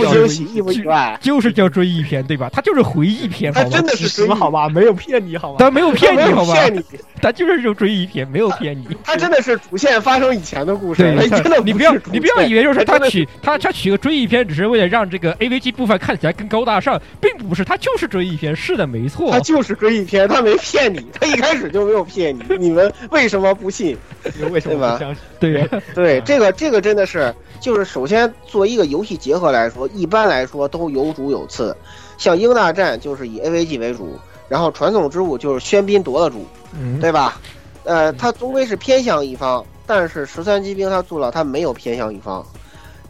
[1.20, 2.48] 就是叫追忆篇，对吧？
[2.52, 3.68] 它就是回忆篇，好吗？
[3.68, 5.56] 它真的是什么好吧，没有骗你好吧？
[5.58, 6.52] 他没有骗你，好吧？
[6.52, 6.80] 骗你，
[7.20, 8.86] 它就是这种追忆篇，没有骗你。
[9.02, 18.54] 它真的是主线发生以前的故事，真的你不要你不要以为就是他它取他他取个追忆篇，只是为了让这个 AVG 部分看起来更高大上，并不是，他就是追忆篇。
[18.54, 19.32] 是的，没错。
[19.32, 23.98] 他就是追忆篇，他没骗你，他一开始就没有骗你，你们为什么不信？
[24.50, 25.22] 为什么对吧不相信？
[25.38, 31.76] 对呀， 对，这个这个真的是，就是首先作为一个游戏结合来说，一般来说都有主有次。
[32.16, 34.16] 像英大战就是以 AVG 为主，
[34.48, 37.40] 然后传统之物就是喧宾夺了主，嗯，对吧？
[37.84, 42.44] 呃，它终归是偏向一方，但是十三机兵它做到，它没有偏向一方。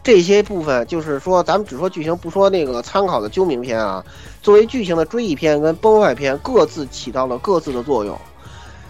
[0.03, 4.03] 这些部分就是说，咱们只说剧情，不说那个参考的究明篇啊。
[4.41, 8.15] 作为剧情的追忆篇跟崩坏篇，各自起到了各自的作用。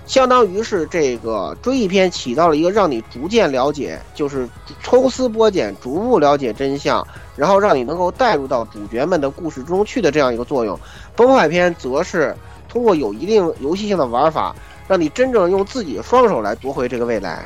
[0.05, 4.47] 相当于是这个追忆篇起到了一个让你逐渐了解，就是
[4.83, 7.05] 抽丝剥茧，逐步了解真相，
[7.35, 10.79] 然后让你能够带入到主角们的故事中去的这样一个作用。
[11.15, 12.35] 崩坏篇则是
[12.69, 14.55] 通过有一定游戏性的玩法，
[14.87, 17.45] 让你真正用自己的双手来夺回这个未来。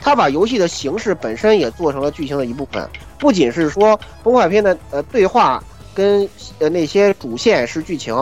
[0.00, 2.88] 他把游戏的形式本身也做成了剧情的一部分，
[3.18, 5.62] 不仅是说崩坏篇的呃对话
[5.94, 6.28] 跟
[6.58, 8.14] 呃那些主线是剧情，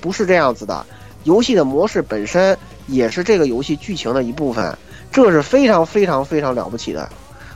[0.00, 0.84] 不是这样子的。
[1.24, 2.56] 游戏的模式本身
[2.86, 4.76] 也是这个游戏剧情的一部分，
[5.12, 7.08] 这是非常非常非常了不起的。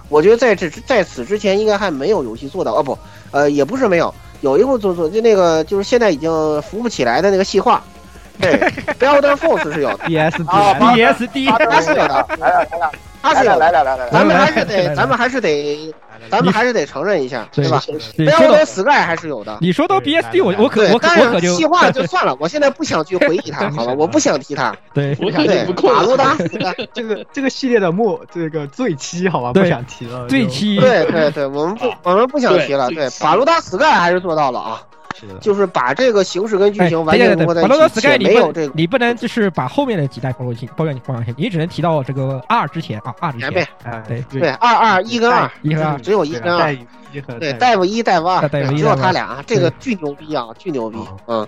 [0.08, 2.98] 我觉得在这在此之前应该还没有游戏做到哦不，
[3.30, 6.30] 呃也不是没有，有一部做做就那个就是现在已经
[6.62, 7.82] 扶不起来的那个细化，
[8.38, 8.52] 对
[8.98, 12.92] b e l d e r Force 是有的 BSD 啊 BSD 它是有的，来了来了
[13.32, 15.94] 它是来了来了来了，咱们还是得咱们还是得
[16.30, 19.58] 咱们还是得承认一下，对对吧对 b e 说 e r Sky 还是有的。
[19.60, 24.74] 你说到 BSD，我我可对，我我可就是细化就算了，我现在不想去回忆它， 好吧，我不想提它。
[24.94, 26.36] 对我可就对不，困马路达
[26.94, 30.26] 这个这个系列的末这个最期好吧，不想提了。
[30.28, 32.88] 最期对对对，我们不我们不想提了。
[32.88, 34.82] 对，对巴鲁达 Sky 还是做到了啊，
[35.18, 46.76] 是，就是把这个形式跟剧哎，情完全融合在一起，巴罗德 Sky 你不没有这个你不能就是把后面的几代放过去，抱怨你放上去，你只能提到这个二之前啊，二之前面前，哎对对二二一跟二，一和二只有一跟二。
[47.38, 51.46] 对，大夫一、大夫二，大夫只有他俩，这个巨牛逼啊，巨牛逼，嗯，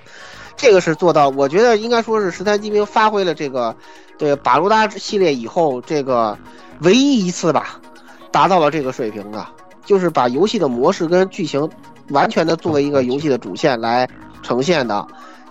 [0.56, 3.74] 这个是做到，我觉得应该说是十三机兵发挥了这个
[4.16, 6.38] 对巴鲁达系列以后这个
[6.82, 7.80] 唯一一次吧，
[8.30, 9.44] 达到了这个水平的，
[9.84, 11.68] 就是把游戏的模式跟剧情
[12.10, 14.08] 完全的作为一个游戏的主线来
[14.44, 15.04] 呈现的。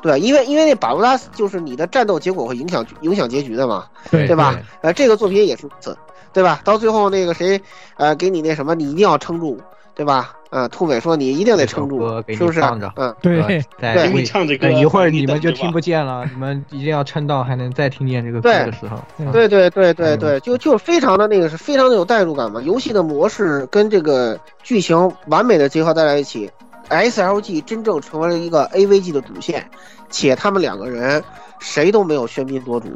[0.05, 4.55] 对，因为因为那巴鲁达就是你的战斗结果会影响影响结局的嘛，对对吧？
[4.81, 5.97] 呃，这个作品也是如此，
[6.31, 6.61] 对吧？
[6.63, 7.59] 到最后那个谁，
[7.97, 9.59] 呃，给你那什么，你一定要撑住，
[9.95, 10.35] 对吧？
[10.51, 11.99] 嗯，兔尾说你一定得撑住
[12.29, 12.61] 是不是？
[12.95, 18.97] 嗯，对对给你唱这个，对，一会儿你们就听不见了，你们一定要撑到还能再听见这个歌对的时候。
[19.17, 22.61] 嗯对对对对对，就就非常的那个是非常的有代入感嘛。
[22.61, 26.49] 游戏的模式跟这个剧情完美的结合在了一起
[26.89, 29.69] ，SLG 真正成为了一个 AVG 的主线，
[30.09, 31.23] 且他们两个人
[31.59, 32.87] 谁都没有喧宾夺主，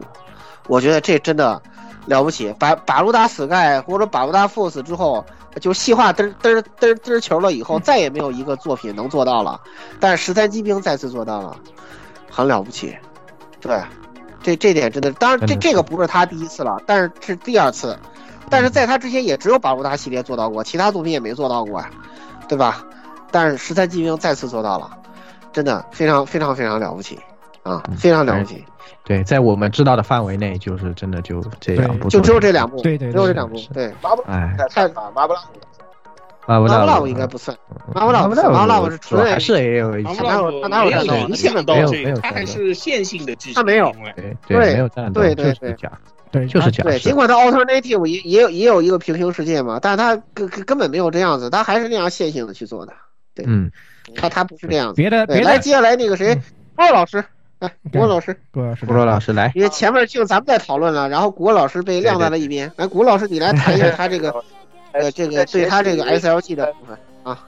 [0.67, 1.61] 我觉得这真的
[2.05, 2.53] 了不起。
[2.59, 5.25] 把把路达 Sky 或者把路达 Force 之后，
[5.59, 9.59] 就细化嘚嘚嘚嘚球了以后，再也没有一个作品能做到了。
[9.99, 11.55] 但是十三机兵再次做到了，
[12.29, 12.95] 很了不起。
[13.59, 13.77] 对，
[14.41, 17.97] 这这点真的，当然这这个不是他第一次了，但是是第二次。
[18.51, 21.89] 但是在他之前也只有把路达系列做到过，其他作品也没做到过呀，
[22.47, 22.83] 对吧？
[23.31, 24.89] 但是十三机兵再次做到了，
[25.51, 27.19] 真的非常非常非常了不起
[27.63, 28.63] 啊，非常了不起。
[29.03, 33.91] 对，在我们知道的范围内，就是真的就这两部，就只有这两部，对对，只有这两部，对。
[34.01, 35.39] 马布哎，太啊，马布拉
[36.45, 37.55] 马布马布拉姆应该不算，
[37.93, 43.91] 马布拉不算，马布拉姆是纯还是 A L 马 H，布拉他哪有没有战斗影响到没有这个，它还没有战斗是线性的剧情，他没有。
[44.15, 45.91] 对对没有战斗，对对对就是假，
[46.31, 52.93] 对就是假对，尽管它 alternative 也也有也有一个平行世界嘛，但是它根根根本没有这样子，它还是那样线性的去做的，
[53.45, 53.71] 嗯，
[54.15, 54.95] 他他不是这样子。
[54.95, 56.37] 别的对，来别的接下来那个谁，
[56.75, 57.23] 郭老师，
[57.59, 62.71] 来，郭老师，郭老师，郭老师来，因为前面就咱们在讨论了，然后郭老师被晾在了一边。
[62.77, 64.43] 来，郭老师，你来谈一下他这个，
[64.93, 67.45] 呃，这个对他这个 SLG 的部分啊。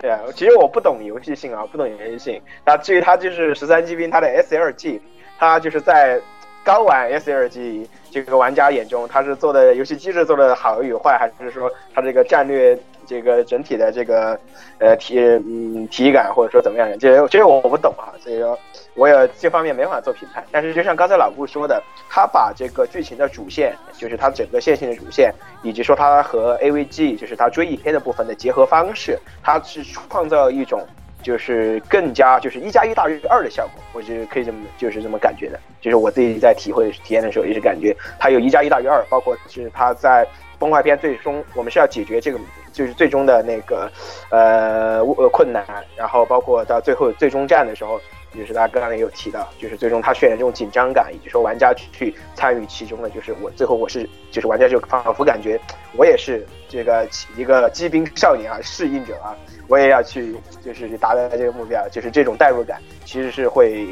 [0.00, 2.40] 对啊，其实我不懂游戏性啊，不懂游戏性。
[2.66, 5.00] 那至于他就是十三机兵，他的 SLG，
[5.38, 6.20] 他就是在
[6.62, 14.38] 刚玩 SLG 这个玩家眼中，他是做的游戏机制做的好与坏，还是说他这个战略这个整体的这个
[14.78, 16.88] 呃体嗯体感或者说怎么样？
[16.98, 18.58] 这这我不懂啊，所以说
[18.94, 20.44] 我也这方面没法做评判。
[20.50, 25.32] 但是就像刚才老顾说的，他把这个剧情的主线，就是他整个线性的主线，
[25.62, 30.86] 以及说他和 AVG 就是他追忆篇的部分的结合方式，他是创造一种。
[31.22, 35.58] 就是更加就是一加一大于二的效果，我是可以这么就是这么感觉的。
[35.80, 40.26] 就是我自己在体会体验的时候也是感觉它有一加一大于二，包括是它在
[40.58, 42.38] 崩坏篇最终我们是要解决这个
[42.72, 43.90] 就是最终的那个
[44.30, 45.64] 呃困难，
[45.96, 48.00] 然后包括到最后最终战的时候，
[48.34, 55.60] 就是大家刚刚也有提到，就是最终他渲染这种紧张感，以及说玩家去参与其中的，就是我最后我是就是玩家就仿佛感觉
[55.96, 57.06] 我也是这个
[57.36, 59.36] 一个机兵少年啊，适应者啊。
[59.66, 63.86] 我也要去，就是达到这个目标，就是这种代入感，其实是会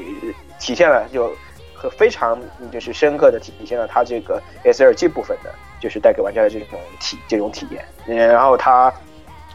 [0.59, 1.35] 体现了就
[1.73, 2.39] 和非常
[2.71, 5.51] 就是深刻的体现了它这个 S 二 G 部分的，
[5.83, 7.85] 就是带给玩家的这种体这种体验。
[8.07, 8.93] 嗯，然后它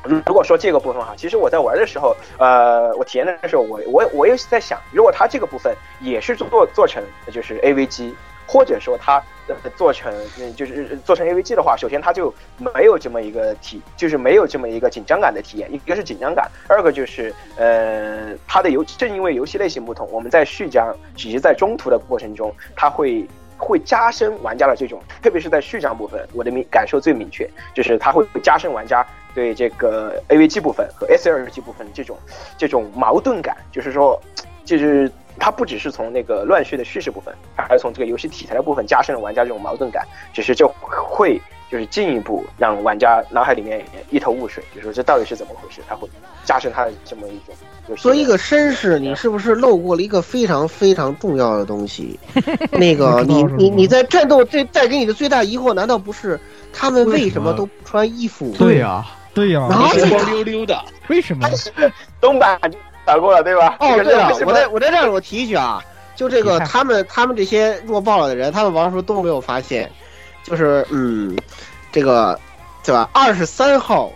[0.03, 7.01] 如果说这个部分哈，其实我在玩的时候，呃，我体验的时候，我我我也在想，如果它这个部分也是做做成
[7.31, 8.13] 就是 AVG，
[8.45, 9.23] 或者说它。
[9.77, 15.73] 做成嗯，就是做成 AVG 的话，首先它就没有这么一个体，就是没有这么一个紧张感的体验。
[15.73, 23.25] 一个是紧张感，二个就是呃，它的游正因为游戏类型不同，我们在续章以及在中途的过程中，它会
[23.57, 32.17] 会加深玩家的这种，特别是在序章部分，我的明感受最明确，就是它会加深玩家对这个 AVG 部分和 SLG 部分这种
[32.57, 34.21] 这种矛盾感，就是说，
[34.63, 35.11] 就是。
[35.39, 41.41] 它不只是从那个乱序的叙事部分，还是从这个游戏题材的部分加深了玩家这种矛盾感，只是就会
[41.71, 46.07] 就是进一步让玩家脑海里面一头雾水，就说这到底是怎么回事，它会
[46.43, 47.55] 加深他的这么一种。
[47.87, 52.19] 就是作为一个绅士，你是不是漏过了一个非常非常重要的东西？
[52.71, 56.37] 那个，你你你在战斗这带给你的最大疑惑，难道不是
[56.73, 58.53] 他们为什么都不穿衣服？
[58.57, 61.47] 对呀、对呀、然后光溜溜的，为什么？
[62.19, 62.77] 东版就
[63.07, 63.77] 打过了，对吧？
[63.79, 65.81] 哦，对了我在我在这儿我提一句啊，
[66.15, 69.89] 就这个他们他们这些弱爆了的人，他们玩的时候都没有发现，
[70.43, 71.35] 就是嗯，
[71.91, 72.37] 这个
[72.83, 73.09] 对吧？
[73.13, 74.11] 二十三号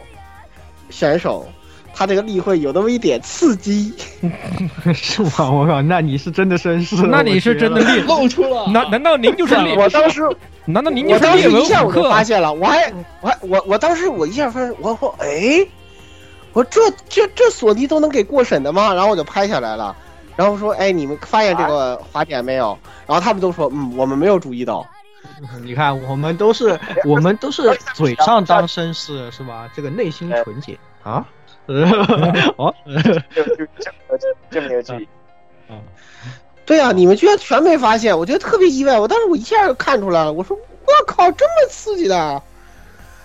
[0.89, 1.47] 选手。
[1.93, 3.93] 他这个例会有那么一点刺激，
[4.95, 5.51] 是吗？
[5.51, 8.65] 我靠，那你是真的绅士，那你是真的猎，露出了。
[8.72, 9.76] 难难道您就是猎？
[9.76, 10.22] 我当时
[10.63, 12.09] 难道您就是我当时一下我就？
[12.09, 15.68] 发现了，我还我还我我当时我一下发现，我说哎，
[16.53, 18.94] 我说这这这索尼都能给过审的吗？
[18.94, 19.95] 然后我就拍下来了，
[20.36, 22.78] 然后说哎，你们发现这个滑点没有？
[23.07, 24.86] 然后他们都说嗯，我们没有注意到。
[25.64, 27.64] 你看，我们都是我们都是
[27.94, 29.69] 嘴上当绅士是吧？
[29.76, 31.26] 这个内心纯洁 啊。
[32.57, 32.73] 哦，
[33.36, 34.18] 就就这么
[34.49, 35.07] 这么有记忆。
[36.65, 38.99] 对啊，你们居然全没发现，我觉得特别意外。
[38.99, 42.41] 我当时我一下就看出来了，我说我靠，这么刺激的，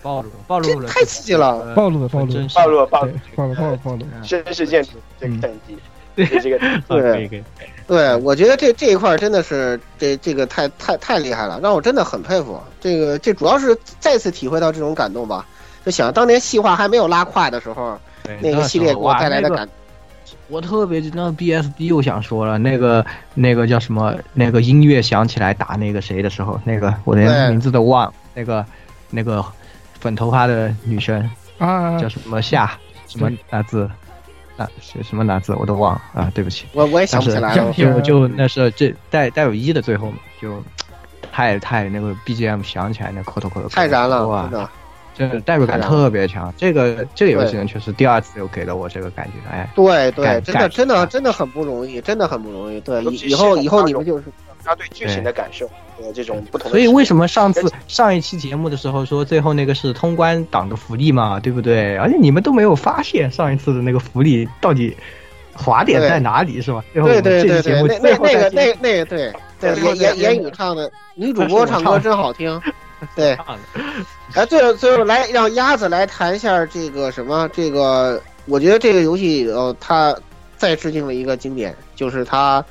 [0.03, 1.75] 暴露了，暴露了，这太刺激了。
[1.75, 4.07] 暴露了，暴露了，暴露了，暴露对，暴露，暴露，暴露。
[4.23, 4.91] 绅士建筑
[5.21, 5.77] 这个战绩，
[6.15, 6.59] 对，这个
[6.89, 7.43] 对
[7.87, 12.61] 对，我觉得这这一块真的是这这个太太太厉害了，让我真的很佩服。
[12.81, 15.47] 这个这主要是再次体会到这种感动吧。
[15.85, 17.97] 就想当年细化还没有拉胯的时候，
[18.41, 19.69] 那个系列给我带来的感。
[20.49, 23.05] 我特别那个 BSD 又想说了，那个
[23.35, 24.13] 那个叫什么？
[24.33, 28.15] 那个音乐响起来打那个谁的时候，那个我连名字都忘了。
[28.35, 28.67] 那个
[29.11, 29.45] 那个
[30.07, 31.29] 粉头发的女生
[31.59, 32.79] 啊，叫什么夏？
[33.09, 33.91] 什么哪字？
[34.57, 35.53] 啊，是什么哪字？
[35.55, 36.65] 我都忘了啊，对不起。
[36.75, 37.73] 我我也想不起来了。
[37.73, 40.63] 就就那是这带带有一的最后嘛，就
[41.33, 44.71] 太太那个 BGM 响起来，那口头口头太燃了，哇真的。
[45.19, 52.79] 这代入感特别强，这个这个游戏呢，确实第二次又给了我这个感觉，哎，对对，真的真的真的很不容易，真的很不容易。
[52.83, 54.25] 对，以后以后你们就是
[54.67, 55.67] 他对剧情的感受
[55.97, 56.71] 和这种不同。
[56.71, 61.97] 所以为什么上次上一期节目的时候说最后那个是通关党的福利嘛，对不对？
[61.97, 64.95] 而且你们都没有发现上一次的那个福利到底
[65.55, 66.85] 滑点在哪里，是吧？
[66.93, 72.61] 对对对对，那那那个那那个对对言言言语唱的 女主播唱歌真好听。
[73.15, 73.37] 对，
[74.35, 80.17] 哎，最后，最后来让鸭子来谈一下这个什么，这个我觉得这个游戏呃，它
[80.57, 82.65] 再致敬了一个经典，就是它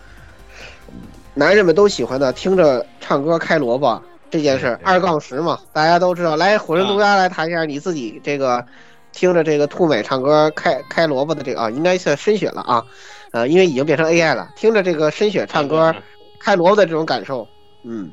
[1.36, 4.02] 男人们都喜欢的听着唱歌开萝卜
[4.32, 6.36] 这件事，二杠十嘛，大家都知道。
[6.36, 8.66] 来，火神独家来谈一下你自己这个
[9.12, 12.84] 听着这个兔美唱歌开开萝卜的这个啊，应该是深雪了啊，
[13.32, 15.94] 呃，因为已经变成 AI 了，听着这个深雪唱歌
[16.40, 17.48] 开萝卜的这种感受，
[17.84, 18.10] 嗯。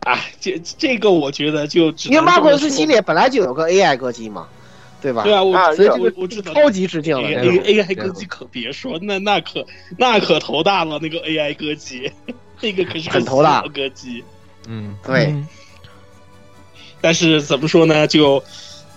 [0.00, 4.48] 哎，这这个我觉得就因为马克斯系列本来就有个 AI 歌姬嘛，
[5.00, 5.22] 对吧？
[5.22, 7.28] 对啊，我所以这个我知道超级致敬了。
[7.28, 9.66] 那个 AI 歌姬可别说，那那可
[9.96, 12.10] 那可头大了，那个 AI 歌姬，
[12.60, 14.22] 那个可是很头大歌姬。
[14.68, 15.34] 嗯，对。
[17.00, 18.06] 但是怎么说呢？
[18.06, 18.42] 就，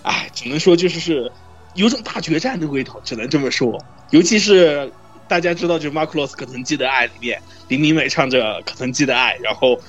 [0.02, 1.30] 哎，只能说就是是
[1.74, 3.82] 有种大决战的味道，只能这么说。
[4.10, 4.90] 尤其是
[5.26, 9.80] 大家知道，就是《马库洛斯可曾记得爱》里面，林明美唱着《可曾记得爱》，然后。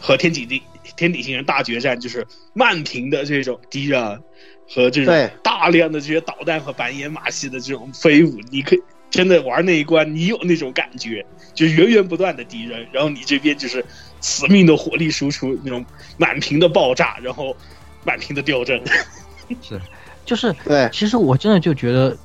[0.00, 0.62] 和天体地
[0.96, 4.20] 天体星人大决战，就是慢屏的这种敌人
[4.68, 11.24] 和这种大量的这些导弹和板眼马戏的这种飞舞，你可以真的玩那一关，你有那种感觉，
[11.54, 13.84] 就源源不断的敌人，然后你这边就是
[14.20, 15.84] 死命的火力输出，那种
[16.16, 17.56] 满屏的爆炸，然后
[18.04, 18.80] 满屏的掉帧，
[19.62, 19.80] 是，
[20.24, 22.16] 就是对，其实我真的就觉得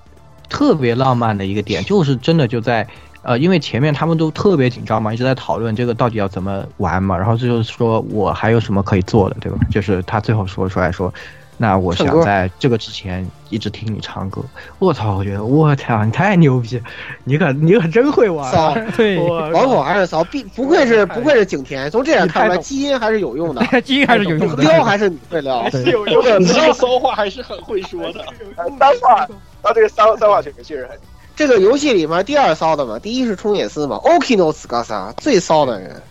[0.49, 2.87] 特别浪漫的一个点，就是真的就在。
[3.21, 9.57] 呃，因为前面他们都特别紧张嘛，一直在讨论这个到底要怎么玩嘛，然后这就是说我还有什么可以做的，对吧？
[9.69, 11.13] 就是他最后说出来说，
[11.61, 14.41] 那我想在这个之前一直听你唱歌。
[14.79, 16.81] 我操，我觉得我操，你太牛逼，
[17.25, 19.19] 你可你可真会玩，骚，对，
[19.51, 28.23] 王口还是骚，必不愧是不愧是景甜，从这点看出来基因还是有用的， 基因还是有用的，撩还是你会撩，还是有用的， 这个骚话还是很会说的，
[28.55, 29.27] 骚话，
[29.61, 30.97] 他这个骚骚话确实确实很。
[31.35, 36.01] 这个游戏里面第二骚的嘛，第一是冲野司嘛，Okino s k a s a 最骚的人。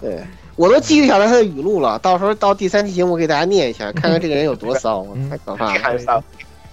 [0.00, 0.24] 对，
[0.56, 5.78] 我都记录下来他的语录了，到时候到第三期节目我给大家念一下，看看这个人有多 骚，太可怕了。
[5.78, 6.22] 太骚，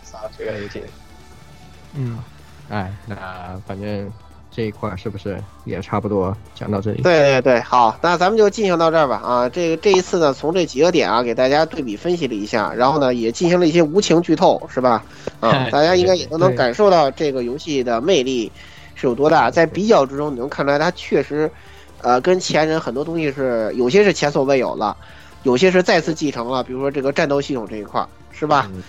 [0.03, 0.81] 骚这个游戏。
[1.95, 2.17] 嗯，
[2.69, 3.15] 哎，那
[3.67, 4.11] 反正
[4.49, 7.01] 这一块是不是也差不多讲到这里？
[7.01, 9.17] 对对对，好，那咱们就进行到这儿吧。
[9.17, 15.03] 啊，这个这一次呢，从这几个点啊，给大家对比分析了一下，然后呢，也进行了一些无情剧透，是吧？
[15.39, 18.51] 啊， 大家应该也都能感受到这个游戏的魅力
[18.95, 19.51] 是有多大。
[19.51, 21.51] 在比较之中，你能看出来它确实，
[22.03, 24.95] 呃，跟前人很多东西是有些是前所未有了，
[25.41, 28.69] 有些是再次继承了，比如说这个战斗系统这一块儿，是吧？
[28.71, 28.83] 嗯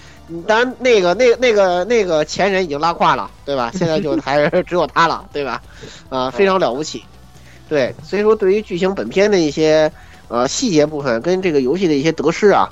[0.47, 3.71] 当然，那个、那、那个、那个前人已经拉胯了，对吧？
[3.75, 5.61] 现在就 还是只有他了，对吧？
[6.09, 7.05] 啊，非常了不起。
[7.69, 9.93] 对，所以说对于剧情本片的一些
[10.29, 12.71] 呃细节部分跟这个游戏的一些得失啊，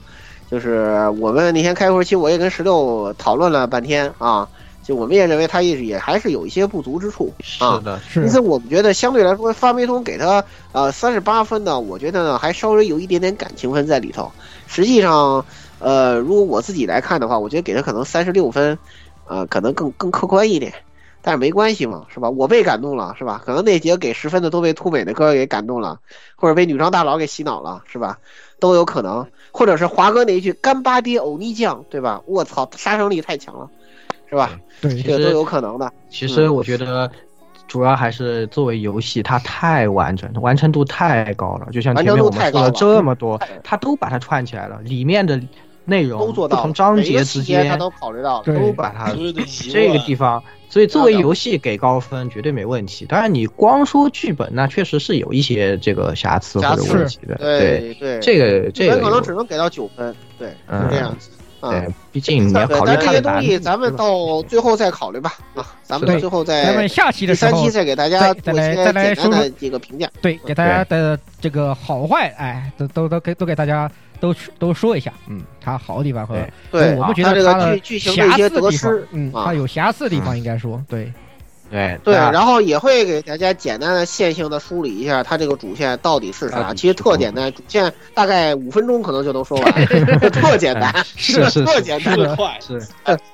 [0.51, 4.49] 就是我们那天开会期我也跟石榴讨论了半天啊，
[4.83, 7.79] 就我们也认为它也也还是有一些不足之处啊。
[7.79, 14.31] 是的，因此我们觉得相对来说，发霉通给他呃三十八分呢，我觉得呢还稍微有一点点感情分在里头。
[14.67, 15.45] 实际上。
[15.85, 18.79] 呃，如果我自己来看的话，我觉得给他可能三十六分，
[19.27, 20.73] 呃，可能更更客观一点，
[21.23, 22.31] 但是没关系嘛，是吧？
[22.31, 23.43] 我被感动了，是吧？
[23.45, 25.99] 可能那几个给十分的都被兔美的歌给感动了，
[26.37, 28.21] 或者被女装大佬给洗脑了，是吧？
[28.61, 32.23] 都有可能，或者是华哥那一句“干巴爹欧尼酱”，对吧？
[32.27, 33.69] 我操，杀伤力太强了，
[34.33, 34.59] 是吧？
[34.81, 35.93] 对，这个都有可能的。
[36.09, 37.11] 其实我觉得，
[37.69, 41.69] 主要还是作为游戏，它太完整，完成度太高了。
[41.71, 45.39] 就像前面我们说了这么多，它都把它串起来了，里面的。
[45.85, 49.11] 内容都做到，不同章节之间它都考虑到，都把它
[49.69, 53.05] 这个地方，所以作为游戏给高分绝对没问题。
[53.05, 57.35] 当然，你光说剧本，那确实是有一些这个瑕疵或者问题的。
[57.35, 61.31] 对对，这个这个可能只能给到九分，对，是这样子。
[61.71, 65.33] 对，毕竟你要考虑这些东西，咱们到最后再考虑吧。
[65.55, 70.11] 啊，咱们最后再，咱们下期的三期再给大家再来再来说说这个评价。
[70.21, 73.91] 对，给大家的这个好坏，哎，都都都给都给大家。
[74.23, 76.37] 都都说一下，嗯，它好的地方和
[76.71, 81.13] 对我们觉得它的剧情的一些得失，嗯，它有瑕疵的地方应该说，对，
[81.73, 86.75] 对对，然后也会给大家简单的线性的梳理一下它这个主线到底是啥。
[86.75, 89.73] 其实特简单，主线大概五分钟可能就能说完，
[90.31, 92.79] 特简单，是是特简单，快是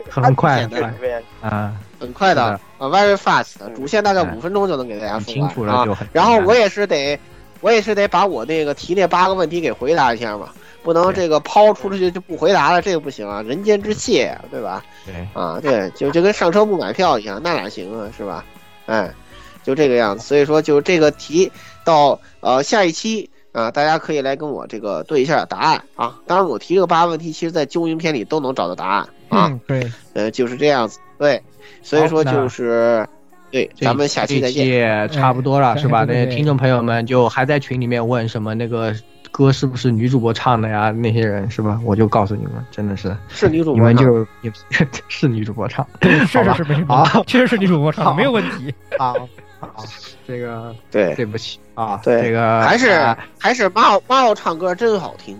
[0.08, 0.94] 很快很快
[1.42, 5.34] 啊，很快的啊，very fast，主线大概五分钟就能给大家说
[5.64, 5.98] 完啊。
[6.12, 7.18] 然后我也是得，
[7.60, 10.50] 我也是得把我那个提那八个问题给回答一下嘛。
[10.82, 13.42] 不能这个抛出去就不回答了，这个不行啊！
[13.42, 14.84] 人间之气，对吧？
[15.04, 18.44] 对啊，对，就就跟上车不买票一样，那哪行啊，是吧？
[18.86, 19.12] 哎，
[19.62, 20.24] 就这个样子。
[20.24, 21.50] 所以说，就这个题
[21.84, 26.16] 到呃下一期啊，大家可以来跟我这个对一下答案啊。
[26.26, 29.60] 当然，我提这个八个问题，其实在旧英片里都能找到答案啊。
[29.66, 30.98] 对，呃，就是这样子。
[31.18, 31.42] 对，
[31.82, 33.06] 所以说就是
[33.50, 35.08] 对，咱们下期再见。
[35.10, 36.04] 差不多了，是吧？
[36.04, 38.94] 那听众朋友们就还在群里面问什么那个。
[39.30, 40.90] 歌是不是女主播唱的呀？
[40.90, 41.80] 那些人是吧？
[41.84, 43.16] 我就告诉你们，真的是。
[43.28, 44.26] 是女主播，你们就
[45.08, 46.64] 是女主播唱，是是是
[47.26, 48.74] 确实是女主播唱，没有问题。
[48.98, 49.14] 好，
[49.60, 49.84] 好，
[50.26, 51.58] 这个对，对不起。
[51.74, 52.22] 啊，对。
[52.22, 55.38] 这个还是还是马奥马奥唱歌真好听，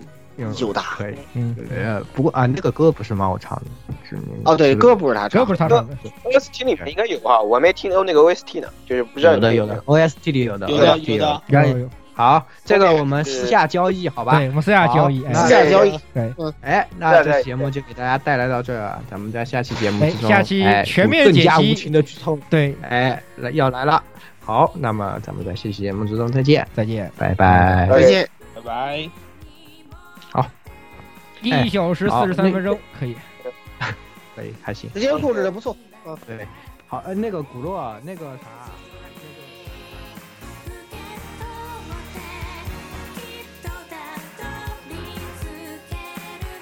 [0.55, 1.15] 就大可以。
[1.33, 11.41] 嗯，呃，不过啊，那个歌不是马奥唱的，是哦，对，歌不是他唱，歌不是他唱的，OST 里面应该有啊，我没听到那个 OST 呢，就是不知道有的有的，OST 里有的，有的有的。
[11.49, 11.89] 有有。
[12.19, 14.35] 好，这个我们私下交易，好吧？
[14.37, 15.97] 对，我们私下交易，私下交易。
[16.13, 16.29] 对，
[16.59, 22.37] 哎，那这节目就给大家带来到这儿，咱们在下期节目之中，下期全面解析，无情的剧透。
[22.49, 24.03] 对，哎，来要来了。
[24.41, 29.09] 好，那么咱们在下期节目之中再见，再见，拜拜，再见，拜拜。
[30.29, 30.45] 好，
[31.41, 33.15] 一小时四十三分钟，可以，
[34.35, 35.73] 可以，还行，时间控制的不错。
[36.05, 36.45] 嗯，对，
[36.85, 38.69] 好，呃，那个古洛，那个啥。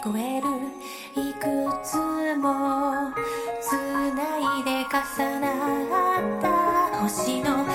[0.00, 0.48] 聞こえる。
[1.14, 1.44] いく
[1.84, 1.96] つ
[2.36, 3.12] も
[3.60, 5.46] 繋いで重な
[6.18, 7.66] った星の